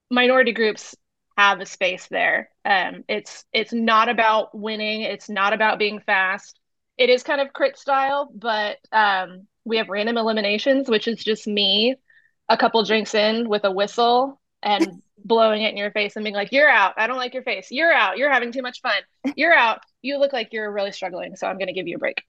minority 0.09 0.53
groups 0.53 0.95
have 1.37 1.59
a 1.61 1.65
space 1.65 2.07
there. 2.07 2.49
Um, 2.65 3.03
it's 3.07 3.45
it's 3.53 3.73
not 3.73 4.09
about 4.09 4.57
winning. 4.57 5.01
It's 5.01 5.29
not 5.29 5.53
about 5.53 5.79
being 5.79 5.99
fast. 5.99 6.59
It 6.97 7.09
is 7.09 7.23
kind 7.23 7.41
of 7.41 7.53
crit 7.53 7.77
style, 7.77 8.29
but 8.33 8.77
um, 8.91 9.47
we 9.65 9.77
have 9.77 9.89
random 9.89 10.17
eliminations, 10.17 10.89
which 10.89 11.07
is 11.07 11.23
just 11.23 11.47
me, 11.47 11.95
a 12.49 12.57
couple 12.57 12.83
drinks 12.83 13.13
in 13.13 13.49
with 13.49 13.63
a 13.65 13.71
whistle 13.71 14.39
and 14.63 15.01
blowing 15.23 15.61
it 15.61 15.71
in 15.71 15.77
your 15.77 15.91
face 15.91 16.15
and 16.15 16.23
being 16.23 16.35
like, 16.35 16.51
"You're 16.51 16.69
out. 16.69 16.93
I 16.97 17.07
don't 17.07 17.17
like 17.17 17.33
your 17.33 17.43
face. 17.43 17.67
You're 17.71 17.93
out. 17.93 18.17
You're 18.17 18.31
having 18.31 18.51
too 18.51 18.61
much 18.61 18.81
fun. 18.81 19.01
You're 19.35 19.53
out. 19.53 19.81
You 20.01 20.17
look 20.19 20.33
like 20.33 20.53
you're 20.53 20.71
really 20.71 20.91
struggling, 20.91 21.35
so 21.35 21.47
I'm 21.47 21.57
going 21.57 21.67
to 21.67 21.73
give 21.73 21.87
you 21.87 21.97
a 21.97 21.99
break." 21.99 22.23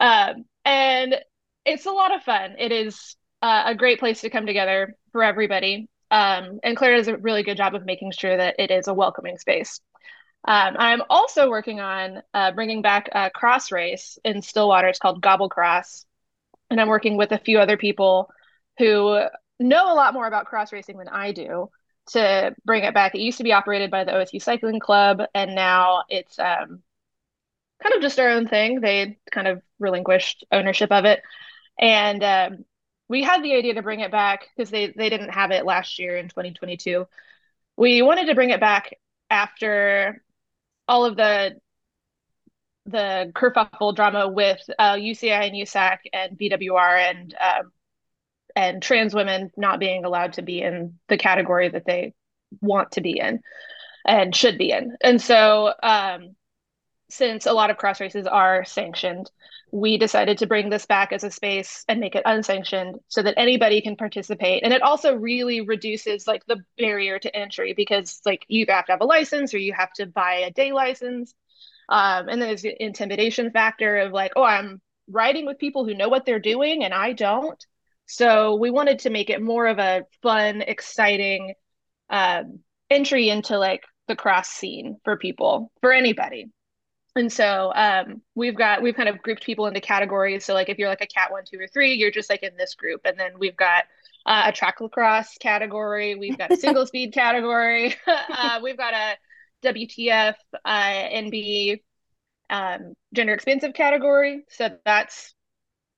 Um, 0.00 0.44
and 0.64 1.16
it's 1.64 1.86
a 1.86 1.90
lot 1.90 2.14
of 2.14 2.22
fun. 2.22 2.54
It 2.58 2.72
is 2.72 3.16
uh, 3.42 3.64
a 3.66 3.74
great 3.74 3.98
place 3.98 4.20
to 4.22 4.30
come 4.30 4.46
together 4.46 4.94
for 5.12 5.22
everybody. 5.22 5.88
Um, 6.10 6.60
and 6.62 6.76
Claire 6.76 6.96
does 6.96 7.08
a 7.08 7.16
really 7.16 7.42
good 7.42 7.56
job 7.56 7.74
of 7.74 7.84
making 7.84 8.12
sure 8.12 8.36
that 8.36 8.56
it 8.58 8.70
is 8.70 8.86
a 8.86 8.94
welcoming 8.94 9.38
space. 9.38 9.80
Um, 10.44 10.76
I'm 10.78 11.02
also 11.10 11.50
working 11.50 11.80
on 11.80 12.22
uh, 12.32 12.52
bringing 12.52 12.82
back 12.82 13.08
a 13.12 13.30
cross 13.30 13.72
race 13.72 14.18
in 14.24 14.42
Stillwater. 14.42 14.88
It's 14.88 14.98
called 14.98 15.22
Gobble 15.22 15.48
Cross. 15.48 16.06
And 16.70 16.80
I'm 16.80 16.88
working 16.88 17.16
with 17.16 17.32
a 17.32 17.38
few 17.38 17.58
other 17.58 17.76
people 17.76 18.30
who 18.78 19.20
know 19.58 19.92
a 19.92 19.94
lot 19.94 20.14
more 20.14 20.26
about 20.26 20.46
cross 20.46 20.72
racing 20.72 20.98
than 20.98 21.08
I 21.08 21.32
do 21.32 21.70
to 22.10 22.54
bring 22.64 22.84
it 22.84 22.94
back. 22.94 23.14
It 23.14 23.20
used 23.20 23.38
to 23.38 23.44
be 23.44 23.52
operated 23.52 23.90
by 23.90 24.04
the 24.04 24.12
OSU 24.12 24.40
Cycling 24.40 24.80
Club, 24.80 25.22
and 25.34 25.54
now 25.54 26.04
it's 26.08 26.38
um, 26.38 26.82
kind 27.82 27.94
of 27.94 28.02
just 28.02 28.18
our 28.18 28.30
own 28.30 28.46
thing. 28.48 28.80
They 28.80 29.18
kind 29.30 29.48
of 29.48 29.62
relinquished 29.78 30.44
ownership 30.52 30.92
of 30.92 31.04
it. 31.04 31.22
And 31.78 32.22
um, 32.22 32.64
we 33.08 33.22
had 33.22 33.42
the 33.42 33.54
idea 33.54 33.74
to 33.74 33.82
bring 33.82 34.00
it 34.00 34.10
back 34.10 34.48
because 34.56 34.70
they 34.70 34.88
they 34.88 35.10
didn't 35.10 35.30
have 35.30 35.50
it 35.50 35.64
last 35.66 35.98
year 35.98 36.16
in 36.16 36.28
2022. 36.28 37.06
We 37.76 38.02
wanted 38.02 38.26
to 38.26 38.34
bring 38.34 38.50
it 38.50 38.60
back 38.60 38.94
after 39.30 40.22
all 40.88 41.04
of 41.04 41.16
the 41.16 41.56
the 42.86 43.32
kerfuffle 43.34 43.94
drama 43.96 44.28
with 44.28 44.60
uh, 44.78 44.94
UCI 44.94 45.48
and 45.48 45.54
USAC 45.54 45.98
and 46.12 46.38
BWR 46.38 47.10
and 47.10 47.34
um, 47.34 47.72
and 48.54 48.82
trans 48.82 49.14
women 49.14 49.50
not 49.56 49.80
being 49.80 50.04
allowed 50.04 50.34
to 50.34 50.42
be 50.42 50.62
in 50.62 50.98
the 51.08 51.18
category 51.18 51.68
that 51.68 51.84
they 51.84 52.14
want 52.60 52.92
to 52.92 53.00
be 53.00 53.18
in 53.18 53.40
and 54.06 54.34
should 54.34 54.56
be 54.56 54.70
in. 54.70 54.96
And 55.02 55.20
so 55.20 55.74
um, 55.82 56.36
since 57.08 57.46
a 57.46 57.52
lot 57.52 57.70
of 57.70 57.76
cross 57.76 58.00
races 58.00 58.26
are 58.26 58.64
sanctioned, 58.64 59.30
we 59.72 59.98
decided 59.98 60.38
to 60.38 60.46
bring 60.46 60.70
this 60.70 60.86
back 60.86 61.12
as 61.12 61.24
a 61.24 61.30
space 61.30 61.84
and 61.88 62.00
make 62.00 62.14
it 62.14 62.22
unsanctioned 62.24 62.96
so 63.08 63.22
that 63.22 63.34
anybody 63.36 63.80
can 63.80 63.96
participate. 63.96 64.62
And 64.62 64.72
it 64.72 64.82
also 64.82 65.14
really 65.14 65.60
reduces 65.60 66.26
like 66.26 66.44
the 66.46 66.62
barrier 66.78 67.18
to 67.18 67.36
entry 67.36 67.74
because 67.74 68.20
like 68.24 68.44
you 68.48 68.66
have 68.68 68.86
to 68.86 68.92
have 68.92 69.00
a 69.00 69.06
license 69.06 69.54
or 69.54 69.58
you 69.58 69.72
have 69.72 69.92
to 69.94 70.06
buy 70.06 70.34
a 70.34 70.52
day 70.52 70.72
license. 70.72 71.34
Um, 71.88 72.28
and 72.28 72.40
there's 72.40 72.62
the 72.62 72.82
intimidation 72.82 73.50
factor 73.50 73.98
of 73.98 74.12
like, 74.12 74.32
oh, 74.36 74.44
I'm 74.44 74.80
riding 75.08 75.46
with 75.46 75.58
people 75.58 75.84
who 75.84 75.94
know 75.94 76.08
what 76.08 76.26
they're 76.26 76.40
doing 76.40 76.84
and 76.84 76.94
I 76.94 77.12
don't. 77.12 77.64
So 78.06 78.54
we 78.56 78.70
wanted 78.70 79.00
to 79.00 79.10
make 79.10 79.30
it 79.30 79.42
more 79.42 79.66
of 79.66 79.78
a 79.78 80.02
fun, 80.22 80.62
exciting 80.62 81.54
um, 82.08 82.60
entry 82.88 83.28
into 83.28 83.58
like 83.58 83.82
the 84.06 84.16
cross 84.16 84.48
scene 84.48 84.98
for 85.04 85.16
people, 85.16 85.72
for 85.80 85.92
anybody. 85.92 86.46
And 87.16 87.32
so 87.32 87.72
um, 87.74 88.20
we've 88.34 88.54
got 88.54 88.82
we've 88.82 88.94
kind 88.94 89.08
of 89.08 89.22
grouped 89.22 89.42
people 89.42 89.66
into 89.66 89.80
categories. 89.80 90.44
So 90.44 90.52
like 90.52 90.68
if 90.68 90.78
you're 90.78 90.90
like 90.90 91.00
a 91.00 91.06
cat 91.06 91.32
one, 91.32 91.44
two, 91.50 91.58
or 91.58 91.66
three, 91.66 91.94
you're 91.94 92.10
just 92.10 92.28
like 92.28 92.42
in 92.42 92.56
this 92.58 92.74
group. 92.74 93.00
And 93.06 93.18
then 93.18 93.38
we've 93.38 93.56
got 93.56 93.84
uh, 94.26 94.44
a 94.46 94.52
track 94.52 94.82
lacrosse 94.82 95.38
category. 95.40 96.14
We've 96.14 96.36
got 96.36 96.52
a 96.52 96.56
single 96.58 96.86
speed 96.86 97.14
category. 97.14 97.94
uh, 98.06 98.60
we've 98.62 98.76
got 98.76 98.92
a 98.92 99.16
WTF 99.66 100.34
uh, 100.62 100.68
NB 100.68 101.80
um, 102.50 102.92
gender 103.14 103.32
expansive 103.32 103.72
category. 103.72 104.44
So 104.50 104.76
that's 104.84 105.34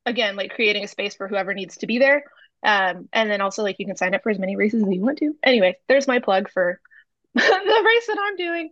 again 0.07 0.37
like 0.37 0.55
creating 0.55 0.85
a 0.85 0.89
space 0.89 1.17
for 1.17 1.27
whoever 1.27 1.53
needs 1.53 1.79
to 1.79 1.89
be 1.89 1.99
there. 1.99 2.23
Um, 2.63 3.09
and 3.13 3.29
then 3.29 3.41
also 3.41 3.65
like 3.65 3.77
you 3.81 3.87
can 3.87 3.97
sign 3.97 4.15
up 4.15 4.23
for 4.23 4.31
as 4.31 4.39
many 4.39 4.55
races 4.55 4.85
as 4.85 4.89
you 4.89 5.01
want 5.01 5.19
to. 5.19 5.35
Anyway, 5.43 5.79
there's 5.89 6.07
my 6.07 6.21
plug 6.21 6.49
for 6.49 6.81
the 7.35 7.41
race 7.41 8.07
that 8.07 8.19
I'm 8.21 8.37
doing. 8.37 8.71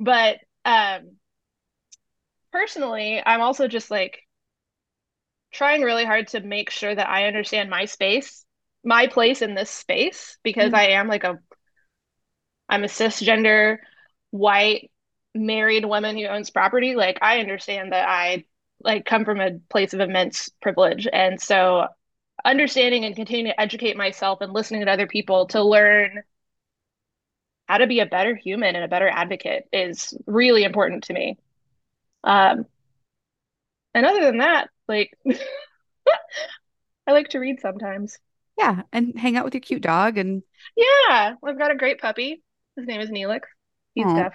But 0.00 0.38
um, 0.64 1.16
personally, 2.54 3.20
I'm 3.26 3.40
also 3.40 3.66
just 3.66 3.90
like 3.90 4.22
trying 5.52 5.82
really 5.82 6.04
hard 6.04 6.28
to 6.28 6.40
make 6.40 6.70
sure 6.70 6.94
that 6.94 7.08
I 7.08 7.26
understand 7.26 7.68
my 7.68 7.84
space, 7.86 8.44
my 8.84 9.08
place 9.08 9.42
in 9.42 9.54
this 9.54 9.70
space, 9.70 10.38
because 10.44 10.66
mm-hmm. 10.66 10.76
I 10.76 10.86
am 10.90 11.08
like 11.08 11.24
a, 11.24 11.40
I'm 12.68 12.84
a 12.84 12.88
cisgender, 12.88 13.78
white, 14.30 14.92
married 15.34 15.84
woman 15.84 16.16
who 16.16 16.26
owns 16.26 16.50
property. 16.50 16.94
Like 16.94 17.18
I 17.20 17.40
understand 17.40 17.92
that 17.92 18.08
I 18.08 18.44
like 18.80 19.04
come 19.04 19.24
from 19.24 19.40
a 19.40 19.58
place 19.68 19.92
of 19.92 19.98
immense 19.98 20.48
privilege. 20.62 21.08
And 21.12 21.40
so 21.40 21.88
understanding 22.44 23.04
and 23.04 23.16
continuing 23.16 23.52
to 23.52 23.60
educate 23.60 23.96
myself 23.96 24.40
and 24.42 24.52
listening 24.52 24.84
to 24.84 24.92
other 24.92 25.08
people 25.08 25.46
to 25.48 25.62
learn 25.62 26.22
how 27.66 27.78
to 27.78 27.88
be 27.88 27.98
a 27.98 28.06
better 28.06 28.36
human 28.36 28.76
and 28.76 28.84
a 28.84 28.88
better 28.88 29.08
advocate 29.08 29.64
is 29.72 30.14
really 30.26 30.62
important 30.62 31.04
to 31.04 31.14
me. 31.14 31.38
Um, 32.24 32.66
and 33.92 34.06
other 34.06 34.22
than 34.22 34.38
that, 34.38 34.68
like 34.88 35.12
I 37.06 37.12
like 37.12 37.28
to 37.30 37.38
read 37.38 37.60
sometimes. 37.60 38.18
Yeah, 38.58 38.82
and 38.92 39.18
hang 39.18 39.36
out 39.36 39.44
with 39.44 39.54
your 39.54 39.60
cute 39.60 39.82
dog 39.82 40.16
and 40.18 40.42
yeah, 40.76 41.34
I've 41.44 41.58
got 41.58 41.70
a 41.70 41.76
great 41.76 42.00
puppy. 42.00 42.42
His 42.76 42.86
name 42.86 43.00
is 43.00 43.10
Neelix. 43.10 43.40
He's 43.94 44.06
Aww. 44.06 44.16
deaf. 44.16 44.34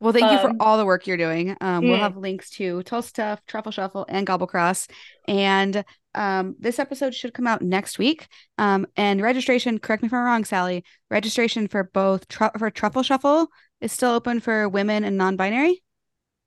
Well, 0.00 0.14
thank 0.14 0.24
um, 0.24 0.32
you 0.32 0.38
for 0.38 0.48
um, 0.48 0.56
all 0.60 0.78
the 0.78 0.86
work 0.86 1.06
you're 1.06 1.18
doing. 1.18 1.50
Um, 1.60 1.82
mm. 1.82 1.88
We'll 1.90 1.98
have 1.98 2.16
links 2.16 2.48
to 2.52 2.82
Tulsa 2.84 3.12
Tough, 3.12 3.46
Truffle 3.46 3.72
Shuffle, 3.72 4.06
and 4.08 4.26
Gobble 4.26 4.46
Cross. 4.46 4.88
And 5.28 5.84
um, 6.14 6.56
this 6.58 6.78
episode 6.78 7.14
should 7.14 7.34
come 7.34 7.46
out 7.46 7.60
next 7.60 7.98
week. 7.98 8.26
Um, 8.56 8.86
and 8.96 9.20
registration, 9.20 9.78
correct 9.78 10.02
me 10.02 10.06
if 10.06 10.14
I'm 10.14 10.24
wrong, 10.24 10.44
Sally, 10.44 10.84
registration 11.10 11.68
for 11.68 11.84
both 11.84 12.24
for 12.58 12.70
Truffle 12.70 13.02
Shuffle 13.02 13.48
is 13.82 13.92
still 13.92 14.12
open 14.12 14.40
for 14.40 14.68
women 14.68 15.04
and 15.04 15.18
non-binary. 15.18 15.82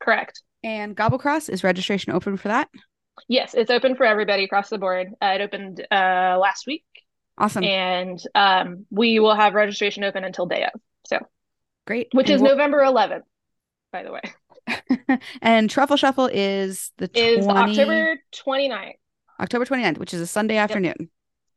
Correct. 0.04 0.42
And 0.64 0.96
Gobble 0.96 1.18
Cross 1.18 1.50
is 1.50 1.64
registration 1.64 2.14
open 2.14 2.38
for 2.38 2.50
that? 2.50 2.70
Yes, 3.28 3.54
it's 3.54 3.72
open 3.72 3.96
for 3.96 4.06
everybody 4.06 4.44
across 4.44 4.70
the 4.70 4.78
board. 4.78 5.08
Uh, 5.22 5.38
it 5.40 5.42
opened 5.42 5.86
uh, 5.92 6.38
last 6.40 6.66
week. 6.68 6.84
Awesome. 7.38 7.64
And 7.64 8.22
um, 8.36 8.86
we 8.92 9.20
will 9.20 9.36
have 9.36 9.54
registration 9.54 10.04
open 10.04 10.24
until 10.24 10.46
day 10.46 10.64
of. 10.64 10.80
So 11.06 11.20
great. 11.88 12.10
Which 12.12 12.30
and 12.30 12.36
is 12.36 12.42
we'll... 12.42 12.52
November 12.52 12.80
11th, 12.80 13.24
by 13.92 14.04
the 14.04 14.12
way. 14.12 15.20
and 15.42 15.70
Truffle 15.70 15.98
Shuffle 15.98 16.30
is 16.32 16.92
the 16.98 17.08
20... 17.08 17.28
is 17.28 17.48
October 17.48 18.20
29th. 18.36 18.94
October 19.40 19.66
29th, 19.66 19.98
which 19.98 20.14
is 20.14 20.22
a 20.22 20.28
Sunday 20.28 20.58
afternoon. 20.58 20.96
Yep. 21.00 21.10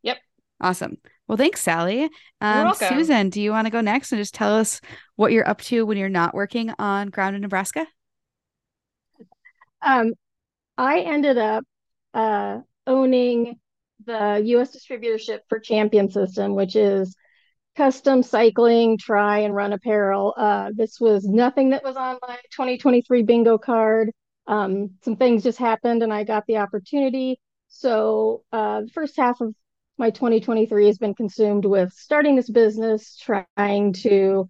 yep. 0.03 0.17
Awesome. 0.61 0.99
Well, 1.29 1.37
thanks, 1.37 1.63
Sally. 1.63 2.09
Um, 2.41 2.73
Susan, 2.75 3.31
do 3.31 3.41
you 3.41 3.51
want 3.51 3.67
to 3.67 3.71
go 3.71 3.81
next 3.81 4.13
and 4.13 4.21
just 4.21 4.35
tell 4.35 4.55
us 4.57 4.81
what 5.17 5.33
you're 5.33 5.49
up 5.49 5.61
to 5.63 5.85
when 5.85 5.99
you're 5.99 6.09
not 6.09 6.35
working 6.35 6.73
on 6.79 7.09
Grounded 7.09 7.43
Nebraska? 7.43 7.87
Um, 9.87 10.15
I 10.77 11.01
ended 11.01 11.39
up 11.39 11.65
uh, 12.13 12.59
owning 12.89 13.59
the 14.05 14.43
U.S. 14.45 14.77
distributorship 14.77 15.41
for 15.49 15.61
Champion 15.61 16.11
System, 16.11 16.57
which 16.57 16.75
is 16.75 17.15
custom 17.77 18.23
cycling, 18.23 18.99
try 18.99 19.41
and 19.41 19.55
run 19.55 19.73
apparel. 19.73 20.35
Uh, 20.37 20.71
this 20.75 20.99
was 21.01 21.25
nothing 21.25 21.71
that 21.71 21.85
was 21.85 21.97
on 21.97 22.19
my 22.27 22.37
2023 22.51 23.23
bingo 23.23 23.59
card. 23.59 24.11
Um, 24.49 24.91
some 25.05 25.17
things 25.17 25.45
just 25.45 25.59
happened 25.59 26.03
and 26.03 26.13
I 26.13 26.25
got 26.25 26.45
the 26.47 26.57
opportunity. 26.57 27.39
So 27.69 28.43
uh, 28.53 28.83
the 28.83 28.89
first 28.89 29.17
half 29.17 29.41
of 29.41 29.55
my 29.99 30.11
2023 30.11 30.87
has 30.87 30.99
been 30.99 31.15
consumed 31.15 31.65
with 31.65 31.93
starting 31.93 32.35
this 32.35 32.51
business, 32.51 33.17
trying 33.17 33.93
to 33.95 34.49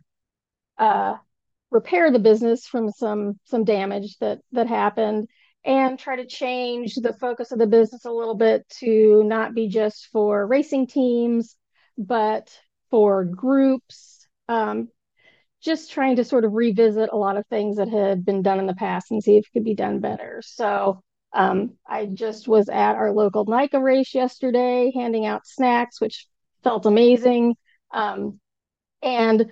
uh, 0.78 1.16
repair 1.77 2.11
the 2.11 2.18
business 2.18 2.66
from 2.66 2.91
some 2.91 3.39
some 3.45 3.64
damage 3.64 4.16
that 4.18 4.39
that 4.53 4.66
happened 4.66 5.29
and 5.62 5.99
try 5.99 6.16
to 6.16 6.27
change 6.27 6.95
the 6.95 7.12
focus 7.12 7.53
of 7.53 7.59
the 7.59 7.66
business 7.66 8.07
a 8.07 8.11
little 8.11 8.35
bit 8.35 8.66
to 8.81 9.22
not 9.24 9.55
be 9.55 9.68
just 9.68 10.09
for 10.11 10.47
racing 10.47 10.87
teams 10.87 11.55
but 11.99 12.59
for 12.91 13.24
groups 13.24 14.27
um, 14.49 14.89
just 15.61 15.91
trying 15.91 16.16
to 16.16 16.24
sort 16.24 16.47
of 16.47 16.55
revisit 16.55 17.11
a 17.12 17.16
lot 17.16 17.37
of 17.37 17.47
things 17.49 17.77
that 17.77 17.89
had 17.89 18.24
been 18.24 18.41
done 18.41 18.59
in 18.59 18.66
the 18.66 18.74
past 18.74 19.11
and 19.11 19.22
see 19.22 19.37
if 19.37 19.45
it 19.45 19.53
could 19.53 19.64
be 19.64 19.74
done 19.74 20.01
better 20.01 20.41
so 20.43 20.99
um, 21.35 21.74
I 21.87 22.07
just 22.07 22.49
was 22.49 22.70
at 22.70 22.95
our 22.97 23.12
local 23.12 23.45
NICA 23.45 23.79
race 23.79 24.14
yesterday, 24.14 24.91
handing 24.95 25.27
out 25.27 25.47
snacks, 25.47 26.01
which 26.01 26.27
felt 26.64 26.87
amazing. 26.87 27.57
Um, 27.93 28.41
and 29.03 29.51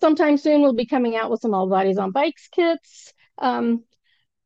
sometime 0.00 0.36
soon, 0.36 0.62
we'll 0.62 0.72
be 0.72 0.86
coming 0.86 1.16
out 1.16 1.30
with 1.30 1.40
some 1.40 1.54
All 1.54 1.68
Bodies 1.68 1.98
on 1.98 2.12
Bikes 2.12 2.48
kits 2.48 3.12
um, 3.38 3.84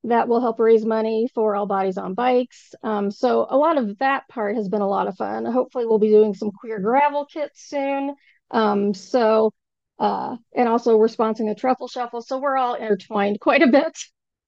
that 0.04 0.28
will 0.28 0.40
help 0.40 0.58
raise 0.58 0.84
money 0.84 1.28
for 1.34 1.54
All 1.56 1.66
Bodies 1.66 1.98
on 1.98 2.14
Bikes. 2.14 2.74
Um, 2.82 3.10
so, 3.10 3.46
a 3.48 3.56
lot 3.56 3.78
of 3.78 3.98
that 3.98 4.28
part 4.28 4.56
has 4.56 4.68
been 4.68 4.82
a 4.82 4.88
lot 4.88 5.08
of 5.08 5.16
fun. 5.16 5.44
Hopefully, 5.44 5.86
we'll 5.86 5.98
be 5.98 6.10
doing 6.10 6.34
some 6.34 6.50
queer 6.50 6.78
gravel 6.80 7.26
kits 7.26 7.68
soon. 7.68 8.14
Um, 8.50 8.94
so, 8.94 9.52
uh, 9.98 10.36
and 10.54 10.68
also, 10.68 10.96
we're 10.96 11.08
sponsoring 11.08 11.48
the 11.48 11.54
Truffle 11.54 11.88
Shuffle. 11.88 12.22
So, 12.22 12.38
we're 12.38 12.56
all 12.56 12.74
intertwined 12.74 13.40
quite 13.40 13.62
a 13.62 13.68
bit 13.68 13.96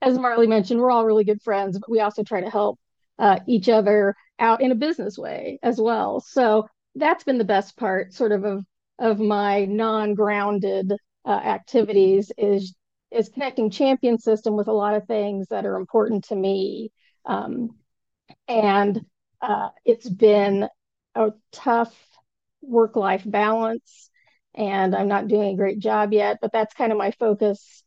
as 0.02 0.18
Marley 0.18 0.46
mentioned, 0.46 0.80
we're 0.80 0.90
all 0.90 1.04
really 1.04 1.24
good 1.24 1.42
friends, 1.42 1.78
but 1.78 1.90
we 1.90 2.00
also 2.00 2.22
try 2.22 2.40
to 2.40 2.50
help 2.50 2.78
uh, 3.18 3.40
each 3.46 3.68
other 3.68 4.14
out 4.38 4.60
in 4.60 4.70
a 4.70 4.76
business 4.76 5.16
way 5.16 5.58
as 5.62 5.80
well. 5.80 6.20
So 6.20 6.68
that's 6.94 7.24
been 7.24 7.38
the 7.38 7.44
best 7.44 7.76
part, 7.76 8.12
sort 8.12 8.32
of 8.32 8.44
of 8.44 8.64
of 8.98 9.18
my 9.18 9.64
non-grounded 9.64 10.92
uh, 11.24 11.28
activities 11.28 12.32
is 12.38 12.74
is 13.12 13.28
connecting 13.28 13.70
champion 13.70 14.18
system 14.18 14.56
with 14.56 14.68
a 14.68 14.72
lot 14.72 14.94
of 14.94 15.06
things 15.06 15.46
that 15.48 15.64
are 15.64 15.76
important 15.76 16.24
to 16.24 16.34
me, 16.36 16.90
um, 17.24 17.70
and 18.48 19.04
uh, 19.40 19.68
it's 19.84 20.08
been 20.08 20.68
a 21.14 21.32
tough 21.52 21.94
work-life 22.62 23.22
balance, 23.24 24.10
and 24.54 24.94
I'm 24.94 25.08
not 25.08 25.28
doing 25.28 25.54
a 25.54 25.56
great 25.56 25.78
job 25.78 26.12
yet. 26.12 26.38
But 26.40 26.52
that's 26.52 26.74
kind 26.74 26.92
of 26.92 26.98
my 26.98 27.12
focus 27.12 27.84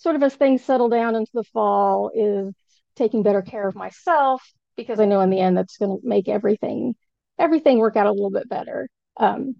sort 0.00 0.16
of 0.16 0.22
as 0.22 0.34
things 0.34 0.64
settle 0.64 0.88
down 0.88 1.14
into 1.14 1.30
the 1.34 1.44
fall 1.44 2.10
is 2.14 2.54
taking 2.96 3.22
better 3.22 3.42
care 3.42 3.68
of 3.68 3.74
myself 3.74 4.42
because 4.76 4.98
I 4.98 5.04
know 5.04 5.20
in 5.20 5.30
the 5.30 5.40
end 5.40 5.56
that's 5.56 5.76
going 5.76 6.00
to 6.00 6.06
make 6.06 6.28
everything 6.28 6.94
everything 7.38 7.78
work 7.78 7.96
out 7.96 8.06
a 8.06 8.12
little 8.12 8.30
bit 8.30 8.48
better. 8.48 8.88
Um, 9.16 9.56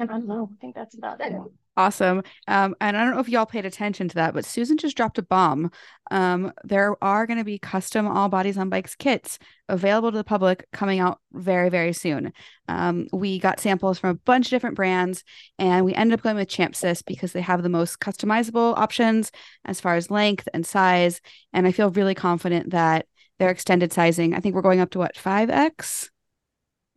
and 0.00 0.10
I 0.10 0.14
don't 0.14 0.26
know. 0.26 0.50
I 0.52 0.60
think 0.60 0.74
that's 0.74 0.96
about 0.96 1.20
it. 1.20 1.32
Awesome. 1.76 2.22
Um, 2.48 2.74
and 2.80 2.96
I 2.96 3.04
don't 3.04 3.14
know 3.14 3.20
if 3.20 3.28
y'all 3.28 3.46
paid 3.46 3.64
attention 3.64 4.08
to 4.08 4.14
that, 4.16 4.34
but 4.34 4.44
Susan 4.44 4.76
just 4.76 4.96
dropped 4.96 5.18
a 5.18 5.22
bomb. 5.22 5.70
Um, 6.10 6.52
there 6.64 6.96
are 7.02 7.26
going 7.26 7.38
to 7.38 7.44
be 7.44 7.58
custom 7.58 8.06
all 8.08 8.28
bodies 8.28 8.58
on 8.58 8.68
bikes 8.68 8.94
kits 8.94 9.38
available 9.68 10.10
to 10.10 10.16
the 10.18 10.24
public 10.24 10.66
coming 10.72 10.98
out 10.98 11.20
very, 11.32 11.68
very 11.68 11.92
soon. 11.92 12.32
Um, 12.68 13.06
we 13.12 13.38
got 13.38 13.60
samples 13.60 13.98
from 13.98 14.10
a 14.10 14.14
bunch 14.14 14.46
of 14.46 14.50
different 14.50 14.76
brands 14.76 15.22
and 15.58 15.84
we 15.84 15.94
ended 15.94 16.18
up 16.18 16.22
going 16.22 16.36
with 16.36 16.48
Champsys 16.48 17.04
because 17.04 17.32
they 17.32 17.40
have 17.40 17.62
the 17.62 17.68
most 17.68 18.00
customizable 18.00 18.76
options 18.76 19.30
as 19.64 19.80
far 19.80 19.94
as 19.94 20.10
length 20.10 20.48
and 20.52 20.66
size. 20.66 21.20
And 21.52 21.66
I 21.66 21.72
feel 21.72 21.90
really 21.90 22.14
confident 22.14 22.70
that 22.70 23.06
their 23.38 23.50
extended 23.50 23.92
sizing, 23.92 24.34
I 24.34 24.40
think 24.40 24.54
we're 24.54 24.62
going 24.62 24.80
up 24.80 24.90
to 24.90 24.98
what, 24.98 25.14
5X? 25.14 26.10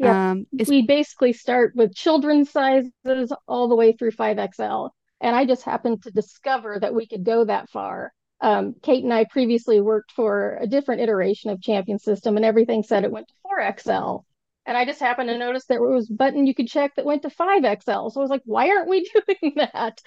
Yeah, 0.04 0.32
um, 0.32 0.46
we 0.68 0.86
basically 0.86 1.34
start 1.34 1.74
with 1.76 1.96
children's 1.96 2.52
sizes 2.52 3.34
all 3.48 3.68
the 3.68 3.76
way 3.76 3.94
through 3.94 4.12
5XL. 4.12 4.90
And 5.22 5.36
I 5.36 5.46
just 5.46 5.64
happened 5.64 6.04
to 6.04 6.12
discover 6.12 6.78
that 6.80 6.94
we 6.94 7.08
could 7.08 7.24
go 7.24 7.46
that 7.46 7.70
far. 7.70 8.12
Um, 8.42 8.76
Cait 8.84 9.06
and 9.06 9.14
I 9.14 9.24
previously 9.24 9.80
worked 9.80 10.12
for 10.12 10.58
a 10.60 10.68
different 10.68 11.02
iteration 11.02 11.50
of 11.50 11.62
Champion 11.62 11.98
System, 11.98 12.36
and 12.36 12.46
everything 12.46 12.84
said 12.84 13.06
it 13.06 13.12
went 13.12 13.30
to 13.30 13.34
4XL. 13.48 14.26
And 14.66 14.78
I 14.78 14.86
just 14.86 15.00
happened 15.00 15.30
to 15.30 15.38
notice 15.38 15.66
there 15.66 15.82
was 15.82 16.10
a 16.10 16.14
button 16.14 16.46
you 16.46 16.54
could 16.54 16.68
check 16.68 16.96
that 16.96 17.06
went 17.06 17.22
to 17.24 17.30
5XL. 17.30 18.12
So 18.12 18.20
I 18.20 18.22
was 18.22 18.30
like, 18.30 18.44
why 18.46 18.70
aren't 18.70 18.90
we 18.90 19.10
doing 19.42 19.54
that? 19.56 20.02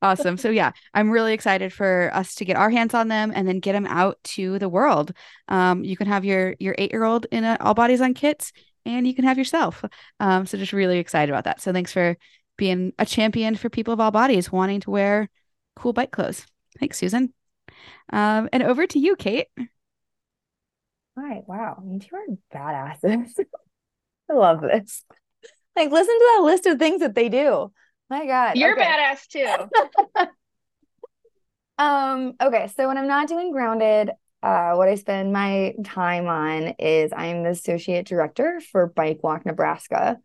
awesome. 0.00 0.36
So 0.36 0.50
yeah, 0.50 0.72
I'm 0.94 1.10
really 1.10 1.32
excited 1.32 1.72
for 1.72 2.10
us 2.12 2.34
to 2.36 2.44
get 2.44 2.56
our 2.56 2.70
hands 2.70 2.94
on 2.94 3.08
them 3.08 3.32
and 3.34 3.46
then 3.46 3.60
get 3.60 3.72
them 3.72 3.86
out 3.86 4.18
to 4.24 4.58
the 4.58 4.68
world. 4.68 5.12
Um, 5.48 5.84
you 5.84 5.96
can 5.96 6.06
have 6.08 6.24
your 6.24 6.56
your 6.58 6.74
eight 6.78 6.92
year 6.92 7.04
old 7.04 7.26
in 7.30 7.44
a 7.44 7.56
all 7.60 7.74
bodies 7.74 8.00
on 8.00 8.14
kits, 8.14 8.52
and 8.84 9.06
you 9.06 9.14
can 9.14 9.24
have 9.24 9.38
yourself. 9.38 9.84
Um, 10.20 10.46
so 10.46 10.58
just 10.58 10.72
really 10.72 10.98
excited 10.98 11.30
about 11.30 11.44
that. 11.44 11.60
So 11.60 11.72
thanks 11.72 11.92
for 11.92 12.16
being 12.56 12.92
a 12.98 13.06
champion 13.06 13.56
for 13.56 13.68
people 13.70 13.94
of 13.94 14.00
all 14.00 14.10
bodies 14.10 14.52
wanting 14.52 14.80
to 14.80 14.90
wear 14.90 15.28
cool 15.76 15.92
bike 15.92 16.10
clothes. 16.10 16.46
Thanks, 16.78 16.98
Susan. 16.98 17.32
Um, 18.12 18.48
and 18.52 18.62
over 18.62 18.86
to 18.86 18.98
you, 18.98 19.16
Cait. 19.16 19.48
Hi. 21.18 21.42
Wow, 21.46 21.82
you 21.86 21.98
two 21.98 22.16
are 22.16 22.26
badasses. 22.54 23.32
I 24.30 24.34
love 24.34 24.62
this. 24.62 25.04
Like, 25.76 25.90
listen 25.90 26.14
to 26.14 26.30
that 26.36 26.44
list 26.44 26.66
of 26.66 26.78
things 26.78 27.00
that 27.00 27.14
they 27.14 27.28
do. 27.28 27.72
My 28.08 28.26
God. 28.26 28.56
You're 28.56 28.72
okay. 28.72 28.84
badass 28.84 29.26
too. 29.26 30.26
um, 31.82 32.34
okay, 32.40 32.70
so 32.76 32.88
when 32.88 32.98
I'm 32.98 33.08
not 33.08 33.28
doing 33.28 33.52
grounded, 33.52 34.10
uh, 34.42 34.74
what 34.74 34.88
I 34.88 34.96
spend 34.96 35.32
my 35.32 35.74
time 35.84 36.26
on 36.26 36.74
is 36.78 37.12
I'm 37.14 37.44
the 37.44 37.50
associate 37.50 38.06
director 38.06 38.60
for 38.72 38.88
Bike 38.88 39.20
Walk 39.22 39.46
Nebraska, 39.46 40.18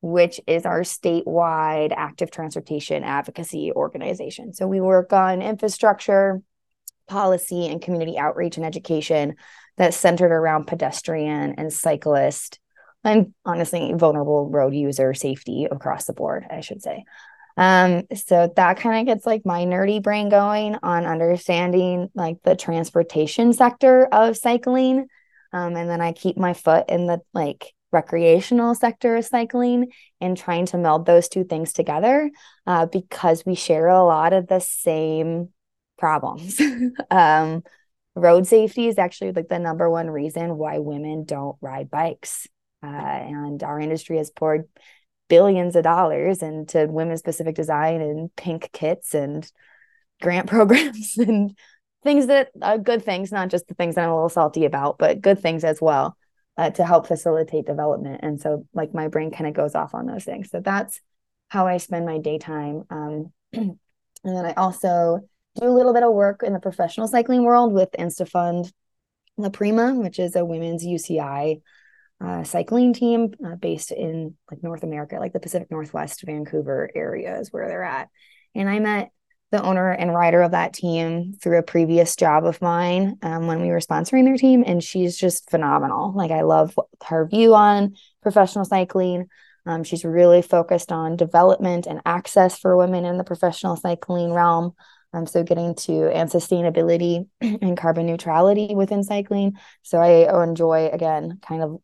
which 0.00 0.40
is 0.46 0.64
our 0.64 0.82
statewide 0.82 1.92
active 1.96 2.30
transportation 2.30 3.02
advocacy 3.02 3.72
organization. 3.72 4.52
So 4.54 4.68
we 4.68 4.80
work 4.80 5.12
on 5.12 5.42
infrastructure, 5.42 6.40
policy, 7.08 7.66
and 7.66 7.82
community 7.82 8.16
outreach 8.16 8.56
and 8.56 8.66
education 8.66 9.36
that's 9.76 9.96
centered 9.96 10.30
around 10.30 10.66
pedestrian 10.66 11.54
and 11.58 11.72
cyclist 11.72 12.60
and 13.02 13.34
honestly 13.44 13.92
vulnerable 13.94 14.48
road 14.48 14.72
user 14.74 15.14
safety 15.14 15.66
across 15.70 16.04
the 16.04 16.12
board, 16.12 16.46
I 16.50 16.60
should 16.60 16.82
say. 16.82 17.04
Um, 17.56 18.02
so 18.14 18.52
that 18.56 18.78
kind 18.78 19.00
of 19.00 19.14
gets 19.14 19.26
like 19.26 19.42
my 19.44 19.64
nerdy 19.64 20.02
brain 20.02 20.28
going 20.28 20.76
on 20.82 21.06
understanding 21.06 22.08
like 22.14 22.36
the 22.42 22.56
transportation 22.56 23.52
sector 23.52 24.06
of 24.06 24.36
cycling. 24.36 25.06
Um, 25.52 25.76
and 25.76 25.88
then 25.88 26.00
I 26.00 26.12
keep 26.12 26.36
my 26.36 26.52
foot 26.52 26.86
in 26.88 27.06
the 27.06 27.20
like 27.32 27.72
recreational 27.92 28.74
sector 28.74 29.16
of 29.16 29.24
cycling 29.24 29.92
and 30.20 30.36
trying 30.36 30.66
to 30.66 30.78
meld 30.78 31.06
those 31.06 31.28
two 31.28 31.44
things 31.44 31.72
together 31.72 32.30
uh, 32.66 32.86
because 32.86 33.46
we 33.46 33.54
share 33.54 33.86
a 33.86 34.02
lot 34.02 34.32
of 34.32 34.48
the 34.48 34.60
same 34.60 35.50
problems. 35.96 36.60
um, 37.10 37.62
road 38.16 38.46
safety 38.46 38.88
is 38.88 38.98
actually 38.98 39.32
like 39.32 39.48
the 39.48 39.58
number 39.60 39.88
one 39.88 40.10
reason 40.10 40.58
why 40.58 40.78
women 40.78 41.24
don't 41.24 41.56
ride 41.60 41.88
bikes. 41.88 42.48
Uh, 42.82 42.86
and 42.86 43.62
our 43.62 43.80
industry 43.80 44.18
has 44.18 44.30
poured 44.30 44.68
billions 45.34 45.74
of 45.74 45.82
dollars 45.82 46.44
into 46.44 46.86
women 46.88 47.16
specific 47.16 47.56
design 47.56 48.00
and 48.00 48.32
pink 48.36 48.70
kits 48.72 49.14
and 49.14 49.50
grant 50.22 50.48
programs 50.54 51.16
and 51.18 51.58
things 52.04 52.28
that 52.28 52.50
are 52.62 52.74
uh, 52.74 52.76
good 52.76 53.04
things, 53.04 53.32
not 53.32 53.48
just 53.48 53.66
the 53.66 53.74
things 53.74 53.96
that 53.96 54.04
I'm 54.04 54.10
a 54.10 54.14
little 54.14 54.28
salty 54.28 54.64
about, 54.64 54.96
but 54.96 55.20
good 55.20 55.40
things 55.40 55.64
as 55.64 55.80
well 55.80 56.16
uh, 56.56 56.70
to 56.70 56.84
help 56.86 57.08
facilitate 57.08 57.66
development. 57.66 58.20
And 58.22 58.40
so, 58.40 58.64
like, 58.72 58.94
my 58.94 59.08
brain 59.08 59.32
kind 59.32 59.48
of 59.48 59.54
goes 59.54 59.74
off 59.74 59.92
on 59.92 60.06
those 60.06 60.22
things. 60.22 60.50
So, 60.50 60.60
that's 60.60 61.00
how 61.48 61.66
I 61.66 61.78
spend 61.78 62.06
my 62.06 62.18
daytime. 62.18 62.84
Um, 62.90 63.32
and 63.52 63.76
then 64.22 64.46
I 64.46 64.52
also 64.52 65.18
do 65.56 65.66
a 65.66 65.76
little 65.76 65.94
bit 65.94 66.04
of 66.04 66.12
work 66.12 66.44
in 66.44 66.52
the 66.52 66.60
professional 66.60 67.08
cycling 67.08 67.42
world 67.42 67.72
with 67.72 67.90
InstaFund 67.98 68.70
La 69.36 69.48
Prima, 69.48 69.94
which 69.94 70.20
is 70.20 70.36
a 70.36 70.44
women's 70.44 70.86
UCI 70.86 71.60
uh, 72.20 72.44
cycling 72.44 72.92
team 72.92 73.34
uh, 73.44 73.56
based 73.56 73.90
in 73.90 74.36
like 74.50 74.62
North 74.62 74.82
America, 74.82 75.16
like 75.16 75.32
the 75.32 75.40
Pacific 75.40 75.70
Northwest, 75.70 76.22
Vancouver 76.24 76.90
area 76.94 77.38
is 77.40 77.52
where 77.52 77.68
they're 77.68 77.82
at. 77.82 78.08
And 78.54 78.68
I 78.68 78.78
met 78.78 79.10
the 79.50 79.62
owner 79.62 79.90
and 79.90 80.12
rider 80.12 80.42
of 80.42 80.52
that 80.52 80.72
team 80.72 81.32
through 81.34 81.58
a 81.58 81.62
previous 81.62 82.16
job 82.16 82.44
of 82.44 82.60
mine 82.60 83.16
um, 83.22 83.46
when 83.46 83.60
we 83.60 83.68
were 83.68 83.78
sponsoring 83.78 84.24
their 84.24 84.36
team. 84.36 84.64
And 84.66 84.82
she's 84.82 85.16
just 85.16 85.50
phenomenal. 85.50 86.12
Like, 86.14 86.30
I 86.30 86.42
love 86.42 86.76
her 87.04 87.26
view 87.26 87.54
on 87.54 87.94
professional 88.22 88.64
cycling. 88.64 89.28
Um, 89.66 89.84
she's 89.84 90.04
really 90.04 90.42
focused 90.42 90.92
on 90.92 91.16
development 91.16 91.86
and 91.86 92.00
access 92.04 92.58
for 92.58 92.76
women 92.76 93.04
in 93.04 93.16
the 93.16 93.24
professional 93.24 93.76
cycling 93.76 94.32
realm. 94.32 94.74
Um, 95.12 95.26
so 95.26 95.44
getting 95.44 95.76
to 95.76 96.08
and 96.12 96.28
sustainability 96.28 97.28
and 97.40 97.76
carbon 97.76 98.06
neutrality 98.06 98.74
within 98.74 99.04
cycling. 99.04 99.56
So 99.82 99.98
I 99.98 100.42
enjoy 100.42 100.88
again 100.92 101.38
kind 101.40 101.62
of 101.62 101.80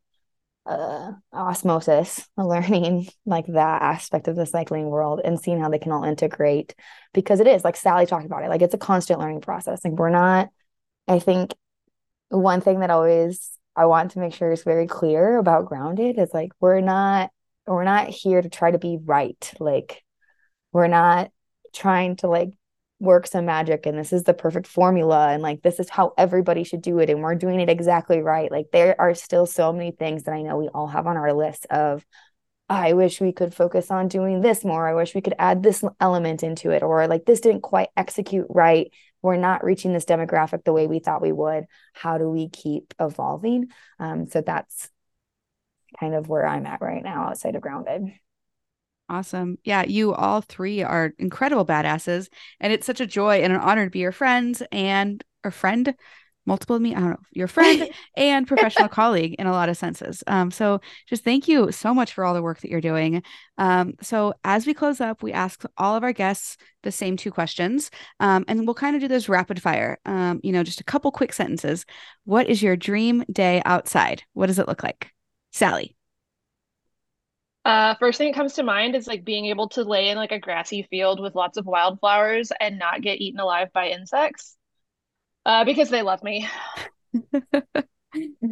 uh, 0.66 1.12
osmosis, 1.32 2.28
learning 2.36 3.08
like 3.26 3.46
that 3.46 3.82
aspect 3.82 4.28
of 4.28 4.36
the 4.36 4.46
cycling 4.46 4.86
world 4.86 5.20
and 5.24 5.40
seeing 5.40 5.60
how 5.60 5.68
they 5.68 5.78
can 5.78 5.92
all 5.92 6.04
integrate 6.04 6.74
because 7.12 7.40
it 7.40 7.46
is 7.46 7.64
like 7.64 7.76
Sally 7.76 8.06
talked 8.06 8.26
about 8.26 8.42
it, 8.42 8.48
like 8.48 8.62
it's 8.62 8.74
a 8.74 8.78
constant 8.78 9.20
learning 9.20 9.40
process. 9.40 9.84
Like 9.84 9.94
we're 9.94 10.10
not, 10.10 10.48
I 11.08 11.18
think 11.18 11.52
one 12.28 12.60
thing 12.60 12.80
that 12.80 12.90
always 12.90 13.50
I 13.76 13.86
want 13.86 14.12
to 14.12 14.20
make 14.20 14.34
sure 14.34 14.52
is 14.52 14.62
very 14.62 14.86
clear 14.86 15.38
about 15.38 15.66
grounded 15.66 16.18
is 16.18 16.34
like 16.34 16.52
we're 16.60 16.80
not 16.80 17.30
we're 17.66 17.84
not 17.84 18.08
here 18.08 18.42
to 18.42 18.48
try 18.48 18.70
to 18.70 18.78
be 18.78 18.98
right. 19.02 19.52
Like 19.60 20.02
we're 20.72 20.88
not 20.88 21.30
trying 21.72 22.16
to 22.16 22.28
like 22.28 22.50
work 23.00 23.26
some 23.26 23.46
magic 23.46 23.86
and 23.86 23.98
this 23.98 24.12
is 24.12 24.24
the 24.24 24.34
perfect 24.34 24.66
formula 24.66 25.30
and 25.30 25.42
like 25.42 25.62
this 25.62 25.80
is 25.80 25.88
how 25.88 26.12
everybody 26.18 26.62
should 26.64 26.82
do 26.82 26.98
it 26.98 27.10
and 27.10 27.22
we're 27.22 27.34
doing 27.34 27.58
it 27.58 27.68
exactly 27.68 28.20
right. 28.20 28.52
Like 28.52 28.66
there 28.72 28.94
are 29.00 29.14
still 29.14 29.46
so 29.46 29.72
many 29.72 29.90
things 29.90 30.24
that 30.24 30.32
i 30.32 30.42
know 30.42 30.58
we 30.58 30.68
all 30.68 30.86
have 30.86 31.06
on 31.06 31.16
our 31.16 31.32
list 31.32 31.66
of 31.70 32.04
i 32.68 32.92
wish 32.92 33.20
we 33.20 33.32
could 33.32 33.54
focus 33.54 33.90
on 33.90 34.06
doing 34.08 34.42
this 34.42 34.64
more. 34.64 34.86
I 34.86 34.94
wish 34.94 35.14
we 35.14 35.22
could 35.22 35.34
add 35.38 35.62
this 35.62 35.82
element 35.98 36.42
into 36.42 36.70
it 36.70 36.82
or 36.82 37.06
like 37.08 37.24
this 37.24 37.40
didn't 37.40 37.62
quite 37.62 37.88
execute 37.96 38.46
right. 38.50 38.92
We're 39.22 39.36
not 39.36 39.64
reaching 39.64 39.92
this 39.92 40.04
demographic 40.04 40.64
the 40.64 40.72
way 40.72 40.86
we 40.86 40.98
thought 40.98 41.22
we 41.22 41.32
would. 41.32 41.64
How 41.94 42.18
do 42.18 42.30
we 42.30 42.48
keep 42.48 42.94
evolving? 43.00 43.68
Um, 43.98 44.26
so 44.26 44.40
that's 44.40 44.90
kind 45.98 46.14
of 46.14 46.28
where 46.28 46.46
i'm 46.46 46.66
at 46.66 46.80
right 46.80 47.02
now 47.02 47.28
outside 47.28 47.56
of 47.56 47.62
grounded 47.62 48.12
Awesome. 49.10 49.58
Yeah, 49.64 49.82
you 49.82 50.14
all 50.14 50.40
three 50.40 50.84
are 50.84 51.12
incredible 51.18 51.66
badasses. 51.66 52.28
And 52.60 52.72
it's 52.72 52.86
such 52.86 53.00
a 53.00 53.06
joy 53.06 53.42
and 53.42 53.52
an 53.52 53.58
honor 53.58 53.86
to 53.86 53.90
be 53.90 53.98
your 53.98 54.12
friends 54.12 54.62
and 54.70 55.24
a 55.42 55.50
friend, 55.50 55.96
multiple 56.46 56.76
of 56.76 56.82
me, 56.82 56.94
I 56.94 57.00
don't 57.00 57.10
know, 57.10 57.20
your 57.32 57.48
friend 57.48 57.90
and 58.16 58.46
professional 58.46 58.88
colleague 59.00 59.34
in 59.40 59.48
a 59.48 59.52
lot 59.52 59.68
of 59.68 59.76
senses. 59.76 60.22
Um, 60.28 60.52
so 60.52 60.80
just 61.08 61.24
thank 61.24 61.48
you 61.48 61.72
so 61.72 61.92
much 61.92 62.12
for 62.12 62.24
all 62.24 62.34
the 62.34 62.42
work 62.42 62.60
that 62.60 62.70
you're 62.70 62.80
doing. 62.80 63.24
Um, 63.58 63.94
so 64.00 64.32
as 64.44 64.64
we 64.64 64.74
close 64.74 65.00
up, 65.00 65.24
we 65.24 65.32
ask 65.32 65.64
all 65.76 65.96
of 65.96 66.04
our 66.04 66.12
guests 66.12 66.56
the 66.84 66.92
same 66.92 67.16
two 67.16 67.32
questions. 67.32 67.90
Um, 68.20 68.44
and 68.46 68.64
we'll 68.64 68.74
kind 68.74 68.94
of 68.94 69.02
do 69.02 69.08
this 69.08 69.28
rapid 69.28 69.60
fire. 69.60 69.98
Um, 70.06 70.38
you 70.44 70.52
know, 70.52 70.62
just 70.62 70.80
a 70.80 70.84
couple 70.84 71.10
quick 71.10 71.32
sentences. 71.32 71.84
What 72.26 72.48
is 72.48 72.62
your 72.62 72.76
dream 72.76 73.24
day 73.32 73.60
outside? 73.64 74.22
What 74.34 74.46
does 74.46 74.60
it 74.60 74.68
look 74.68 74.84
like? 74.84 75.10
Sally. 75.50 75.96
Uh, 77.64 77.94
first 77.96 78.16
thing 78.16 78.28
that 78.28 78.36
comes 78.36 78.54
to 78.54 78.62
mind 78.62 78.96
is 78.96 79.06
like 79.06 79.24
being 79.24 79.46
able 79.46 79.68
to 79.68 79.82
lay 79.82 80.08
in 80.08 80.16
like 80.16 80.32
a 80.32 80.38
grassy 80.38 80.86
field 80.88 81.20
with 81.20 81.34
lots 81.34 81.58
of 81.58 81.66
wildflowers 81.66 82.52
and 82.58 82.78
not 82.78 83.02
get 83.02 83.20
eaten 83.20 83.38
alive 83.38 83.68
by 83.72 83.88
insects. 83.88 84.56
Uh, 85.44 85.64
because 85.64 85.90
they 85.90 86.02
love 86.02 86.22
me. 86.22 86.48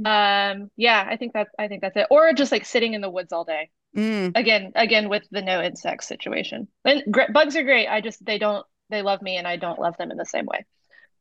um, 0.04 0.70
yeah, 0.76 1.06
I 1.08 1.16
think 1.18 1.32
that's 1.32 1.50
I 1.58 1.68
think 1.68 1.82
that's 1.82 1.96
it. 1.96 2.06
Or 2.10 2.32
just 2.32 2.52
like 2.52 2.64
sitting 2.64 2.94
in 2.94 3.00
the 3.00 3.10
woods 3.10 3.32
all 3.32 3.44
day. 3.44 3.70
Mm. 3.96 4.32
Again, 4.34 4.72
again 4.74 5.08
with 5.08 5.24
the 5.30 5.42
no 5.42 5.62
insects 5.62 6.06
situation. 6.06 6.68
And 6.84 7.02
gr- 7.10 7.32
bugs 7.32 7.56
are 7.56 7.64
great. 7.64 7.88
I 7.88 8.00
just 8.00 8.24
they 8.24 8.38
don't 8.38 8.66
they 8.90 9.02
love 9.02 9.22
me 9.22 9.36
and 9.36 9.46
I 9.46 9.56
don't 9.56 9.78
love 9.78 9.96
them 9.96 10.10
in 10.10 10.16
the 10.16 10.26
same 10.26 10.46
way. 10.46 10.64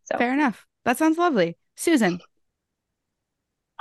So 0.05 0.17
Fair 0.17 0.33
enough. 0.33 0.65
That 0.85 0.97
sounds 0.97 1.17
lovely. 1.17 1.57
Susan. 1.75 2.19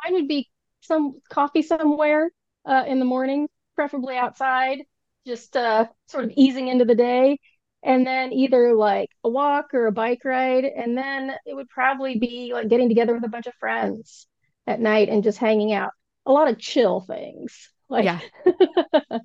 I 0.04 0.12
would 0.12 0.28
be 0.28 0.48
some 0.80 1.20
coffee 1.28 1.62
somewhere 1.62 2.30
uh, 2.64 2.84
in 2.86 2.98
the 2.98 3.04
morning 3.04 3.48
preferably 3.76 4.16
outside, 4.16 4.78
just 5.26 5.56
uh, 5.56 5.86
sort 6.08 6.24
of 6.24 6.32
easing 6.36 6.68
into 6.68 6.84
the 6.84 6.94
day. 6.94 7.38
And 7.82 8.04
then 8.04 8.32
either 8.32 8.74
like 8.74 9.10
a 9.22 9.28
walk 9.28 9.66
or 9.72 9.86
a 9.86 9.92
bike 9.92 10.24
ride. 10.24 10.64
And 10.64 10.98
then 10.98 11.32
it 11.46 11.54
would 11.54 11.68
probably 11.68 12.18
be 12.18 12.50
like 12.52 12.68
getting 12.68 12.88
together 12.88 13.14
with 13.14 13.24
a 13.24 13.28
bunch 13.28 13.46
of 13.46 13.54
friends 13.60 14.26
at 14.66 14.80
night 14.80 15.08
and 15.08 15.22
just 15.22 15.38
hanging 15.38 15.72
out. 15.72 15.92
A 16.24 16.32
lot 16.32 16.48
of 16.48 16.58
chill 16.58 17.00
things. 17.00 17.70
Like 17.88 18.04
yeah. 18.04 18.20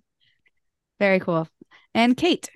Very 0.99 1.19
cool. 1.19 1.47
And 1.95 2.15
Cait. 2.15 2.51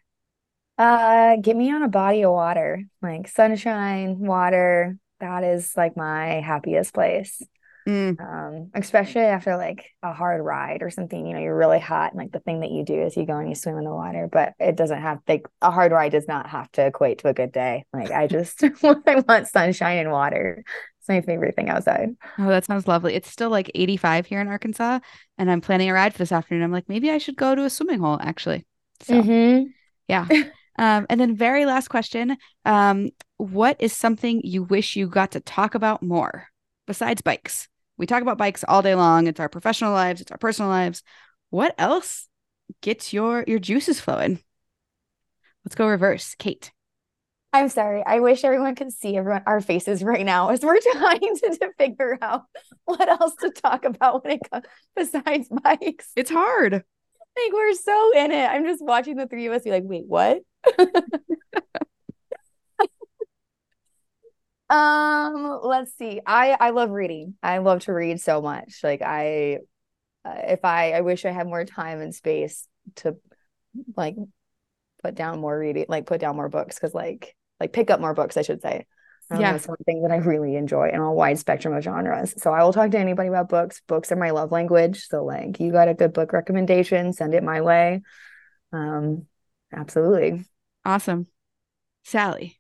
Uh, 0.78 1.38
get 1.38 1.56
me 1.56 1.72
on 1.72 1.84
a 1.84 1.88
body 1.88 2.24
of 2.24 2.32
water, 2.32 2.84
like 3.02 3.28
sunshine, 3.28 4.20
water. 4.20 4.98
That 5.20 5.44
is 5.44 5.74
like 5.78 5.96
my 5.96 6.42
happiest 6.42 6.94
place. 6.94 7.42
Mm. 7.88 8.20
Um, 8.20 8.72
especially 8.74 9.22
after 9.22 9.58
like 9.58 9.86
a 10.02 10.14
hard 10.14 10.42
ride 10.44 10.82
or 10.82 10.90
something, 10.90 11.26
you 11.26 11.34
know, 11.34 11.40
you're 11.40 11.56
really 11.58 11.80
hot 11.80 12.12
and 12.12 12.20
like 12.20 12.32
the 12.32 12.40
thing 12.40 12.62
that 12.62 12.72
you 12.72 12.84
do 12.84 13.02
is 13.04 13.16
you 13.16 13.26
go 13.26 13.38
and 13.38 13.48
you 13.50 13.56
swim 13.56 13.78
in 13.78 13.84
the 13.84 13.94
water, 13.94 14.28
but 14.32 14.54
it 14.60 14.76
doesn't 14.76 15.02
have 15.02 15.20
like 15.28 15.46
a 15.62 15.70
hard 15.70 15.92
ride 15.92 16.12
does 16.12 16.28
not 16.28 16.50
have 16.50 16.72
to 16.74 16.86
equate 16.88 17.20
to 17.20 17.28
a 17.28 17.34
good 17.34 17.52
day. 17.52 17.86
Like 17.94 18.12
I 18.12 18.28
just 18.28 18.64
I 18.84 19.24
want 19.28 19.48
sunshine 19.48 19.98
and 20.00 20.12
water. 20.12 20.64
It's 21.00 21.10
my 21.10 21.22
favorite 21.22 21.56
thing 21.56 21.70
outside. 21.70 22.10
Oh, 22.38 22.48
that 22.48 22.66
sounds 22.66 22.88
lovely. 22.88 23.14
It's 23.14 23.30
still 23.30 23.50
like 23.50 23.72
85 23.76 24.26
here 24.26 24.42
in 24.42 24.48
Arkansas, 24.48 25.00
and 25.38 25.50
I'm 25.52 25.62
planning 25.62 25.90
a 25.90 25.94
ride 25.94 26.14
for 26.14 26.18
this 26.20 26.32
afternoon. 26.32 26.64
I'm 26.64 26.72
like, 26.72 26.90
maybe 26.90 27.12
I 27.12 27.18
should 27.18 27.36
go 27.38 27.56
to 27.56 27.64
a 27.64 27.70
swimming 27.70 28.00
hole 28.00 28.18
actually. 28.22 28.66
So 29.02 29.22
Mhm. 29.22 29.74
yeah. 30.08 30.28
Um, 30.78 31.06
and 31.10 31.22
then 31.22 31.38
very 31.38 31.66
last 31.66 31.88
question. 31.88 32.36
Um, 32.66 33.12
what 33.38 33.78
is 33.80 33.94
something 33.94 34.42
you 34.44 34.62
wish 34.64 34.98
you 34.98 35.08
got 35.08 35.32
to 35.32 35.40
talk 35.40 35.74
about 35.74 36.04
more 36.04 36.50
besides 36.86 37.22
bikes? 37.22 37.70
We 37.98 38.06
talk 38.06 38.22
about 38.22 38.38
bikes 38.38 38.64
all 38.68 38.82
day 38.82 38.96
long. 38.96 39.28
It's 39.28 39.40
our 39.40 39.50
professional 39.50 39.92
lives, 39.92 40.22
it's 40.22 40.32
our 40.32 40.38
personal 40.38 40.70
lives. 40.70 41.04
What 41.50 41.76
else 41.78 42.28
gets 42.82 43.14
your 43.14 43.44
your 43.48 43.60
juices 43.60 44.00
flowing? 44.00 44.40
Let's 45.64 45.76
go 45.76 45.88
reverse. 45.88 46.36
Cait. 46.38 46.72
I'm 47.54 47.70
sorry. 47.70 48.04
I 48.06 48.20
wish 48.20 48.44
everyone 48.44 48.76
could 48.76 48.92
see 48.92 49.16
everyone 49.16 49.44
our 49.46 49.62
faces 49.62 50.04
right 50.04 50.26
now 50.26 50.50
as 50.50 50.62
we're 50.62 50.80
trying 50.92 51.20
to, 51.22 51.58
to 51.62 51.72
figure 51.78 52.18
out 52.22 52.44
what 52.84 53.08
else 53.08 53.34
to 53.36 53.50
talk 53.50 53.86
about 53.86 54.24
when 54.24 54.34
it 54.34 54.50
comes 54.52 54.66
besides 54.96 55.48
bikes. 55.64 56.12
It's 56.16 56.30
hard. 56.30 56.74
Like 56.74 57.54
we're 57.54 57.74
so 57.74 58.12
in 58.18 58.32
it. 58.32 58.46
I'm 58.46 58.66
just 58.66 58.84
watching 58.84 59.16
the 59.16 59.28
three 59.28 59.46
of 59.46 59.54
us 59.54 59.64
be 59.64 59.72
like, 59.72 59.84
wait, 59.86 60.06
what? 60.06 60.42
um, 64.70 65.60
let's 65.64 65.96
see. 65.98 66.22
I 66.26 66.58
I 66.60 66.70
love 66.72 66.90
reading. 66.92 67.36
I 67.44 67.60
love 67.60 67.82
to 67.82 67.94
read 67.94 68.20
so 68.20 68.42
much. 68.42 68.80
Like 68.84 69.02
I 69.02 69.60
uh, 70.26 70.36
if 70.48 70.66
I 70.66 70.94
I 70.94 71.02
wish 71.02 71.26
I 71.26 71.32
had 71.32 71.48
more 71.48 71.66
time 71.66 72.02
and 72.02 72.14
space 72.16 72.68
to 72.98 73.18
like 73.96 74.16
put 75.04 75.16
down 75.16 75.40
more 75.40 75.58
reading, 75.58 75.86
like 75.88 76.06
put 76.06 76.20
down 76.22 76.36
more 76.36 76.50
books 76.50 76.80
cuz 76.80 76.94
like 76.94 77.36
like 77.60 77.74
pick 77.74 77.90
up 77.90 78.00
more 78.00 78.14
books, 78.14 78.38
I 78.38 78.42
should 78.42 78.62
say. 78.62 78.86
Um, 79.32 79.40
Yeah. 79.40 79.54
That's 79.54 79.68
one 79.68 79.78
thing 79.86 80.04
that 80.04 80.12
I 80.12 80.18
really 80.18 80.56
enjoy 80.56 80.90
in 80.90 81.00
a 81.00 81.12
wide 81.12 81.40
spectrum 81.40 81.74
of 81.74 81.84
genres. 81.84 82.34
So 82.38 82.52
I 82.52 82.64
will 82.64 82.74
talk 82.74 82.92
to 82.92 83.00
anybody 83.00 83.30
about 83.30 83.50
books. 83.50 83.82
Books 83.88 84.12
are 84.12 84.16
my 84.16 84.32
love 84.32 84.52
language. 84.52 85.08
So 85.08 85.24
like 85.24 85.60
you 85.60 85.72
got 85.72 85.90
a 85.90 85.94
good 85.94 86.14
book 86.14 86.34
recommendation, 86.34 87.14
send 87.14 87.34
it 87.34 87.44
my 87.44 87.62
way. 87.62 88.02
Um, 88.72 89.28
absolutely. 89.74 90.46
Awesome. 90.84 91.28
Sally. 92.04 92.55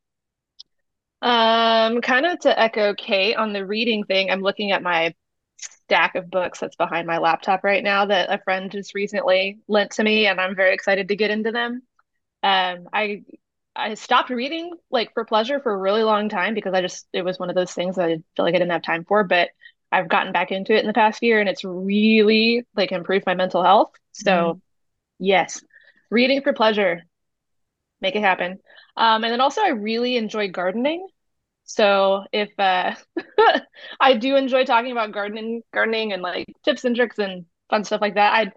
Um, 1.25 2.01
kind 2.01 2.27
of 2.27 2.39
to 2.41 2.59
echo 2.59 2.93
Cait 2.93 3.35
on 3.35 3.51
the 3.51 3.65
reading 3.65 4.03
thing, 4.03 4.29
I'm 4.29 4.41
looking 4.41 4.71
at 4.71 4.83
my 4.83 5.15
stack 5.57 6.15
of 6.15 6.29
books 6.29 6.59
that's 6.59 6.75
behind 6.75 7.07
my 7.07 7.17
laptop 7.17 7.63
right 7.63 7.83
now 7.83 8.05
that 8.05 8.31
a 8.31 8.37
friend 8.43 8.71
just 8.71 8.93
recently 8.93 9.59
lent 9.67 9.91
to 9.93 10.03
me, 10.03 10.27
and 10.27 10.39
I'm 10.39 10.55
very 10.55 10.73
excited 10.75 11.07
to 11.07 11.15
get 11.15 11.31
into 11.31 11.51
them. 11.51 11.81
Um, 12.43 12.87
I 12.93 13.23
I 13.75 13.95
stopped 13.95 14.29
reading 14.29 14.71
like 14.91 15.13
for 15.15 15.25
pleasure 15.25 15.59
for 15.59 15.73
a 15.73 15.77
really 15.77 16.03
long 16.03 16.29
time 16.29 16.53
because 16.53 16.75
I 16.75 16.81
just 16.81 17.07
it 17.11 17.23
was 17.23 17.39
one 17.39 17.49
of 17.49 17.55
those 17.55 17.73
things 17.73 17.95
that 17.95 18.05
I 18.09 18.17
feel 18.35 18.45
like 18.45 18.55
I 18.55 18.59
didn't 18.59 18.71
have 18.71 18.83
time 18.83 19.03
for, 19.05 19.23
but 19.23 19.49
I've 19.91 20.09
gotten 20.09 20.31
back 20.31 20.51
into 20.51 20.73
it 20.75 20.81
in 20.81 20.87
the 20.87 20.93
past 20.93 21.23
year 21.23 21.39
and 21.39 21.49
it's 21.49 21.63
really 21.63 22.65
like 22.75 22.91
improved 22.91 23.25
my 23.25 23.33
mental 23.35 23.63
health. 23.63 23.91
So 24.13 24.59
yes, 25.19 25.63
reading 26.11 26.41
for 26.43 26.53
pleasure, 26.53 27.03
make 28.01 28.15
it 28.15 28.21
happen. 28.21 28.59
Um, 28.97 29.23
and 29.23 29.31
then 29.33 29.41
also 29.41 29.61
I 29.61 29.69
really 29.69 30.17
enjoy 30.17 30.49
gardening. 30.49 31.07
So 31.65 32.23
if 32.31 32.49
uh 32.59 32.95
I 33.99 34.15
do 34.15 34.35
enjoy 34.35 34.65
talking 34.65 34.91
about 34.91 35.11
gardening, 35.11 35.63
gardening 35.73 36.13
and 36.13 36.21
like 36.21 36.45
tips 36.63 36.85
and 36.85 36.95
tricks 36.95 37.19
and 37.19 37.45
fun 37.69 37.83
stuff 37.83 38.01
like 38.01 38.15
that. 38.15 38.33
I 38.33 38.51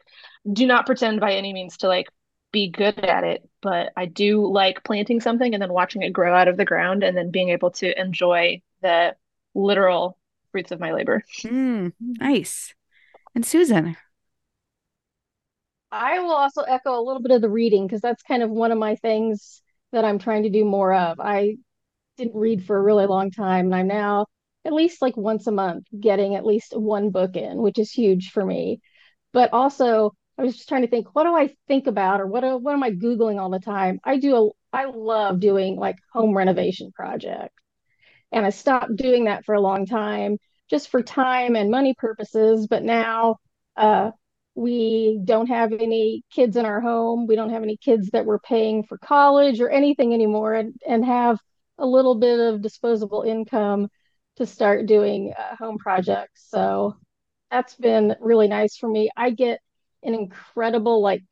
do 0.50 0.66
not 0.66 0.86
pretend 0.86 1.20
by 1.20 1.32
any 1.34 1.52
means 1.52 1.78
to 1.78 1.88
like 1.88 2.08
be 2.52 2.70
good 2.70 2.98
at 3.00 3.24
it, 3.24 3.48
but 3.62 3.92
I 3.96 4.06
do 4.06 4.46
like 4.50 4.84
planting 4.84 5.20
something 5.20 5.52
and 5.54 5.62
then 5.62 5.72
watching 5.72 6.02
it 6.02 6.12
grow 6.12 6.34
out 6.34 6.48
of 6.48 6.56
the 6.56 6.64
ground 6.64 7.02
and 7.02 7.16
then 7.16 7.30
being 7.30 7.50
able 7.50 7.70
to 7.72 8.00
enjoy 8.00 8.62
the 8.82 9.16
literal 9.54 10.18
fruits 10.52 10.70
of 10.70 10.80
my 10.80 10.92
labor. 10.92 11.22
Mm, 11.44 11.92
nice. 12.00 12.74
And 13.34 13.44
Susan. 13.44 13.96
I 15.90 16.18
will 16.20 16.32
also 16.32 16.62
echo 16.62 16.98
a 16.98 17.02
little 17.02 17.22
bit 17.22 17.32
of 17.32 17.40
the 17.40 17.48
reading 17.48 17.86
because 17.86 18.00
that's 18.00 18.22
kind 18.22 18.42
of 18.42 18.50
one 18.50 18.72
of 18.72 18.78
my 18.78 18.96
things 18.96 19.62
that 19.92 20.04
I'm 20.04 20.18
trying 20.18 20.42
to 20.42 20.50
do 20.50 20.64
more 20.64 20.92
of. 20.92 21.18
I 21.20 21.56
didn't 22.18 22.36
read 22.36 22.64
for 22.66 22.76
a 22.76 22.82
really 22.82 23.06
long 23.06 23.30
time, 23.30 23.66
and 23.66 23.74
I'm 23.74 23.88
now 23.88 24.26
at 24.64 24.72
least 24.72 25.00
like 25.00 25.16
once 25.16 25.46
a 25.46 25.52
month 25.52 25.86
getting 25.98 26.34
at 26.34 26.44
least 26.44 26.76
one 26.76 27.10
book 27.10 27.36
in, 27.36 27.58
which 27.58 27.78
is 27.78 27.90
huge 27.90 28.30
for 28.32 28.44
me. 28.44 28.80
But 29.32 29.52
also, 29.52 30.12
I 30.36 30.42
was 30.42 30.56
just 30.56 30.68
trying 30.68 30.82
to 30.82 30.88
think, 30.88 31.14
what 31.14 31.24
do 31.24 31.34
I 31.34 31.54
think 31.68 31.86
about 31.86 32.20
or 32.20 32.26
what 32.26 32.40
do, 32.40 32.56
what 32.58 32.74
am 32.74 32.82
I 32.82 32.90
Googling 32.90 33.40
all 33.40 33.50
the 33.50 33.58
time? 33.58 34.00
I 34.04 34.18
do 34.18 34.36
a 34.36 34.50
I 34.76 34.84
love 34.84 35.40
doing 35.40 35.76
like 35.76 35.96
home 36.12 36.36
renovation 36.36 36.92
projects. 36.92 37.62
And 38.32 38.44
I 38.44 38.50
stopped 38.50 38.94
doing 38.96 39.24
that 39.24 39.44
for 39.44 39.54
a 39.54 39.60
long 39.60 39.86
time 39.86 40.36
just 40.68 40.90
for 40.90 41.02
time 41.02 41.56
and 41.56 41.70
money 41.70 41.94
purposes. 41.96 42.66
But 42.66 42.82
now 42.82 43.36
uh, 43.76 44.10
we 44.54 45.20
don't 45.24 45.46
have 45.46 45.72
any 45.72 46.22
kids 46.30 46.56
in 46.56 46.66
our 46.66 46.80
home. 46.80 47.26
We 47.26 47.36
don't 47.36 47.50
have 47.50 47.62
any 47.62 47.78
kids 47.78 48.10
that 48.10 48.26
we're 48.26 48.40
paying 48.40 48.82
for 48.84 48.98
college 48.98 49.60
or 49.60 49.70
anything 49.70 50.12
anymore, 50.12 50.54
and, 50.54 50.74
and 50.86 51.04
have 51.04 51.38
a 51.78 51.86
little 51.86 52.14
bit 52.14 52.38
of 52.38 52.62
disposable 52.62 53.22
income 53.22 53.88
to 54.36 54.46
start 54.46 54.86
doing 54.86 55.32
uh, 55.36 55.56
home 55.56 55.78
projects. 55.78 56.46
So 56.48 56.96
that's 57.50 57.74
been 57.74 58.14
really 58.20 58.48
nice 58.48 58.76
for 58.76 58.88
me. 58.88 59.10
I 59.16 59.30
get 59.30 59.60
an 60.02 60.14
incredible 60.14 61.02
like 61.02 61.22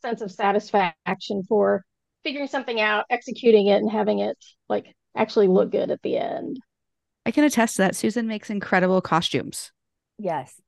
sense 0.00 0.20
of 0.20 0.30
satisfaction 0.30 1.42
for 1.48 1.84
figuring 2.22 2.48
something 2.48 2.80
out, 2.80 3.04
executing 3.10 3.66
it, 3.68 3.76
and 3.76 3.90
having 3.90 4.20
it 4.20 4.38
like 4.68 4.94
actually 5.16 5.48
look 5.48 5.70
good 5.70 5.90
at 5.90 6.02
the 6.02 6.18
end. 6.18 6.58
I 7.24 7.30
can 7.30 7.44
attest 7.44 7.76
to 7.76 7.82
that. 7.82 7.96
Susan 7.96 8.26
makes 8.26 8.50
incredible 8.50 9.00
costumes. 9.00 9.70
Yes. 10.18 10.60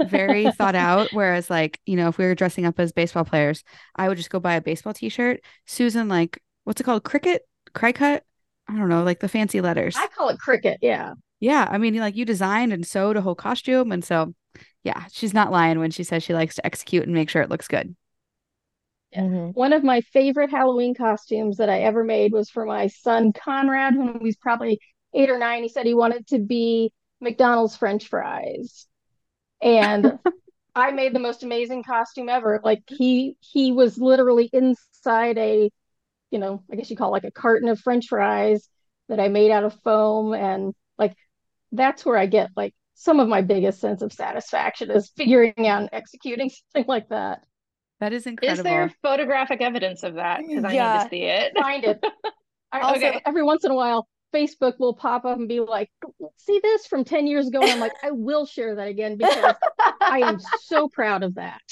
Very 0.00 0.50
thought 0.52 0.74
out. 0.74 1.12
Whereas, 1.12 1.48
like, 1.48 1.80
you 1.86 1.96
know, 1.96 2.08
if 2.08 2.18
we 2.18 2.24
were 2.26 2.34
dressing 2.34 2.66
up 2.66 2.78
as 2.78 2.92
baseball 2.92 3.24
players, 3.24 3.64
I 3.96 4.08
would 4.08 4.18
just 4.18 4.30
go 4.30 4.40
buy 4.40 4.54
a 4.54 4.60
baseball 4.60 4.94
t 4.94 5.08
shirt. 5.08 5.40
Susan, 5.66 6.08
like, 6.08 6.42
what's 6.64 6.80
it 6.80 6.84
called? 6.84 7.04
Cricut? 7.04 7.40
Cry 7.74 7.92
cut? 7.92 8.24
I 8.68 8.76
don't 8.76 8.88
know, 8.88 9.02
like 9.02 9.20
the 9.20 9.28
fancy 9.28 9.60
letters. 9.60 9.96
I 9.96 10.06
call 10.08 10.28
it 10.30 10.38
cricket. 10.38 10.78
Yeah. 10.80 11.14
Yeah. 11.40 11.68
I 11.70 11.78
mean, 11.78 11.96
like, 11.96 12.16
you 12.16 12.24
designed 12.24 12.72
and 12.72 12.86
sewed 12.86 13.16
a 13.16 13.20
whole 13.20 13.34
costume. 13.34 13.92
And 13.92 14.04
so, 14.04 14.34
yeah, 14.82 15.04
she's 15.12 15.34
not 15.34 15.50
lying 15.52 15.78
when 15.78 15.90
she 15.90 16.04
says 16.04 16.22
she 16.22 16.34
likes 16.34 16.54
to 16.56 16.66
execute 16.66 17.04
and 17.04 17.14
make 17.14 17.28
sure 17.28 17.42
it 17.42 17.50
looks 17.50 17.68
good. 17.68 17.94
Mhm. 19.16 19.54
One 19.54 19.72
of 19.72 19.84
my 19.84 20.00
favorite 20.00 20.50
Halloween 20.50 20.94
costumes 20.94 21.58
that 21.58 21.68
I 21.68 21.82
ever 21.82 22.02
made 22.02 22.32
was 22.32 22.50
for 22.50 22.64
my 22.64 22.88
son 22.88 23.32
Conrad 23.32 23.96
when 23.96 24.18
he 24.18 24.24
was 24.24 24.36
probably 24.36 24.80
eight 25.12 25.30
or 25.30 25.38
nine. 25.38 25.62
He 25.62 25.68
said 25.68 25.86
he 25.86 25.94
wanted 25.94 26.26
to 26.28 26.38
be 26.40 26.92
McDonald's 27.20 27.76
French 27.76 28.08
fries. 28.08 28.86
And 29.62 30.18
I 30.74 30.92
made 30.92 31.14
the 31.14 31.20
most 31.20 31.44
amazing 31.44 31.84
costume 31.84 32.28
ever. 32.28 32.60
Like 32.64 32.82
he 32.88 33.36
he 33.40 33.72
was 33.72 33.98
literally 33.98 34.50
inside 34.52 35.38
a, 35.38 35.70
you 36.34 36.40
know, 36.40 36.64
I 36.70 36.74
guess 36.74 36.90
you 36.90 36.96
call 36.96 37.10
it 37.10 37.12
like 37.12 37.24
a 37.24 37.30
carton 37.30 37.68
of 37.68 37.78
French 37.78 38.08
fries 38.08 38.68
that 39.08 39.20
I 39.20 39.28
made 39.28 39.52
out 39.52 39.62
of 39.62 39.72
foam. 39.84 40.34
And 40.34 40.74
like 40.98 41.14
that's 41.70 42.04
where 42.04 42.18
I 42.18 42.26
get 42.26 42.50
like 42.56 42.74
some 42.94 43.20
of 43.20 43.28
my 43.28 43.40
biggest 43.40 43.80
sense 43.80 44.02
of 44.02 44.12
satisfaction 44.12 44.90
is 44.90 45.12
figuring 45.16 45.68
out 45.68 45.82
and 45.82 45.90
executing 45.92 46.50
something 46.74 46.88
like 46.88 47.08
that. 47.10 47.44
That 48.00 48.12
is 48.12 48.26
incredible. 48.26 48.58
Is 48.58 48.64
there 48.64 48.92
photographic 49.00 49.60
evidence 49.60 50.02
of 50.02 50.14
that? 50.14 50.40
Because 50.46 50.64
I 50.64 50.72
need 50.72 51.04
to 51.04 51.08
see 51.08 51.22
it. 51.22 51.52
find 51.56 51.84
it. 51.84 52.04
I, 52.72 52.80
Also- 52.80 52.96
okay. 53.06 53.20
Every 53.24 53.44
once 53.44 53.64
in 53.64 53.70
a 53.70 53.76
while, 53.76 54.08
Facebook 54.34 54.74
will 54.78 54.94
pop 54.94 55.24
up 55.24 55.38
and 55.38 55.48
be 55.48 55.60
like, 55.60 55.90
"See 56.36 56.60
this 56.62 56.86
from 56.86 57.04
ten 57.04 57.26
years 57.26 57.48
ago," 57.48 57.62
and 57.62 57.70
I'm 57.70 57.80
like, 57.80 57.92
"I 58.02 58.10
will 58.10 58.46
share 58.46 58.74
that 58.76 58.88
again 58.88 59.16
because 59.16 59.54
I 60.00 60.20
am 60.20 60.38
so 60.62 60.88
proud 60.88 61.22
of 61.22 61.36
that." 61.36 61.62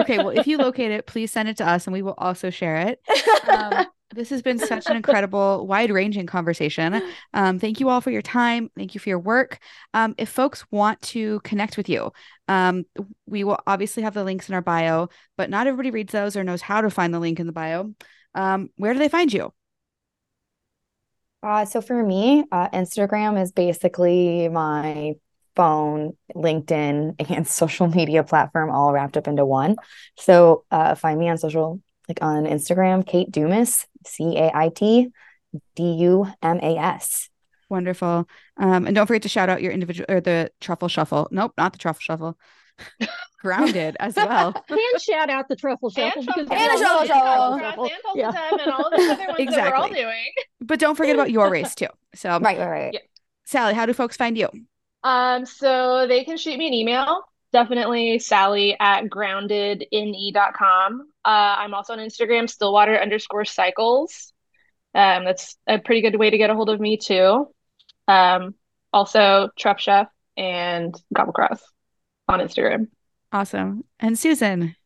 okay, 0.00 0.18
well, 0.18 0.30
if 0.30 0.46
you 0.46 0.58
locate 0.58 0.90
it, 0.90 1.06
please 1.06 1.30
send 1.30 1.48
it 1.48 1.58
to 1.58 1.68
us 1.68 1.86
and 1.86 1.92
we 1.92 2.02
will 2.02 2.14
also 2.18 2.50
share 2.50 2.76
it. 2.88 3.00
Um, 3.48 3.86
this 4.14 4.30
has 4.30 4.42
been 4.42 4.58
such 4.58 4.86
an 4.88 4.96
incredible, 4.96 5.66
wide 5.66 5.90
ranging 5.90 6.26
conversation. 6.26 7.02
Um, 7.34 7.58
thank 7.58 7.80
you 7.80 7.88
all 7.88 8.00
for 8.00 8.10
your 8.10 8.22
time. 8.22 8.70
Thank 8.76 8.94
you 8.94 9.00
for 9.00 9.08
your 9.08 9.18
work. 9.18 9.58
Um, 9.94 10.14
if 10.16 10.28
folks 10.28 10.64
want 10.70 11.00
to 11.02 11.40
connect 11.40 11.76
with 11.76 11.88
you, 11.88 12.12
um, 12.48 12.84
we 13.26 13.44
will 13.44 13.58
obviously 13.66 14.02
have 14.04 14.14
the 14.14 14.24
links 14.24 14.48
in 14.48 14.54
our 14.54 14.62
bio, 14.62 15.08
but 15.36 15.50
not 15.50 15.66
everybody 15.66 15.90
reads 15.90 16.12
those 16.12 16.36
or 16.36 16.44
knows 16.44 16.62
how 16.62 16.80
to 16.80 16.90
find 16.90 17.12
the 17.12 17.20
link 17.20 17.40
in 17.40 17.46
the 17.46 17.52
bio. 17.52 17.92
Um, 18.34 18.70
where 18.76 18.92
do 18.92 18.98
they 18.98 19.08
find 19.08 19.32
you? 19.32 19.52
Uh, 21.42 21.64
so 21.64 21.80
for 21.80 22.02
me, 22.02 22.44
uh, 22.50 22.68
Instagram 22.70 23.40
is 23.40 23.52
basically 23.52 24.48
my 24.48 25.14
phone, 25.54 26.16
LinkedIn, 26.34 27.14
and 27.30 27.46
social 27.46 27.88
media 27.88 28.24
platform 28.24 28.70
all 28.70 28.92
wrapped 28.92 29.16
up 29.16 29.28
into 29.28 29.44
one. 29.44 29.76
So 30.16 30.64
uh, 30.70 30.94
find 30.94 31.18
me 31.18 31.28
on 31.28 31.38
social, 31.38 31.80
like 32.08 32.18
on 32.22 32.44
Instagram, 32.44 33.06
Cait 33.06 33.30
Dumas, 33.30 33.86
C 34.06 34.36
A 34.36 34.50
I 34.54 34.70
T 34.70 35.08
D 35.74 35.82
U 35.82 36.26
M 36.42 36.58
A 36.62 36.76
S. 36.76 37.28
Wonderful. 37.68 38.28
Um, 38.58 38.86
and 38.86 38.94
don't 38.94 39.06
forget 39.06 39.22
to 39.22 39.28
shout 39.28 39.48
out 39.48 39.62
your 39.62 39.72
individual 39.72 40.06
or 40.08 40.20
the 40.20 40.50
truffle 40.60 40.88
shuffle. 40.88 41.28
Nope, 41.32 41.52
not 41.58 41.72
the 41.72 41.78
truffle 41.78 42.00
shuffle. 42.00 42.38
Grounded 43.46 43.96
as 44.00 44.16
well. 44.16 44.52
And 44.68 45.02
shout 45.02 45.30
out 45.30 45.48
the 45.48 45.56
truffle 45.56 45.90
shuffle 45.90 46.22
And 46.22 46.26
because 46.26 46.48
And 46.50 46.72
we 46.72 46.80
the 46.80 46.86
all 46.88 47.06
Shuffle 47.06 47.24
love 47.24 47.60
the 47.60 47.64
Shuffle. 47.64 47.84
and 47.84 47.92
Yeah. 48.16 48.48
And 48.60 48.72
all 48.72 48.90
the 48.90 48.96
other 48.96 49.06
ones 49.06 49.16
that 49.16 49.28
we're 49.28 49.34
all 49.76 49.84
Exactly. 49.86 50.00
doing. 50.00 50.32
But 50.60 50.80
don't 50.80 50.96
forget 50.96 51.14
about 51.14 51.30
your 51.30 51.50
race 51.50 51.74
too. 51.74 51.86
So, 52.14 52.30
Right, 52.40 52.58
right, 52.58 52.68
right. 52.68 52.94
Yeah. 52.94 53.00
Sally, 53.44 53.74
how 53.74 53.86
do 53.86 53.92
folks 53.92 54.16
find 54.16 54.36
you? 54.36 54.48
Um, 55.04 55.46
so 55.46 56.06
they 56.08 56.24
can 56.24 56.36
shoot 56.36 56.58
me 56.58 56.66
an 56.66 56.74
email. 56.74 57.22
Definitely 57.52 58.18
Sally 58.18 58.76
at 58.80 59.04
groundedne.com. 59.04 61.00
Uh, 61.24 61.28
I'm 61.28 61.74
also 61.74 61.92
on 61.92 62.00
Instagram, 62.00 62.50
Stillwater 62.50 62.98
underscore 63.00 63.44
cycles. 63.44 64.32
Um, 64.94 65.24
that's 65.24 65.56
a 65.66 65.78
pretty 65.78 66.00
good 66.02 66.18
way 66.18 66.30
to 66.30 66.38
get 66.38 66.50
a 66.50 66.54
hold 66.54 66.70
of 66.70 66.80
me 66.80 66.96
too. 66.96 67.48
Um, 68.08 68.54
also 68.92 69.50
Truff 69.58 69.78
Chef 69.78 70.08
and 70.36 70.94
Gobble 71.14 71.32
Cross 71.32 71.62
on 72.28 72.40
Instagram. 72.40 72.88
Awesome. 73.32 73.84
And 73.98 74.18
Susan. 74.18 74.76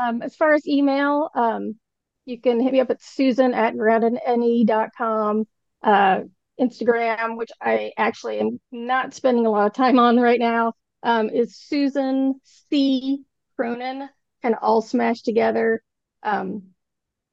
Um, 0.00 0.22
as 0.22 0.34
far 0.36 0.54
as 0.54 0.66
email, 0.66 1.30
um, 1.34 1.78
you 2.24 2.40
can 2.40 2.60
hit 2.60 2.72
me 2.72 2.80
up 2.80 2.90
at 2.90 3.02
susan 3.02 3.52
at 3.54 3.74
groundedne.com. 3.74 5.44
Uh, 5.82 6.20
Instagram, 6.60 7.36
which 7.36 7.50
I 7.60 7.92
actually 7.96 8.38
am 8.38 8.60
not 8.70 9.14
spending 9.14 9.46
a 9.46 9.50
lot 9.50 9.66
of 9.66 9.72
time 9.72 9.98
on 9.98 10.18
right 10.18 10.38
now, 10.38 10.74
um, 11.02 11.28
is 11.28 11.56
Susan 11.56 12.40
C. 12.44 13.24
Cronin, 13.56 14.08
of 14.44 14.54
all 14.60 14.82
smashed 14.82 15.24
together. 15.24 15.82
Um, 16.22 16.74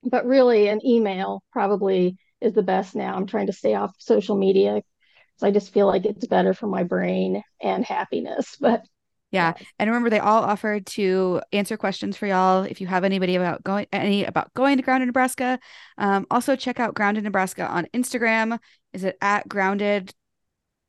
but 0.03 0.25
really, 0.25 0.69
an 0.69 0.85
email 0.85 1.43
probably 1.51 2.17
is 2.41 2.53
the 2.53 2.63
best 2.63 2.95
now. 2.95 3.15
I'm 3.15 3.27
trying 3.27 3.47
to 3.47 3.53
stay 3.53 3.75
off 3.75 3.95
social 3.99 4.37
media 4.37 4.75
because 4.75 5.43
I 5.43 5.51
just 5.51 5.73
feel 5.73 5.87
like 5.87 6.05
it's 6.05 6.27
better 6.27 6.53
for 6.53 6.67
my 6.67 6.83
brain 6.83 7.43
and 7.61 7.83
happiness. 7.83 8.57
But 8.61 8.83
Yeah. 9.31 9.53
And 9.77 9.89
remember, 9.89 10.09
they 10.09 10.19
all 10.19 10.43
offered 10.43 10.85
to 10.87 11.41
answer 11.53 11.77
questions 11.77 12.17
for 12.17 12.25
y'all. 12.25 12.63
If 12.63 12.81
you 12.81 12.87
have 12.87 13.03
anybody 13.03 13.35
about 13.35 13.63
going 13.63 13.85
any 13.91 14.25
about 14.25 14.53
going 14.55 14.77
to 14.77 14.83
Grounded 14.83 15.07
Nebraska, 15.07 15.59
um, 15.97 16.25
also 16.31 16.55
check 16.55 16.79
out 16.79 16.95
Grounded 16.95 17.23
Nebraska 17.23 17.67
on 17.67 17.85
Instagram. 17.93 18.57
Is 18.91 19.03
it 19.03 19.17
at 19.21 19.47
grounded 19.47 20.13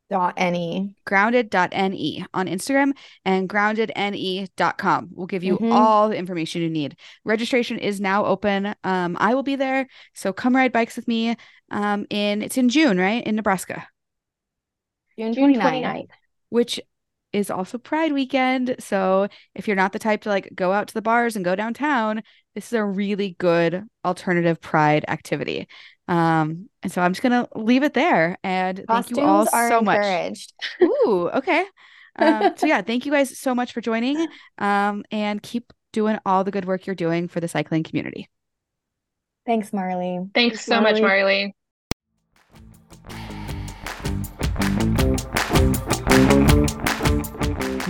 Dot 0.08 0.34
any. 0.38 0.96
grounded.ne 1.04 2.24
on 2.34 2.46
Instagram 2.48 2.92
and 3.24 3.48
groundedne.com 3.48 5.10
will 5.14 5.26
give 5.26 5.44
you 5.44 5.56
Mhm. 5.56 5.72
all 5.72 6.08
the 6.08 6.16
information 6.16 6.62
you 6.62 6.70
need. 6.70 6.96
Registration 7.24 7.78
is 7.78 8.00
now 8.00 8.24
open. 8.24 8.74
Um, 8.82 9.16
I 9.20 9.34
will 9.34 9.44
be 9.44 9.54
there. 9.54 9.86
So 10.14 10.32
come 10.32 10.56
ride 10.56 10.72
bikes 10.72 10.96
with 10.96 11.06
me. 11.06 11.36
Um, 11.70 12.06
in 12.10 12.42
it's 12.42 12.58
in 12.58 12.68
June, 12.70 12.98
right? 12.98 13.24
In 13.24 13.36
Nebraska, 13.36 13.86
June 15.16 15.32
June 15.32 15.54
29th. 15.54 15.82
29th. 15.84 16.10
which 16.48 16.80
is 17.32 17.50
also 17.50 17.78
Pride 17.78 18.12
weekend. 18.12 18.76
So 18.78 19.28
if 19.54 19.66
you're 19.66 19.76
not 19.76 19.92
the 19.92 19.98
type 19.98 20.22
to 20.22 20.28
like 20.28 20.50
go 20.54 20.72
out 20.72 20.88
to 20.88 20.94
the 20.94 21.02
bars 21.02 21.36
and 21.36 21.44
go 21.44 21.54
downtown, 21.54 22.22
this 22.54 22.66
is 22.66 22.72
a 22.72 22.84
really 22.84 23.36
good 23.38 23.84
alternative 24.04 24.60
Pride 24.60 25.04
activity. 25.08 25.68
Um, 26.08 26.68
and 26.82 26.90
so 26.90 27.00
I'm 27.00 27.12
just 27.12 27.22
gonna 27.22 27.48
leave 27.54 27.82
it 27.82 27.94
there. 27.94 28.36
And 28.42 28.84
thank 28.88 29.10
you 29.10 29.20
all 29.20 29.44
Costumes 29.44 29.54
are 29.54 29.68
so 29.68 29.80
much. 29.80 30.48
Ooh, 30.82 31.30
okay. 31.34 31.64
Um, 32.16 32.54
so 32.56 32.66
yeah, 32.66 32.82
thank 32.82 33.06
you 33.06 33.12
guys 33.12 33.38
so 33.38 33.54
much 33.54 33.72
for 33.72 33.80
joining. 33.80 34.26
Um, 34.58 35.04
and 35.10 35.42
keep 35.42 35.72
doing 35.92 36.18
all 36.26 36.44
the 36.44 36.50
good 36.50 36.64
work 36.64 36.86
you're 36.86 36.96
doing 36.96 37.28
for 37.28 37.40
the 37.40 37.48
cycling 37.48 37.82
community. 37.82 38.28
Thanks, 39.46 39.72
Marley. 39.72 40.18
Thanks 40.34 40.64
Thanks, 40.64 40.66
so 40.66 40.80
much, 40.80 41.00
Marley. 41.00 41.54
Marley. 46.28 46.96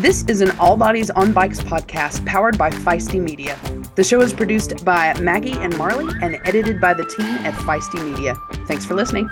This 0.00 0.24
is 0.24 0.40
an 0.40 0.50
All 0.58 0.78
Bodies 0.78 1.10
on 1.10 1.32
Bikes 1.32 1.60
podcast 1.60 2.24
powered 2.24 2.56
by 2.56 2.70
Feisty 2.70 3.20
Media. 3.20 3.58
The 3.94 4.02
show 4.02 4.22
is 4.22 4.32
produced 4.32 4.82
by 4.82 5.12
Maggie 5.20 5.52
and 5.52 5.76
Marley 5.76 6.10
and 6.22 6.38
edited 6.46 6.80
by 6.80 6.94
the 6.94 7.04
team 7.04 7.26
at 7.44 7.52
Feisty 7.52 8.02
Media. 8.02 8.34
Thanks 8.66 8.86
for 8.86 8.94
listening. 8.94 9.28